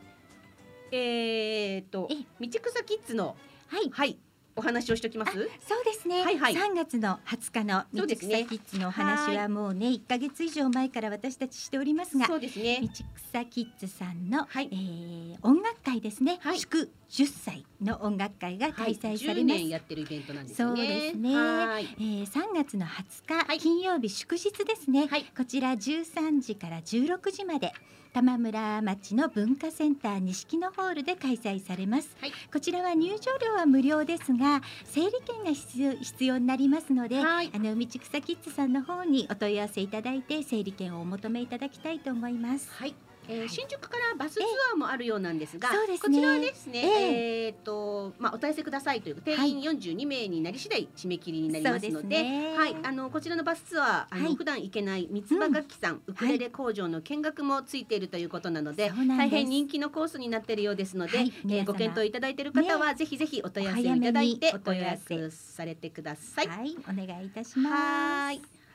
[0.93, 2.09] えっ、と、
[2.39, 3.35] 道草キッズの。
[3.69, 3.91] はい。
[3.91, 4.19] はい。
[4.57, 5.33] お話をしておきます？
[5.33, 5.39] そ
[5.81, 6.23] うですね。
[6.25, 8.27] はいはい3月の20日の道草キ
[8.57, 12.89] ッズのお話はもうね1ヶ月以上前から私たちしておりますが、そうですね道
[13.31, 16.41] 草キッズさんの、えー音楽会ですね。
[16.57, 19.59] 祝10歳の音楽会が開催され10ます。
[19.59, 20.87] 年やってるイベントなんですよそうね。
[20.89, 21.37] ですね。
[21.37, 25.09] はいえー、3月の20日、金曜日祝日ですね。
[25.37, 27.73] こちら13時から16時まで。
[28.13, 32.17] 玉村町の文化センター錦のホールで開催されます、
[32.51, 42.95] こちらは入場料は無料ですが整理券が必要になりますので、あの道草キッズさんの方にお問い合わせいただいて整理券をお求めいただきたいと思いますはい
[43.29, 44.41] えー、新宿からバスツ
[44.73, 46.09] アーもあるようなんですが、そうですね。
[46.09, 47.49] こちらはですね、ええ。
[47.51, 52.55] ーっとまあお問い合わせくださいという定員42名になり次第締め切りになりますので、ですね。
[52.57, 59.19] はいあのこちらのバスツアーあの、普段行けない三つ葉楽器さん、ウクレレ工場の見学もついているということなので、そうなんです。
[59.19, 61.33] 大変人気のコースになっているようですので、はい。
[61.47, 66.49] えーご検討いただいている方は、ぜひぜひお問い合わせいただいてお問い合わせされてください。
[66.49, 68.66] はい、お願いいたします。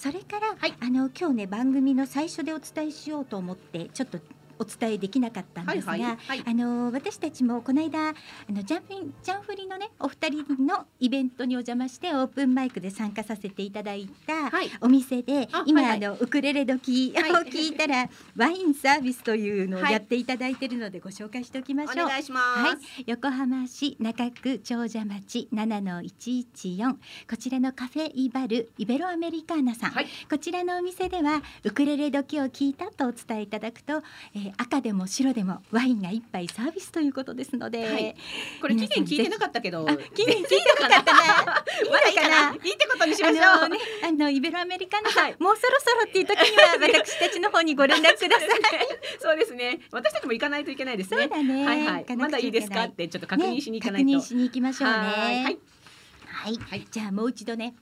[0.00, 4.18] それから、あの今日ね番組の最初でお伝えしようと思ってちょっと
[4.60, 6.16] お伝えできなかったんですが、はいはい。
[6.16, 6.42] はい。
[6.46, 8.12] あの私たちもこの間あ
[8.50, 14.50] のジャンフィジャンフリのねお二人のイベントにお邪魔してオープンマイクで参加させていただいた
[14.82, 16.04] お店で、今、はいはい。
[16.04, 22.06] あのウクレレ時を聞いたら、ワインサービスというのをやっていただいているのでご紹介しておきましょう。
[22.06, 22.60] お願いします。
[22.60, 26.96] はい、横浜市中区長者町7の114
[27.28, 29.92] こちらのカフェイバルイベロアメリカーナさん、
[30.28, 34.02] こちらのお店ではウクレレ時を聞いたとお伝えいただくと、
[34.34, 38.16] えー赤でも白でもワインが一杯サービスということですので、はい
[38.60, 41.44] これ期限聞いてなかったけど、期限聞いてなかったな。
[41.90, 42.54] まだいいかな。
[42.54, 43.42] いいってことにしましょう。
[43.42, 43.78] あのね、
[44.08, 48.48] あのイベロアメリカのさん、もうそろそろっていう時には 私たちの方にご連絡ください。
[49.20, 49.80] そうですね。
[49.90, 51.22] 私たちも行かないといけないですね。
[51.22, 52.84] そうだねはいはいまだいいですか？
[52.84, 54.06] ってちょっと確認しに行かないと。
[54.06, 54.96] ね確認しに行きましょうね。
[54.96, 57.74] はいはい、じゃあもう一度ね。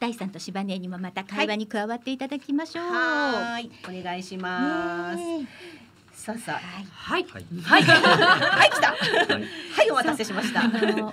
[0.00, 2.84] 大さんと柴根にもまた会話に加わっていただきましょう。
[2.84, 5.20] はい、お願いします。
[6.22, 6.52] さあさ。
[6.52, 8.92] あ、はい、はい、はい、はい、来た。
[8.92, 8.96] は
[9.84, 10.62] い、お待たせしました。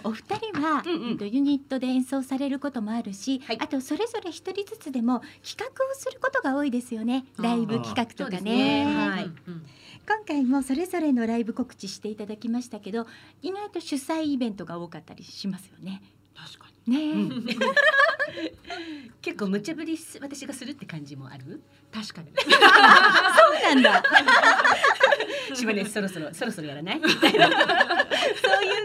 [0.03, 7.26] お二人は、えっとユニットで演奏されることもあるし、あとそれぞれ一人ずつでも企画をすることが多いですよね。
[7.40, 8.86] ライブ企画とかね。
[8.86, 9.10] ね。
[9.10, 9.31] はい。
[10.07, 13.07] 今回もそれぞれのライブ告知していただきましたけど、
[13.41, 16.03] 意外と主催イベントが多かったりしますよね。
[16.36, 17.45] 確かに。
[17.45, 17.56] ね、
[19.22, 21.61] 結構無茶ぶりす私がするって感じもある？
[21.91, 22.31] 確かに。
[22.39, 22.56] そう
[23.64, 24.03] なんだ。
[25.53, 27.01] 柴根そろそろそろそろやらない？
[27.01, 27.31] そういうこ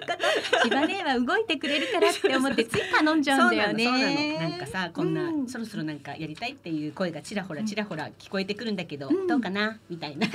[0.07, 0.65] と。
[0.65, 4.39] 柴根は動いてくれるからって思ってつい頼んじゃうんだよね。
[4.39, 9.79] なんかさこんな、そろそろなんかやりたいっていう声がちらほらちらほら聞こえてくるんだけど、どうかな？
[9.91, 10.27] みたいな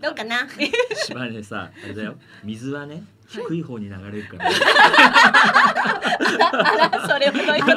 [0.00, 0.48] どうかな？
[1.06, 4.50] 島根さあれだよ水はね低い方に流れるから、
[6.50, 7.70] あらそれはどういうこ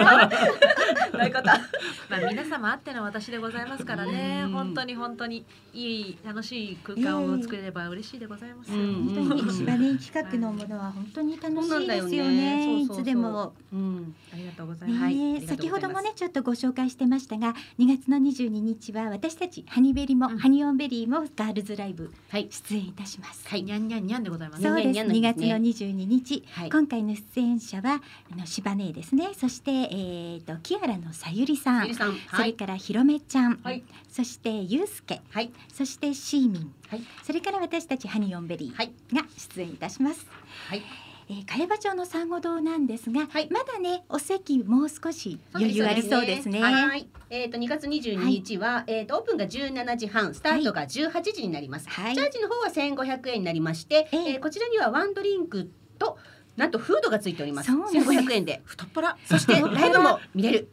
[1.11, 1.17] と？
[1.17, 1.45] どういうこと？
[2.09, 4.45] まあ皆様あっての私でございますからね。
[4.51, 8.77] 本当に本当にいい楽しい空間を作れれば嬉しいでございますよ。
[8.77, 12.81] 本当に柴根新企画のものは本当に楽しいですだよねよね。
[12.81, 13.53] いつでも。
[13.73, 15.09] うん、ありがとうございま
[15.41, 15.47] す。
[15.47, 23.47] 先ほどもねちょっとご紹介してましたが2月の22日は私たちハニベリも、うんハニオンベリーもガールズライブはい出演いたします。
[23.47, 24.63] はいにゃんにゃんにゃんでございます。
[24.63, 24.87] そうです。
[24.89, 26.69] にゃんに2月のゃんの日22日、はい。
[26.69, 28.01] 今回の出演者は
[28.31, 29.29] あの柴姉ですね。
[29.37, 31.93] そしてえっ、とキアラのさゆりさん。
[31.95, 33.83] そはい、れからひろめちゃん、はい。
[34.11, 37.01] そしてゆうすけ、はい、そしてシーミン、はい。
[37.23, 38.91] それから私たちハニオンベリーはい。
[39.13, 40.25] が出演いたします。
[40.69, 40.81] はい、
[41.27, 43.49] えー、茅場町の産後堂なんですが、はい。
[43.49, 46.61] まだねお席もう少し余裕ありそうですね。
[46.61, 51.89] はい、えっ、と2月22日は、えっ、とオープンが17時半、スタートが18時になります。
[51.89, 52.15] はい。
[52.15, 54.31] チャージの方は1500円になりまして、ええ。
[54.33, 56.17] えーこちらにはワンドリンクと
[56.57, 57.71] なんとフードがついております。
[57.71, 58.61] そうなんです1500円で。
[58.65, 59.17] 太っ腹。
[59.25, 60.69] そして ライブも見れる。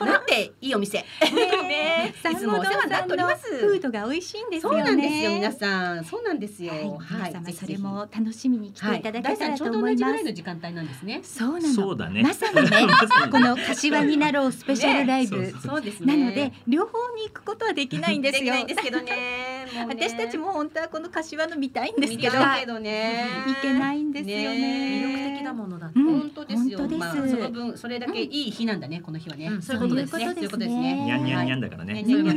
[0.00, 0.98] なんていいお店。
[0.98, 4.76] ねいつもお世話になっておりますフードが美味しいんですそう。
[4.76, 6.04] なんですよ皆さん。
[6.04, 6.72] そうなんですよ。
[6.72, 10.14] はい、皆様それも楽しみに来てはいいただ大さんけたらちょうど同じぐと思います。
[10.14, 11.20] らいの時間帯なんですね。
[11.22, 11.74] そうなの。
[11.74, 12.70] そうだねまさにね、
[13.30, 15.38] この柏になろうスペシャルライブ。
[15.38, 16.16] ねそうそうですね。
[16.16, 18.44] なので両方に行くことはできないんですよ。
[18.44, 19.53] できないんですけどね。
[19.66, 23.26] もうね私たちも本当はこの柏の見たいんです見けど、たいけどね。
[23.46, 24.56] 行けないんですよね。
[24.56, 25.98] 魅力的だものだって。
[25.98, 26.88] うん本当ですよ。
[26.88, 29.46] まあその分それだけいい日なんだね、この日はね。
[29.46, 31.04] うんそういうことですねそういうことですね。
[31.04, 31.68] にゃんにゃんにゃんだ。
[31.68, 32.04] だからね。
[32.04, 32.30] そういうこ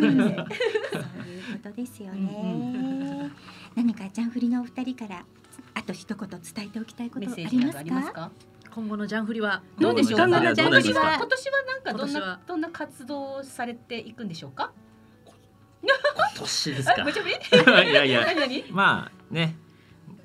[1.64, 3.32] とですよね。
[3.76, 5.26] 何かジャンフリのお二人から
[5.76, 8.22] あと一言伝えておきたいことあメッセージなりますか？
[8.22, 8.74] どありますか？
[8.74, 10.20] 今後のジャンフリはどうでしょう？
[10.20, 10.26] か。
[10.28, 14.72] 今後のジャンフリは今年はなんかどんなどんな活動をされていくんでしょうか？
[15.88, 16.95] 今年ですか。
[17.84, 18.26] いやいや？
[18.72, 19.55] まあね、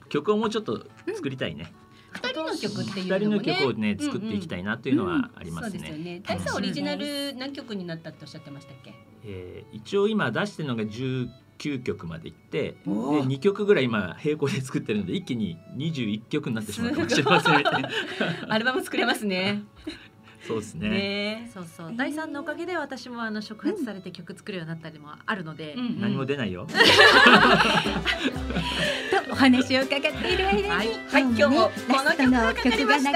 [0.08, 1.72] 曲をもうちょっと作りたいね。
[2.12, 3.56] 二人の曲っていうの二人のもね。
[3.58, 6.20] 曲をね作っていきたいなというのはありますね。
[6.26, 8.92] 大さんオリジナル何曲になったっておっしゃってましたっけ？
[9.24, 17.54] えー一応今出してるのが19曲までいって、でおー2曲ぐらい今並行で作ってるので一気に21曲になってしまうかもしれません。
[18.52, 19.62] アルバム作れますね。
[20.46, 20.88] そうですね。
[20.88, 21.50] ね。
[21.52, 26.66] そうそう第三のおかげで私もあの触発されて曲作るようになったりもあるので、うんうん何も出ないよ。
[26.66, 26.74] と
[29.32, 30.88] お話を伺っている間に、はい
[31.22, 33.12] 今日もね今日もラストの曲が流れました。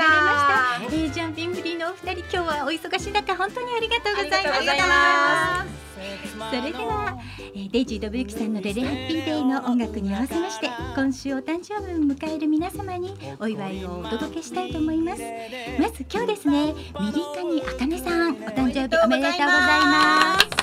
[0.82, 5.86] えー、ジャンピングリーのお二人今日はお忙しい中本当にありがとうございまありがとうございしたま。
[5.97, 7.18] それでは、
[7.55, 15.23] えー、デイジーとブユキさんのレレハッピーデイの音楽に合わせまして今週お誕生日を迎える皆様にお祝いをお届けしたいと思います。
[15.81, 20.56] まず今日ですねミリカニあかねさんお誕生日おめでとうございます。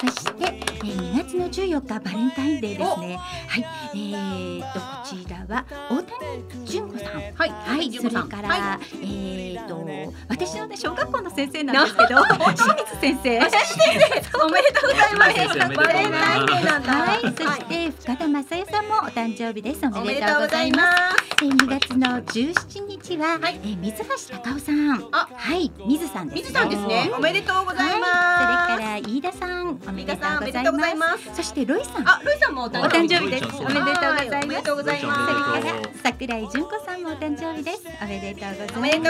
[0.00, 3.16] そして、えー、2月の14日バレンタインデーですね。
[3.48, 9.80] はいえー、とこちらは大谷純子さんはいはい、それから、はえっ、と
[10.28, 13.38] 私のね小学校の先生なんですけど清水先生
[14.42, 15.34] おめでとうございます。
[15.34, 16.92] 先生おめでとうございますバレンタインデーなんだ。
[16.92, 19.80] はい、そして深田正代さんもお誕生日です。
[19.86, 20.82] おおめでとうございま。
[20.82, 25.08] すえー2月の17日は、えー水橋隆夫さん。
[25.12, 26.48] あはい、水さんです、す。
[26.48, 27.10] 水さんですね。
[27.16, 28.12] おめでとうございます。
[28.12, 31.06] はい、それから飯田さん、おめでとう飯田さんおめございでとうございま。
[31.08, 31.36] ますす。
[31.36, 33.30] そしてロイさん、あ、ロイさんもお誕生日。
[33.30, 33.44] です。
[33.56, 35.39] おめでとうございます。
[36.02, 37.82] 桜井純子さんもお誕生日です。
[38.02, 38.46] おめでと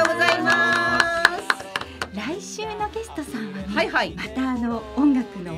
[0.03, 1.51] うございます。
[2.15, 5.55] 来週のゲストさんはね、はいはいまたあの音楽の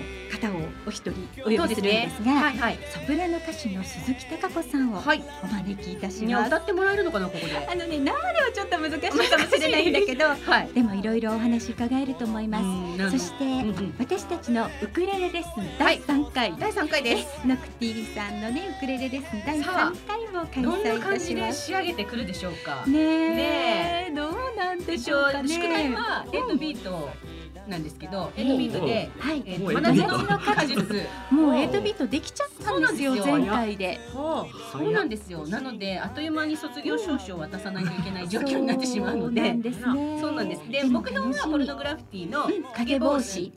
[0.87, 2.79] お一人お呼びするんですが、はいはい。
[2.93, 5.23] ソプラノ歌手の鈴木貴子さんをはい。
[5.43, 6.47] お招きいたします。
[6.49, 7.57] 歌ってもらえるのかなここで。
[7.57, 8.15] あのね生では
[8.53, 10.73] ちょっと難しいかもしれないんだけど、 はい。
[10.75, 12.65] でもいろいろお話伺えると思います。
[12.65, 17.47] うんそして、うんうん私たちのウクレレレッスン第3回、第三回です。
[17.47, 21.27] ノクティーさんのねウクレレレッスン第3さあ回を開催いどんな感たします。
[21.27, 22.85] じで仕上げてくるでしょうか。
[22.87, 23.35] ねえ
[24.09, 25.49] ねどうなんでしょうかね。
[25.49, 27.11] 宿題はエイトビート
[27.69, 29.11] なんですけど、エイトビートで。
[29.19, 31.07] はい、えもうー、真エイトビート夏の果実。
[31.31, 34.01] もうエイトビートできちゃったんですよそうなんですよ前回で。
[34.13, 34.49] そ
[34.79, 35.47] うなんですよ。
[35.47, 39.63] なのであっという間に卒業証書を渡さないといけない状況になってしまうのでそうなん。
[39.63, 40.19] ですね。
[40.21, 40.63] そうなんです。
[40.71, 43.53] でも目標はポルノグラフィティのうんカゲボウシ。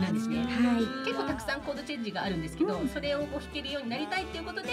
[0.00, 0.36] なんですね。
[0.44, 1.06] はい。
[1.06, 4.68] 結構たくさんコードチェンジがあるんですけど、それをこう弾けるようになりたいっていうことで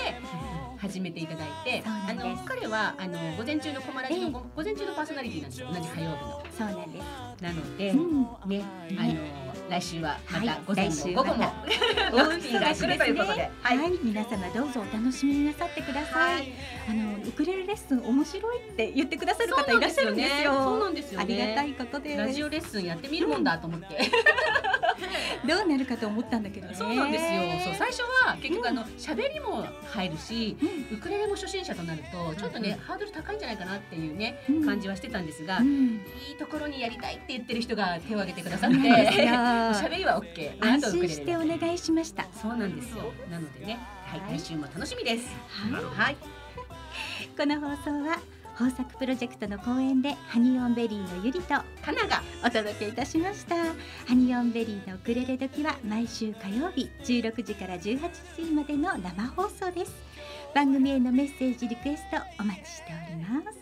[0.80, 5.68] 始めていただいて、あの彼はあの午前中のコマラジのご午前中のパーソナリティなんですよ。
[5.68, 6.44] 同じ火曜日の。
[6.58, 7.44] そうなんです。
[7.44, 8.50] なので、うん。
[8.50, 8.64] ね、
[8.98, 11.46] あの来週はまはいた午前も午後もま
[12.18, 16.36] ラフティーが来るということで、はい、皆様どうぞお楽しみになさってください。
[16.36, 16.54] はい
[16.90, 20.54] あのウクレレレッスン面白いって言ってくださる方いらっしゃるんですよ。
[20.54, 21.24] そうなんですよね。
[21.24, 22.18] ありがたいことです。
[22.18, 23.86] ラジオレッスンやってみるもんだと思って。
[25.48, 26.74] どうなるかと思ったんだけどね。
[26.74, 27.42] そうなんですよ。
[27.64, 30.58] そう最初は結局あの喋りも入るし、
[30.92, 34.66] ウクレレも初心者となるとちょっとね、ハードル高いんじゃないかなっていうね、うん。
[34.66, 36.02] 感じはしてたんですが、うん。
[36.30, 40.66] いいところにやりたいって言ってる人が手を挙げてくださって、 喋りはオッケー。
[40.66, 42.28] 安心してお願いしました。
[42.34, 43.12] そうなんですよ。
[43.32, 44.40] なのでね、はい、はい。
[44.40, 45.30] 来週も楽しみです。
[45.48, 45.84] はい。
[45.84, 46.18] はい。
[47.38, 48.20] この放送は
[48.60, 51.64] 豊作プロジェクトの公演でハニオンベリーのゆりとか
[51.94, 53.56] ながお届けいたしました。
[54.06, 58.00] ハニオンベリーのウクレレ時は毎週火曜日16時から18
[58.36, 60.09] 時までの生放送です
[60.54, 63.58] 番組へのメッセージリクエストお待ちしております。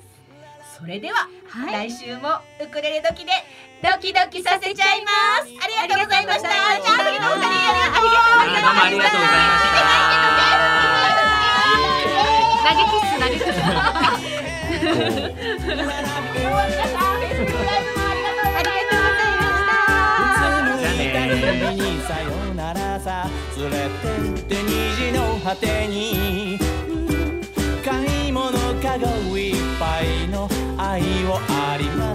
[0.80, 1.90] それでは、はい。
[1.90, 3.32] 来週もウクレレ時で
[3.82, 5.12] ドキドキさせちゃいま
[5.44, 5.50] す。
[5.64, 7.48] ありがとうございましたありがとうございました。
[7.48, 9.78] ありがとうございました
[12.68, 13.58] 投げキッス投げキッス。
[21.74, 24.08] にさよならさ連れて
[24.42, 26.58] って虹の果てに
[28.96, 30.48] い物かごいっぱいの
[30.78, 32.07] 愛をあります。